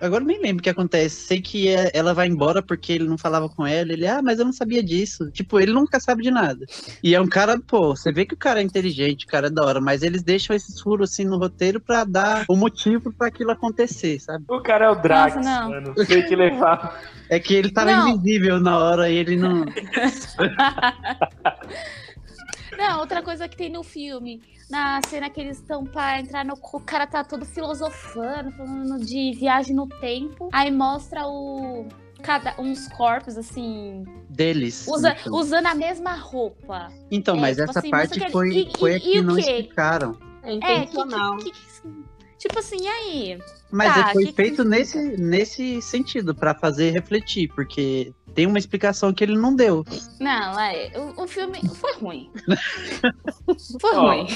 Agora 0.00 0.22
eu 0.22 0.26
nem 0.26 0.40
lembro 0.40 0.60
o 0.60 0.62
que 0.62 0.70
acontece. 0.70 1.16
Sei 1.26 1.40
que 1.40 1.68
é- 1.68 1.90
ela 1.94 2.12
vai 2.14 2.26
embora 2.28 2.62
porque 2.62 2.92
ele 2.92 3.04
não 3.08 3.18
falava 3.18 3.48
com 3.48 3.66
ela. 3.66 3.92
Ele, 3.92 4.06
ah, 4.06 4.20
mas 4.22 4.38
eu 4.38 4.44
não 4.44 4.52
sabia 4.52 4.82
disso. 4.82 5.30
Tipo, 5.30 5.58
ele 5.60 5.72
nunca 5.72 5.98
sabe 6.00 6.22
de 6.22 6.30
nada. 6.30 6.64
E 7.02 7.14
é 7.14 7.20
um 7.20 7.28
cara, 7.28 7.58
pô, 7.58 7.94
você 7.96 8.12
vê 8.12 8.24
que 8.24 8.34
o 8.34 8.36
cara 8.38 8.60
é 8.60 8.62
inteligente, 8.62 9.24
o 9.24 9.28
cara 9.28 9.48
é 9.48 9.50
da 9.50 9.64
hora, 9.64 9.80
mas 9.80 10.02
eles 10.02 10.22
deixam 10.22 10.54
esses 10.56 10.80
furos 10.80 11.10
assim 11.10 11.24
no 11.24 11.38
roteiro 11.38 11.80
pra 11.80 12.04
dar 12.04 12.44
o 12.48 12.56
motivo 12.56 13.12
pra 13.12 13.28
aquilo 13.28 13.50
acontecer, 13.50 14.18
sabe? 14.20 14.44
o 14.48 14.60
cara 14.60 14.86
é 14.86 14.90
o 14.90 14.94
Drax, 14.94 15.36
Nossa, 15.36 15.48
não. 15.60 15.70
mano. 15.70 15.94
Tem 16.06 16.26
que 16.26 16.34
levar. 16.36 17.00
É 17.28 17.38
que 17.38 17.54
ele 17.54 17.70
tava 17.70 17.92
Não. 17.92 18.08
invisível 18.08 18.58
na 18.60 18.78
hora 18.78 19.08
e 19.10 19.16
ele 19.16 19.36
não. 19.36 19.64
Não, 22.76 23.00
outra 23.00 23.22
coisa 23.22 23.48
que 23.48 23.56
tem 23.56 23.68
no 23.70 23.82
filme, 23.82 24.40
na 24.70 25.00
cena 25.08 25.28
que 25.28 25.40
eles 25.40 25.58
estão 25.58 25.84
pra 25.84 26.20
entrar 26.20 26.44
no. 26.44 26.54
O 26.54 26.80
cara 26.80 27.06
tá 27.06 27.24
todo 27.24 27.44
filosofando, 27.44 28.50
falando 28.52 28.98
de 29.04 29.32
viagem 29.32 29.74
no 29.74 29.86
tempo. 29.86 30.48
Aí 30.52 30.70
mostra 30.70 31.26
o. 31.26 31.86
Cada, 32.22 32.54
uns 32.60 32.86
corpos, 32.88 33.38
assim. 33.38 34.04
deles. 34.28 34.86
usa- 34.86 35.16
então. 35.18 35.34
usando 35.34 35.66
a 35.66 35.74
mesma 35.74 36.14
roupa. 36.14 36.92
Então, 37.10 37.34
é, 37.36 37.40
mas 37.40 37.56
tipo 37.56 37.70
essa 37.70 37.78
assim, 37.78 37.90
parte 37.90 38.08
mostra 38.10 38.26
que- 38.26 38.32
foi, 38.32 38.48
e- 38.50 38.72
foi 38.78 38.92
e- 38.92 38.94
a 38.96 39.00
que 39.00 39.16
e 39.16 39.20
o 39.20 39.22
não 39.22 39.34
quê? 39.36 39.40
explicaram. 39.40 40.18
É 40.42 40.54
É, 40.54 40.58
que, 40.58 40.66
intencional. 40.82 41.36
que- 41.38 41.50
que- 41.50 41.60
tipo 42.40 42.58
assim, 42.58 42.78
e 42.84 42.88
aí? 42.88 43.44
Mas 43.70 43.94
Tá, 43.94 44.10
foi 44.12 44.26
que 44.26 44.32
que 44.32 44.34
feito 44.34 44.62
significa? 44.62 44.64
nesse, 44.64 44.98
nesse 45.16 45.82
sentido, 45.82 46.34
pra 46.34 46.54
fazer 46.54 46.90
refletir, 46.90 47.48
porque 47.54 48.14
tem 48.34 48.46
uma 48.46 48.58
explicação 48.58 49.12
que 49.14 49.22
ele 49.24 49.36
não 49.38 49.54
deu. 49.54 49.86
Não, 50.20 50.58
é, 50.60 50.92
o, 50.98 51.24
o 51.24 51.28
filme 51.28 51.60
foi 51.74 51.94
ruim. 51.94 52.32
foi 53.80 53.96
Ó, 53.96 54.06
ruim. 54.06 54.26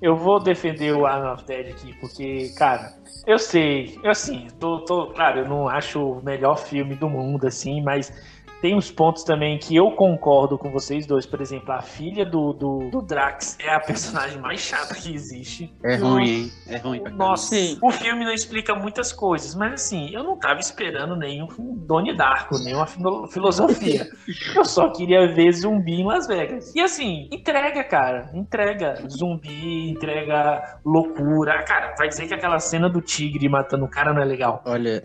Eu 0.00 0.16
vou 0.16 0.40
defender 0.40 0.92
o 0.94 1.06
Arm 1.06 1.32
of 1.34 1.44
Dead 1.46 1.68
aqui, 1.68 1.94
porque, 2.00 2.50
cara, 2.56 2.94
eu 3.26 3.38
sei, 3.38 3.98
eu 4.02 4.10
assim, 4.10 4.48
tô, 4.60 4.84
tô, 4.84 5.08
claro, 5.12 5.40
eu 5.40 5.48
não 5.48 5.68
acho 5.68 6.00
o 6.00 6.22
melhor 6.24 6.56
filme 6.58 6.94
do 6.96 7.08
mundo, 7.08 7.46
assim, 7.46 7.82
mas 7.82 8.12
tem 8.60 8.74
uns 8.74 8.90
pontos 8.90 9.22
também 9.22 9.58
que 9.58 9.76
eu 9.76 9.90
concordo 9.92 10.58
com 10.58 10.70
vocês 10.70 11.06
dois. 11.06 11.26
Por 11.26 11.40
exemplo, 11.40 11.72
a 11.72 11.82
filha 11.82 12.24
do, 12.24 12.52
do, 12.52 12.90
do 12.90 13.02
Drax 13.02 13.58
é 13.60 13.74
a 13.74 13.80
personagem 13.80 14.38
mais 14.40 14.60
chata 14.60 14.94
que 14.94 15.14
existe. 15.14 15.72
É 15.84 15.96
Nossa. 15.96 16.12
ruim, 16.14 16.28
hein? 16.28 16.52
É 16.68 16.76
ruim 16.78 17.00
pra. 17.00 17.12
Nossa, 17.12 17.54
o 17.82 17.90
filme 17.90 18.24
não 18.24 18.32
explica 18.32 18.74
muitas 18.74 19.12
coisas, 19.12 19.54
mas 19.54 19.74
assim, 19.74 20.10
eu 20.12 20.22
não 20.24 20.36
tava 20.38 20.58
esperando 20.60 21.16
nenhum 21.16 21.46
Doni 21.86 22.16
Darko, 22.16 22.58
nenhuma 22.58 22.86
filo- 22.86 23.26
filosofia. 23.28 24.06
Eu 24.54 24.64
só 24.64 24.88
queria 24.90 25.26
ver 25.32 25.52
zumbi 25.52 26.00
em 26.00 26.04
Las 26.04 26.26
Vegas. 26.26 26.74
E 26.74 26.80
assim, 26.80 27.28
entrega, 27.30 27.84
cara. 27.84 28.30
Entrega 28.34 29.02
zumbi, 29.08 29.90
entrega 29.90 30.78
loucura. 30.84 31.62
Cara, 31.62 31.94
vai 31.96 32.08
dizer 32.08 32.26
que 32.26 32.34
aquela 32.34 32.58
cena 32.58 32.88
do 32.88 33.00
tigre 33.00 33.48
matando 33.48 33.84
o 33.84 33.88
cara 33.88 34.12
não 34.12 34.22
é 34.22 34.24
legal. 34.24 34.62
Olha, 34.64 35.02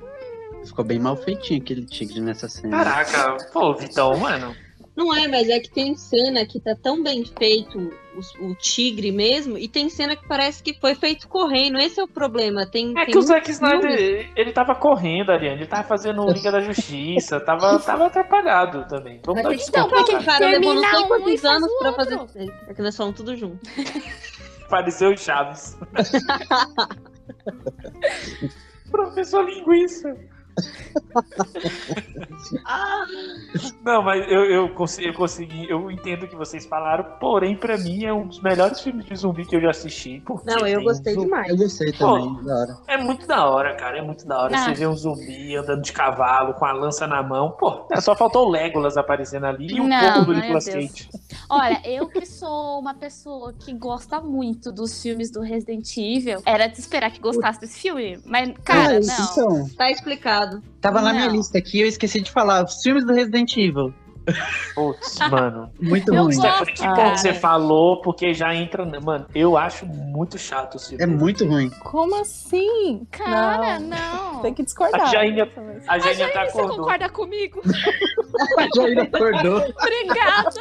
ficou 0.66 0.86
bem 0.86 0.99
mal 0.99 1.16
feitinho 1.16 1.62
aquele 1.62 1.86
tigre 1.86 2.22
nessa 2.22 2.47
cena. 2.47 2.84
Caraca, 2.84 3.38
pô, 3.51 3.74
Vitão, 3.74 4.18
mano. 4.18 4.55
Não 4.95 5.14
é, 5.14 5.28
mas 5.28 5.49
é 5.49 5.59
que 5.59 5.72
tem 5.72 5.95
cena 5.95 6.45
que 6.45 6.59
tá 6.59 6.76
tão 6.76 7.01
bem 7.01 7.26
feito 7.26 7.91
o, 8.39 8.49
o 8.49 8.55
tigre 8.55 9.12
mesmo, 9.12 9.57
e 9.57 9.68
tem 9.68 9.89
cena 9.89 10.16
que 10.16 10.28
parece 10.28 10.62
que 10.62 10.74
foi 10.80 10.95
feito 10.95 11.28
correndo. 11.28 11.80
Esse 11.80 11.99
é 11.99 12.03
o 12.03 12.07
problema. 12.07 12.66
Tem, 12.66 12.91
É 12.91 13.05
tem 13.05 13.14
que 13.14 13.18
o 13.18 13.22
Zack 13.22 13.49
Snyder, 13.49 14.30
ele 14.36 14.51
tava 14.51 14.76
correndo, 14.76 15.32
Ariane. 15.32 15.62
Ele 15.62 15.68
tava 15.68 15.88
fazendo 15.88 16.30
Liga 16.30 16.51
da 16.51 16.62
Justiça. 16.62 17.39
Tava, 17.39 17.80
tava 17.80 18.07
atrapalhado 18.07 18.86
também. 18.88 19.22
Vamos 19.26 19.41
dar 19.41 19.49
Mas 19.49 19.59
desculpa. 19.59 19.88
Então, 19.88 20.05
porque 20.05 20.16
o 20.16 20.26
cara 20.26 20.47
levou 20.47 20.74
não 20.74 20.89
sei 20.89 21.07
quantos 21.07 21.45
anos 21.45 21.72
pra 21.80 21.93
fazer. 21.93 22.20
É 22.68 22.74
que 22.74 22.82
nós 22.82 22.95
falamos 22.95 23.18
tudo 23.18 23.36
junto. 23.36 23.59
Pareceu 24.70 25.12
o 25.12 25.18
Chaves. 25.18 25.78
Professor 28.91 29.45
Linguiça. 29.45 30.16
Ah, 32.66 33.06
Não, 33.84 34.02
mas 34.04 34.26
eu, 34.32 34.45
eu, 34.45 34.70
consegui, 34.70 35.08
eu 35.08 35.14
consegui, 35.14 35.70
eu 35.70 35.89
entendo 35.91 36.24
o 36.24 36.28
que 36.28 36.36
vocês 36.36 36.66
falaram, 36.66 37.04
porém, 37.20 37.56
pra 37.56 37.78
mim, 37.78 38.04
é 38.06 38.14
um 38.14 38.28
dos 38.28 38.41
melhores 38.41 38.80
filmes 38.82 39.06
de 39.06 39.16
zumbi 39.16 39.45
que 39.45 39.56
eu 39.56 39.62
já 39.62 39.70
assisti. 39.72 40.22
porque 40.26 40.49
Não, 40.49 40.66
eu 40.68 40.84
gostei 40.84 41.14
zumbi- 41.14 41.26
demais. 41.26 41.49
Eu 41.49 41.58
gostei 41.58 41.91
também, 41.91 42.43
da 42.43 42.56
hora. 42.56 42.78
É 42.88 42.97
muito 42.97 43.28
da 43.28 43.45
hora, 43.49 43.76
cara. 43.76 43.97
É 43.97 44.02
muito 44.02 44.26
da 44.28 44.41
hora. 44.43 44.56
Ah. 44.56 44.66
Você 44.66 44.74
vê 44.74 44.88
um 44.88 44.95
zumbi 44.95 45.56
andando 45.56 45.82
de 45.82 45.91
cavalo, 45.93 46.54
com 46.54 46.66
a 46.66 46.72
lança 46.72 47.06
na 47.08 47.22
mão. 47.24 47.52
Pô, 47.52 47.86
só 47.99 48.16
faltou 48.16 48.47
o 48.47 48.49
Legolas 48.52 48.97
aparecendo 48.97 49.45
ali 49.45 49.68
e 49.76 49.82
o 49.82 49.88
Não, 49.88 49.99
corpo 50.14 50.26
do 50.26 50.34
Nicolas. 50.34 50.66
Cage. 50.66 51.10
Olha, 51.49 51.82
eu 51.86 52.08
que 52.08 52.26
sou 52.26 52.80
uma 52.80 52.93
pessoa 52.93 53.54
que 53.54 53.74
gosta 53.74 54.22
muito 54.22 54.72
dos 54.72 55.02
filmes 55.02 55.32
do 55.32 55.41
Resident 55.41 55.97
Evil, 55.97 56.41
era 56.45 56.68
de 56.68 56.80
esperar 56.80 57.12
que 57.12 57.20
gostasse 57.20 57.60
desse 57.60 57.80
filme. 57.80 58.20
Mas, 58.26 58.52
cara, 58.64 58.97
Ah, 58.97 58.99
não. 58.99 59.32
Então, 59.32 59.70
Tá 59.78 59.89
explicado. 59.91 60.41
Tava 60.82 61.02
na 61.02 61.14
minha 61.14 61.28
Não. 61.28 61.36
lista 61.36 61.58
aqui 61.58 61.82
eu 61.82 61.88
esqueci 61.88 62.22
de 62.22 62.32
falar. 62.32 62.64
Os 62.66 62.82
filmes 62.82 63.06
do 63.06 63.14
Resident 63.14 63.56
Evil. 63.58 63.94
Putz, 64.76 65.18
mano. 65.32 65.72
Muito 65.82 66.14
Eu 66.14 66.24
ruim. 66.26 66.34
Stephanie, 66.34 66.74
que 66.76 66.88
bom 66.88 67.12
que 67.12 67.18
você 67.20 67.34
falou, 67.34 68.02
porque 68.02 68.34
já 68.36 68.54
entra. 68.54 68.86
Mano, 69.02 69.26
eu 69.34 69.58
acho 69.58 69.86
muito 69.88 70.38
chato 70.38 70.76
o 70.76 70.80
filme. 70.80 71.04
É 71.04 71.08
muito 71.08 71.44
ruim. 71.46 71.70
Como 71.82 72.16
assim? 72.22 73.06
Cara, 73.10 73.80
Não, 73.80 73.89
não. 74.34 74.42
Tem 74.44 74.54
que 74.54 74.64
discordar. 74.64 75.02
A 75.02 75.06
vez. 75.62 75.84
A 75.88 75.94
A 75.94 76.00
Jaine, 76.00 76.18
você 76.18 76.38
acordou. 76.38 76.78
concorda 76.78 77.10
comigo? 77.10 77.62
Já 78.76 78.84
ainda 78.86 79.02
acordou. 79.04 79.58
Obrigada. 79.82 80.52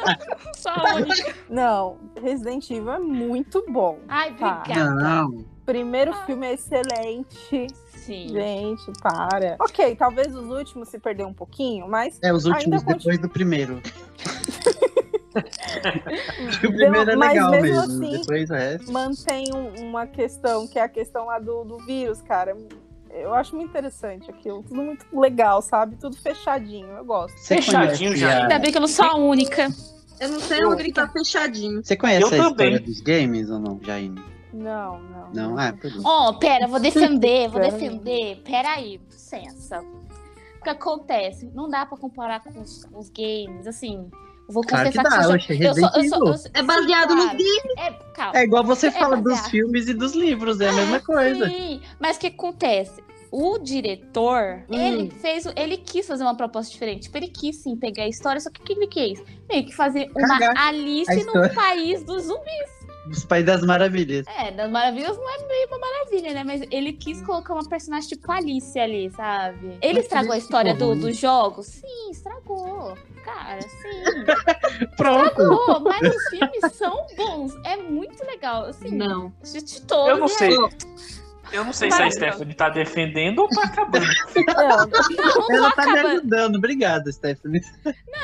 Só 0.55 0.69
a 0.71 0.95
única. 0.95 1.35
Não, 1.49 1.97
Resident 2.21 2.69
Evil 2.71 2.91
é 2.93 2.99
muito 2.99 3.63
bom. 3.69 3.99
Ai, 4.09 4.33
Tá. 4.33 4.63
obrigada. 4.65 4.89
Não. 4.95 5.45
Primeiro 5.65 6.13
filme 6.25 6.47
é 6.47 6.53
excelente. 6.53 7.67
Sim. 8.01 8.27
Gente, 8.29 8.91
para. 9.01 9.55
Ok, 9.59 9.95
talvez 9.95 10.35
os 10.35 10.49
últimos 10.49 10.89
se 10.89 10.99
perder 10.99 11.25
um 11.25 11.33
pouquinho, 11.33 11.87
mas 11.87 12.17
É, 12.21 12.33
os 12.33 12.45
últimos 12.45 12.81
Ainda 12.81 12.95
depois 12.95 13.19
do 13.19 13.29
primeiro. 13.29 13.81
Acho 16.47 16.59
que 16.59 16.67
o 16.67 16.73
primeiro 16.73 17.09
é 17.11 17.15
mas 17.15 17.29
legal 17.33 17.51
mesmo 17.51 17.67
mesmo. 17.67 18.03
assim- 18.05 18.17
Depois 18.19 18.49
o 18.49 18.53
resto. 18.53 18.91
mantém 18.91 19.45
um- 19.53 19.87
uma 19.89 20.05
questão, 20.05 20.67
que 20.67 20.77
é 20.77 20.81
a 20.81 20.89
questão 20.89 21.25
lá 21.25 21.39
do, 21.39 21.63
do 21.63 21.77
vírus, 21.85 22.21
cara. 22.21 22.57
Eu 23.11 23.33
acho 23.33 23.55
muito 23.55 23.69
interessante 23.69 24.29
aquilo. 24.29 24.63
Tudo 24.63 24.81
muito 24.81 25.05
legal, 25.17 25.61
sabe? 25.61 25.95
Tudo 25.97 26.15
fechadinho. 26.17 26.87
Eu 26.89 27.03
gosto. 27.05 27.37
Você 27.37 27.55
Fechadinho 27.55 28.15
já. 28.15 28.43
Ainda 28.43 28.57
bem 28.59 28.71
que 28.71 28.77
eu 28.77 28.81
não 28.81 28.87
sou 28.87 29.05
a 29.05 29.15
única. 29.15 29.67
Eu 30.19 30.29
não 30.29 30.39
sei 30.39 30.63
onde 30.65 30.83
que 30.83 30.93
tá 30.93 31.07
fechadinho. 31.09 31.83
Você 31.83 31.95
conhece 31.97 32.21
Eu 32.23 32.27
a 32.27 32.47
história 32.49 32.55
também. 32.79 32.81
dos 32.85 33.01
games 33.01 33.49
ou 33.49 33.59
não, 33.59 33.79
Jaine? 33.81 34.21
Não, 34.53 34.99
não. 35.01 35.31
Não? 35.33 35.57
Ah, 35.57 35.73
por 35.73 35.87
isso. 35.89 36.01
Ó, 36.05 36.33
pera, 36.33 36.67
vou 36.67 36.79
defender, 36.79 37.49
vou 37.49 37.61
defender. 37.61 38.41
Pera 38.43 38.73
aí, 38.75 38.99
licença. 39.09 39.81
O 40.59 40.63
que 40.63 40.69
acontece? 40.69 41.49
Não 41.55 41.69
dá 41.69 41.85
pra 41.85 41.97
comparar 41.97 42.41
com 42.43 42.49
os, 42.59 42.85
com 42.85 42.99
os 42.99 43.09
games, 43.09 43.65
assim. 43.65 44.09
Eu 44.47 44.53
vou 44.53 44.63
Claro 44.63 44.91
que 44.91 44.97
confessar 44.97 45.21
dá, 45.21 45.27
que, 45.27 45.33
oxe, 45.53 45.63
eu 45.63 45.73
sou, 45.73 45.89
eu 45.95 46.09
sou, 46.09 46.27
eu 46.27 46.37
sou- 46.37 46.51
É 46.53 46.61
baseado 46.61 47.15
no 47.15 47.23
claro. 47.23 47.37
É, 47.77 47.91
calma. 48.13 48.39
É 48.39 48.43
igual 48.43 48.63
você 48.63 48.87
É 48.87 48.91
fala 48.91 49.15
dos 49.15 49.23
baseado. 49.33 49.49
filmes 49.49 49.87
e 49.87 49.93
dos 49.93 50.13
livros, 50.13 50.59
é 50.59 50.69
a 50.69 50.73
mesma 50.73 50.99
coisa. 50.99 51.47
Sim, 51.47 51.81
mas 51.99 52.17
o 52.17 52.19
que 52.19 52.27
acontece? 52.27 53.01
O 53.31 53.57
diretor, 53.59 54.63
Hum. 54.69 54.73
ele 54.77 55.09
fez, 55.09 55.45
o- 55.45 55.53
ele 55.55 55.77
quis 55.77 56.05
fazer 56.05 56.23
uma 56.23 56.35
proposta 56.35 56.69
diferente. 56.69 57.03
Tipo, 57.03 57.17
ele 57.17 57.29
quis 57.29 57.55
sim 57.55 57.77
pegar 57.77 58.03
a 58.03 58.07
história, 58.09 58.41
só 58.41 58.49
que 58.49 58.59
o 58.59 58.63
que 58.63 58.73
ele 58.73 58.87
quis? 58.87 59.23
Meio 59.49 59.65
que 59.65 59.73
fazer 59.73 60.11
uma 60.13 60.37
Alice 60.67 61.23
no 61.23 61.49
país 61.55 62.03
dos 62.03 62.23
zumbis. 62.23 62.80
Os 63.11 63.25
Pais 63.25 63.45
das 63.45 63.61
Maravilhas. 63.61 64.25
É, 64.27 64.51
das 64.51 64.71
maravilhas 64.71 65.17
não 65.17 65.29
é 65.29 65.47
meio 65.47 65.67
uma 65.67 65.79
maravilha, 65.79 66.33
né? 66.33 66.43
Mas 66.43 66.61
ele 66.71 66.93
quis 66.93 67.21
colocar 67.21 67.53
uma 67.53 67.67
personagem 67.67 68.09
tipo 68.09 68.31
Alice 68.31 68.77
ali, 68.79 69.11
sabe? 69.11 69.77
Ele 69.81 69.95
Mas 69.95 70.03
estragou 70.03 70.31
a 70.31 70.37
história 70.37 70.73
do, 70.73 70.95
dos 70.95 71.17
jogos? 71.17 71.67
Sim, 71.67 72.11
estragou. 72.11 72.97
Cara, 73.23 73.61
sim. 73.61 74.87
Pronto. 74.97 75.27
Estragou, 75.27 75.79
mas 75.81 76.15
os 76.15 76.29
filmes 76.29 76.73
são 76.73 77.05
bons. 77.15 77.53
É 77.65 77.77
muito 77.77 78.25
legal. 78.25 78.65
Assim, 78.65 78.89
Não. 78.89 79.31
de, 79.43 79.81
todos. 79.81 80.09
Eu 80.09 80.17
não 80.17 80.27
sei. 80.27 80.57
Ó, 80.57 80.69
Eu 81.51 81.63
não 81.65 81.73
sei 81.73 81.89
se 81.91 81.95
a 81.95 81.99
Maravilhoso. 82.05 82.31
Stephanie 82.33 82.55
tá 82.55 82.69
defendendo 82.69 83.39
ou 83.39 83.49
tá 83.49 83.63
acabando. 83.63 84.05
Não, 84.47 84.77
Não, 84.77 85.47
não 85.49 85.55
Ela 85.55 85.71
tá 85.71 85.85
me 85.85 85.91
acaba- 85.91 86.09
ajudando. 86.09 86.55
Obrigado, 86.55 87.11
Stephanie. 87.11 87.61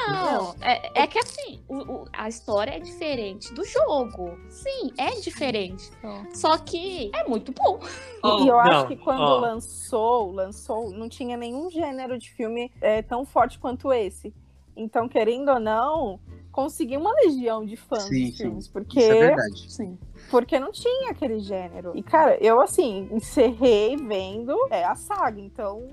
Não, 0.07 0.55
é, 0.61 1.03
é 1.03 1.07
que 1.07 1.19
assim, 1.19 1.61
o- 1.67 1.75
o- 2.03 2.05
a 2.13 2.29
história 2.29 2.71
é 2.71 2.79
diferente 2.79 3.53
do 3.53 3.63
jogo. 3.65 4.37
Sim, 4.49 4.91
é 4.97 5.11
diferente. 5.19 5.89
Só 6.33 6.57
que 6.57 7.11
é 7.13 7.27
muito 7.27 7.51
bom. 7.51 7.79
ó, 8.23 8.39
E 8.43 8.47
eu 8.47 8.59
acho 8.59 8.71
não, 8.71 8.87
que 8.87 8.95
quando 8.95 9.21
ó. 9.21 9.39
lançou, 9.39 10.31
lançou, 10.31 10.91
não 10.91 11.09
tinha 11.09 11.35
nenhum 11.35 11.69
gênero 11.69 12.17
de 12.17 12.29
filme 12.31 12.71
é, 12.81 13.01
tão 13.01 13.25
forte 13.25 13.59
quanto 13.59 13.91
esse. 13.91 14.33
Então, 14.75 15.09
querendo 15.09 15.49
ou 15.51 15.59
não, 15.59 16.19
conseguiu 16.57 16.99
uma 16.99 17.13
legião 17.13 17.63
de 17.63 17.77
fãs 17.77 18.05
Sim, 18.05 18.25
dos 18.25 18.37
sim. 18.37 18.43
filmes. 18.43 18.67
Porque, 18.67 18.99
Isso 18.99 19.11
é 19.11 19.19
verdade. 19.19 19.71
Sim. 19.71 19.99
porque 20.31 20.59
não 20.59 20.71
tinha 20.71 21.11
aquele 21.11 21.39
gênero. 21.39 21.91
E, 21.93 22.01
cara, 22.01 22.35
eu, 22.43 22.59
assim, 22.59 23.07
encerrei 23.11 23.95
vendo 23.95 24.57
é, 24.71 24.83
a 24.83 24.95
saga. 24.95 25.39
Então, 25.39 25.87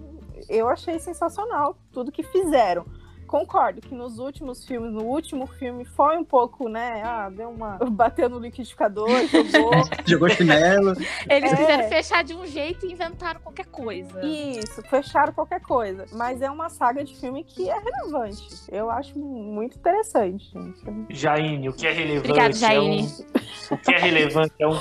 eu 0.49 0.67
achei 0.67 0.99
sensacional 0.99 1.77
tudo 1.93 2.11
que 2.11 2.23
fizeram. 2.23 2.87
Concordo 3.35 3.80
que 3.80 3.93
nos 3.93 4.20
últimos 4.20 4.64
filmes, 4.64 4.93
no 4.93 5.03
último 5.03 5.49
filme, 5.49 5.85
foi 5.85 6.16
um 6.16 6.22
pouco, 6.22 6.68
né? 6.68 7.03
Ah, 7.05 7.28
deu 7.28 7.51
uma. 7.51 7.78
Bateu 7.91 8.28
no 8.28 8.39
liquidificador, 8.39 9.09
jogou. 9.26 9.72
Jogou 10.07 10.28
chinelo. 10.28 10.93
Eles 11.28 11.53
É. 11.53 11.57
quiseram 11.57 11.89
fechar 11.89 12.22
de 12.22 12.32
um 12.32 12.47
jeito 12.47 12.87
e 12.87 12.93
inventaram 12.93 13.41
qualquer 13.41 13.66
coisa. 13.66 14.24
Isso, 14.24 14.80
fecharam 14.82 15.32
qualquer 15.32 15.61
coisa. 15.61 16.07
Mas 16.12 16.43
é 16.43 16.49
uma 16.49 16.68
saga 16.68 17.03
de 17.03 17.16
filme 17.16 17.43
que 17.43 17.68
é 17.68 17.76
relevante. 17.76 18.47
Eu 18.70 18.89
acho 18.89 19.18
muito 19.18 19.78
interessante, 19.78 20.53
gente. 20.53 20.80
Jaine, 21.11 21.68
o 21.68 21.72
que 21.72 21.89
é 21.89 21.93
relevante 21.93 22.30
Obrigada, 22.30 22.51
é 22.51 22.53
Jaine. 22.53 23.03
um. 23.03 23.74
O 23.74 23.78
que 23.78 23.95
é 23.95 23.99
relevante 23.99 24.55
é 24.61 24.68
um 24.68 24.78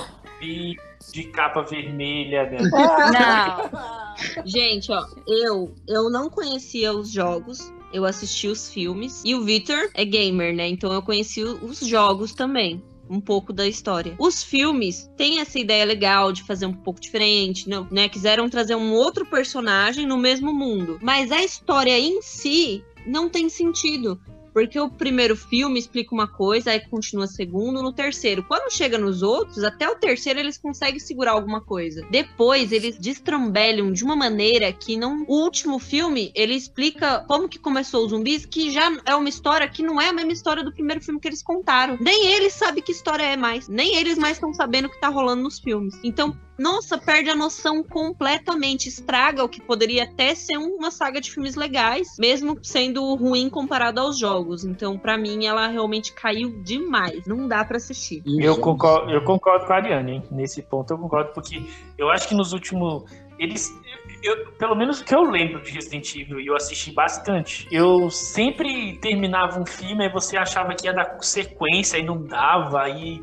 de 1.11 1.23
capa 1.33 1.63
vermelha, 1.63 2.43
né? 2.51 2.59
Não. 2.61 4.45
Gente, 4.45 4.91
ó, 4.91 5.03
eu, 5.27 5.73
eu 5.87 6.09
não 6.11 6.29
conhecia 6.29 6.93
os 6.93 7.11
jogos. 7.11 7.73
Eu 7.93 8.05
assisti 8.05 8.47
os 8.47 8.69
filmes. 8.69 9.21
E 9.23 9.35
o 9.35 9.43
Victor 9.43 9.89
é 9.93 10.03
gamer, 10.03 10.53
né? 10.53 10.67
Então 10.67 10.91
eu 10.91 11.01
conheci 11.01 11.43
os 11.43 11.79
jogos 11.79 12.33
também. 12.33 12.83
Um 13.07 13.21
pouco 13.21 13.53
da 13.53 13.67
história. 13.67 14.15
Os 14.17 14.43
filmes 14.43 15.09
têm 15.15 15.39
essa 15.39 15.59
ideia 15.59 15.85
legal 15.85 16.31
de 16.31 16.41
fazer 16.41 16.65
um 16.65 16.73
pouco 16.73 16.99
diferente, 16.99 17.69
não, 17.69 17.87
né? 17.91 18.09
Quiseram 18.09 18.49
trazer 18.49 18.75
um 18.75 18.93
outro 18.93 19.25
personagem 19.25 20.07
no 20.07 20.17
mesmo 20.17 20.51
mundo. 20.51 20.97
Mas 21.01 21.31
a 21.31 21.43
história 21.43 21.99
em 21.99 22.21
si 22.21 22.83
não 23.05 23.29
tem 23.29 23.49
sentido. 23.49 24.19
Porque 24.53 24.79
o 24.79 24.89
primeiro 24.89 25.35
filme 25.35 25.79
explica 25.79 26.13
uma 26.13 26.27
coisa, 26.27 26.71
aí 26.71 26.79
continua 26.87 27.27
segundo, 27.27 27.81
no 27.81 27.91
terceiro. 27.91 28.43
Quando 28.43 28.71
chega 28.71 28.97
nos 28.97 29.23
outros, 29.23 29.63
até 29.63 29.89
o 29.89 29.95
terceiro 29.95 30.39
eles 30.39 30.57
conseguem 30.57 30.99
segurar 30.99 31.31
alguma 31.31 31.61
coisa. 31.61 32.05
Depois 32.11 32.71
eles 32.71 32.97
destrambelham 32.97 33.91
de 33.91 34.03
uma 34.03 34.15
maneira 34.15 34.71
que 34.71 34.95
não. 34.95 35.25
O 35.27 35.43
último 35.43 35.79
filme, 35.79 36.31
ele 36.35 36.53
explica 36.53 37.23
como 37.27 37.49
que 37.49 37.57
começou 37.59 38.05
os 38.05 38.11
zumbis, 38.11 38.45
que 38.45 38.71
já 38.71 38.91
é 39.05 39.15
uma 39.15 39.29
história 39.29 39.67
que 39.67 39.81
não 39.81 39.99
é 39.99 40.09
a 40.09 40.13
mesma 40.13 40.33
história 40.33 40.63
do 40.63 40.71
primeiro 40.71 41.01
filme 41.01 41.19
que 41.19 41.27
eles 41.27 41.41
contaram. 41.41 41.97
Nem 41.99 42.27
eles 42.33 42.53
sabem 42.53 42.83
que 42.83 42.91
história 42.91 43.23
é 43.23 43.35
mais. 43.35 43.67
Nem 43.67 43.95
eles 43.95 44.17
mais 44.17 44.37
estão 44.37 44.53
sabendo 44.53 44.85
o 44.85 44.89
que 44.89 44.99
tá 44.99 45.09
rolando 45.09 45.43
nos 45.43 45.59
filmes. 45.59 45.97
Então, 46.03 46.37
nossa, 46.57 46.97
perde 46.97 47.29
a 47.29 47.35
noção 47.35 47.83
completamente. 47.83 48.87
Estraga 48.87 49.43
o 49.43 49.49
que 49.49 49.61
poderia 49.61 50.03
até 50.03 50.35
ser 50.35 50.57
uma 50.57 50.91
saga 50.91 51.19
de 51.19 51.31
filmes 51.31 51.55
legais, 51.55 52.07
mesmo 52.19 52.57
sendo 52.61 53.13
ruim 53.15 53.49
comparado 53.49 53.99
aos 53.99 54.17
jogos. 54.17 54.63
Então, 54.63 54.97
pra 54.97 55.17
mim, 55.17 55.45
ela 55.45 55.67
realmente 55.67 56.13
caiu 56.13 56.61
demais. 56.63 57.25
Não 57.25 57.47
dá 57.47 57.63
pra 57.65 57.77
assistir. 57.77 58.23
Eu 58.25 58.57
concordo, 58.57 59.11
eu 59.11 59.23
concordo 59.23 59.65
com 59.65 59.73
a 59.73 59.75
Ariane, 59.77 60.11
hein? 60.13 60.23
Nesse 60.31 60.61
ponto 60.61 60.91
eu 60.93 60.97
concordo, 60.97 61.31
porque 61.33 61.61
eu 61.97 62.09
acho 62.09 62.27
que 62.27 62.35
nos 62.35 62.53
últimos. 62.53 63.03
Eles. 63.39 63.73
eu- 64.21 64.51
pelo 64.53 64.75
menos 64.75 65.01
o 65.01 65.03
que 65.03 65.13
eu 65.13 65.23
lembro 65.23 65.61
de 65.63 65.71
Resident 65.71 66.15
Evil, 66.15 66.39
e 66.39 66.45
eu 66.47 66.55
assisti 66.55 66.91
bastante. 66.91 67.67
Eu 67.71 68.09
sempre 68.09 68.97
terminava 68.99 69.59
um 69.59 69.65
filme 69.65 70.05
e 70.05 70.09
você 70.09 70.37
achava 70.37 70.73
que 70.75 70.85
ia 70.85 70.93
dar 70.93 71.17
sequência 71.21 71.97
e 71.97 72.03
não 72.03 72.23
dava, 72.23 72.83
aí 72.83 73.21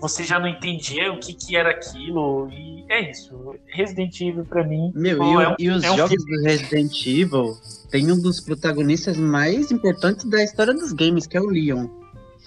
você 0.00 0.24
já 0.24 0.38
não 0.38 0.48
entendia 0.48 1.12
o 1.12 1.18
que, 1.18 1.34
que 1.34 1.56
era 1.56 1.70
aquilo. 1.70 2.48
E 2.50 2.84
é 2.88 3.10
isso. 3.10 3.54
Resident 3.66 4.20
Evil, 4.20 4.44
pra 4.44 4.64
mim. 4.64 4.92
Meu, 4.94 5.18
pô, 5.18 5.24
e, 5.24 5.36
o- 5.36 5.40
é 5.40 5.48
um- 5.48 5.54
e 5.58 5.68
os 5.70 5.82
é 5.84 5.90
um 5.90 5.96
jogos 5.96 6.14
filme- 6.24 6.36
do 6.36 6.42
Resident 6.48 7.06
Evil 7.06 7.56
tem 7.90 8.10
um 8.12 8.20
dos 8.20 8.40
protagonistas 8.40 9.16
mais 9.16 9.70
importantes 9.70 10.24
da 10.28 10.42
história 10.42 10.72
dos 10.72 10.92
games, 10.92 11.26
que 11.26 11.36
é 11.36 11.40
o 11.40 11.46
Leon. 11.46 11.86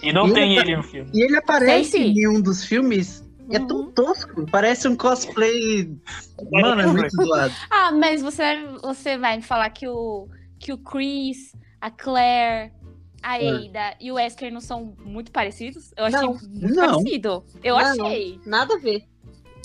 E 0.02 0.12
não 0.12 0.28
E 0.28 0.32
tem 0.34 0.56
ele- 0.56 0.60
ele 0.70 0.76
no 0.76 0.82
filme. 0.82 1.10
E 1.14 1.22
ele 1.22 1.36
aparece 1.36 1.96
em 1.98 2.28
um 2.28 2.40
dos 2.40 2.64
filmes. 2.64 3.22
É 3.50 3.58
Uhum. 3.58 3.66
tão 3.66 3.92
tosco. 3.92 4.46
Parece 4.50 4.88
um 4.88 4.96
cosplay. 4.96 5.94
Mano, 6.50 6.80
é 6.80 6.86
muito 6.86 7.10
zoado. 7.10 7.52
Ah, 7.70 7.92
mas 7.92 8.22
você, 8.22 8.42
você 8.82 9.18
vai 9.18 9.36
me 9.36 9.42
falar 9.42 9.68
que 9.70 9.86
o, 9.86 10.26
que 10.58 10.72
o 10.72 10.78
Chris, 10.78 11.52
a 11.80 11.90
Claire, 11.90 12.72
a 13.24 13.42
É. 13.42 13.48
Ada 13.48 13.96
e 14.00 14.12
o 14.12 14.16
Wesker 14.16 14.52
não 14.52 14.60
são 14.60 14.94
muito 15.04 15.32
parecidos? 15.32 15.92
Eu 15.96 16.04
achei 16.04 16.20
Não. 16.20 16.32
muito 16.34 16.74
Não. 16.74 16.92
parecido. 16.98 17.44
Eu 17.62 17.76
Não. 17.76 17.82
achei. 18.06 18.38
Nada 18.44 18.74
a 18.74 18.78
ver. 18.78 19.04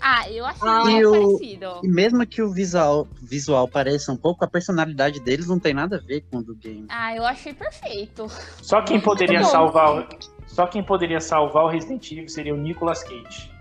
Ah, 0.01 0.30
eu 0.32 0.45
achei 0.45 0.68
Ah, 0.70 0.80
muito 0.86 0.97
e 0.97 1.05
o- 1.05 1.12
parecido. 1.38 1.66
E 1.84 1.88
mesmo 1.89 2.26
que 2.26 2.41
o 2.41 2.49
visual, 2.51 3.05
visual 3.22 3.68
pareça 3.68 4.14
um 4.14 4.16
pouco, 4.16 4.45
a 4.45 4.47
personalidade 4.47 5.20
deles 5.20 5.47
não 5.47 5.60
tem 5.60 5.74
nada 5.74 5.97
a 5.97 5.99
ver 5.99 6.22
com 6.32 6.38
o 6.38 6.41
do 6.43 6.55
game. 6.55 6.86
Ah, 6.88 7.14
eu 7.14 7.26
achei 7.26 7.53
perfeito. 7.53 8.28
Só 8.62 8.82
quem 8.82 8.99
poderia 9.01 9.43
salvar. 9.43 9.99
o- 9.99 10.07
Só 10.47 10.66
quem 10.68 10.82
poderia 10.84 11.20
salvar 11.20 11.66
o 11.66 11.68
Resident 11.68 12.10
Evil 12.12 12.28
seria 12.30 12.53
o 12.53 12.57
Nicolas 12.57 13.03
Cage. 13.03 13.51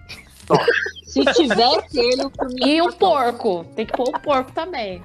Se 1.05 1.24
tivesse 1.34 1.99
ele, 1.99 2.22
E 2.64 2.80
o 2.82 2.92
porco. 2.92 3.64
Tem 3.74 3.84
que 3.84 3.92
pôr 3.92 4.09
o 4.09 4.20
porco 4.20 4.53
também. 4.53 5.03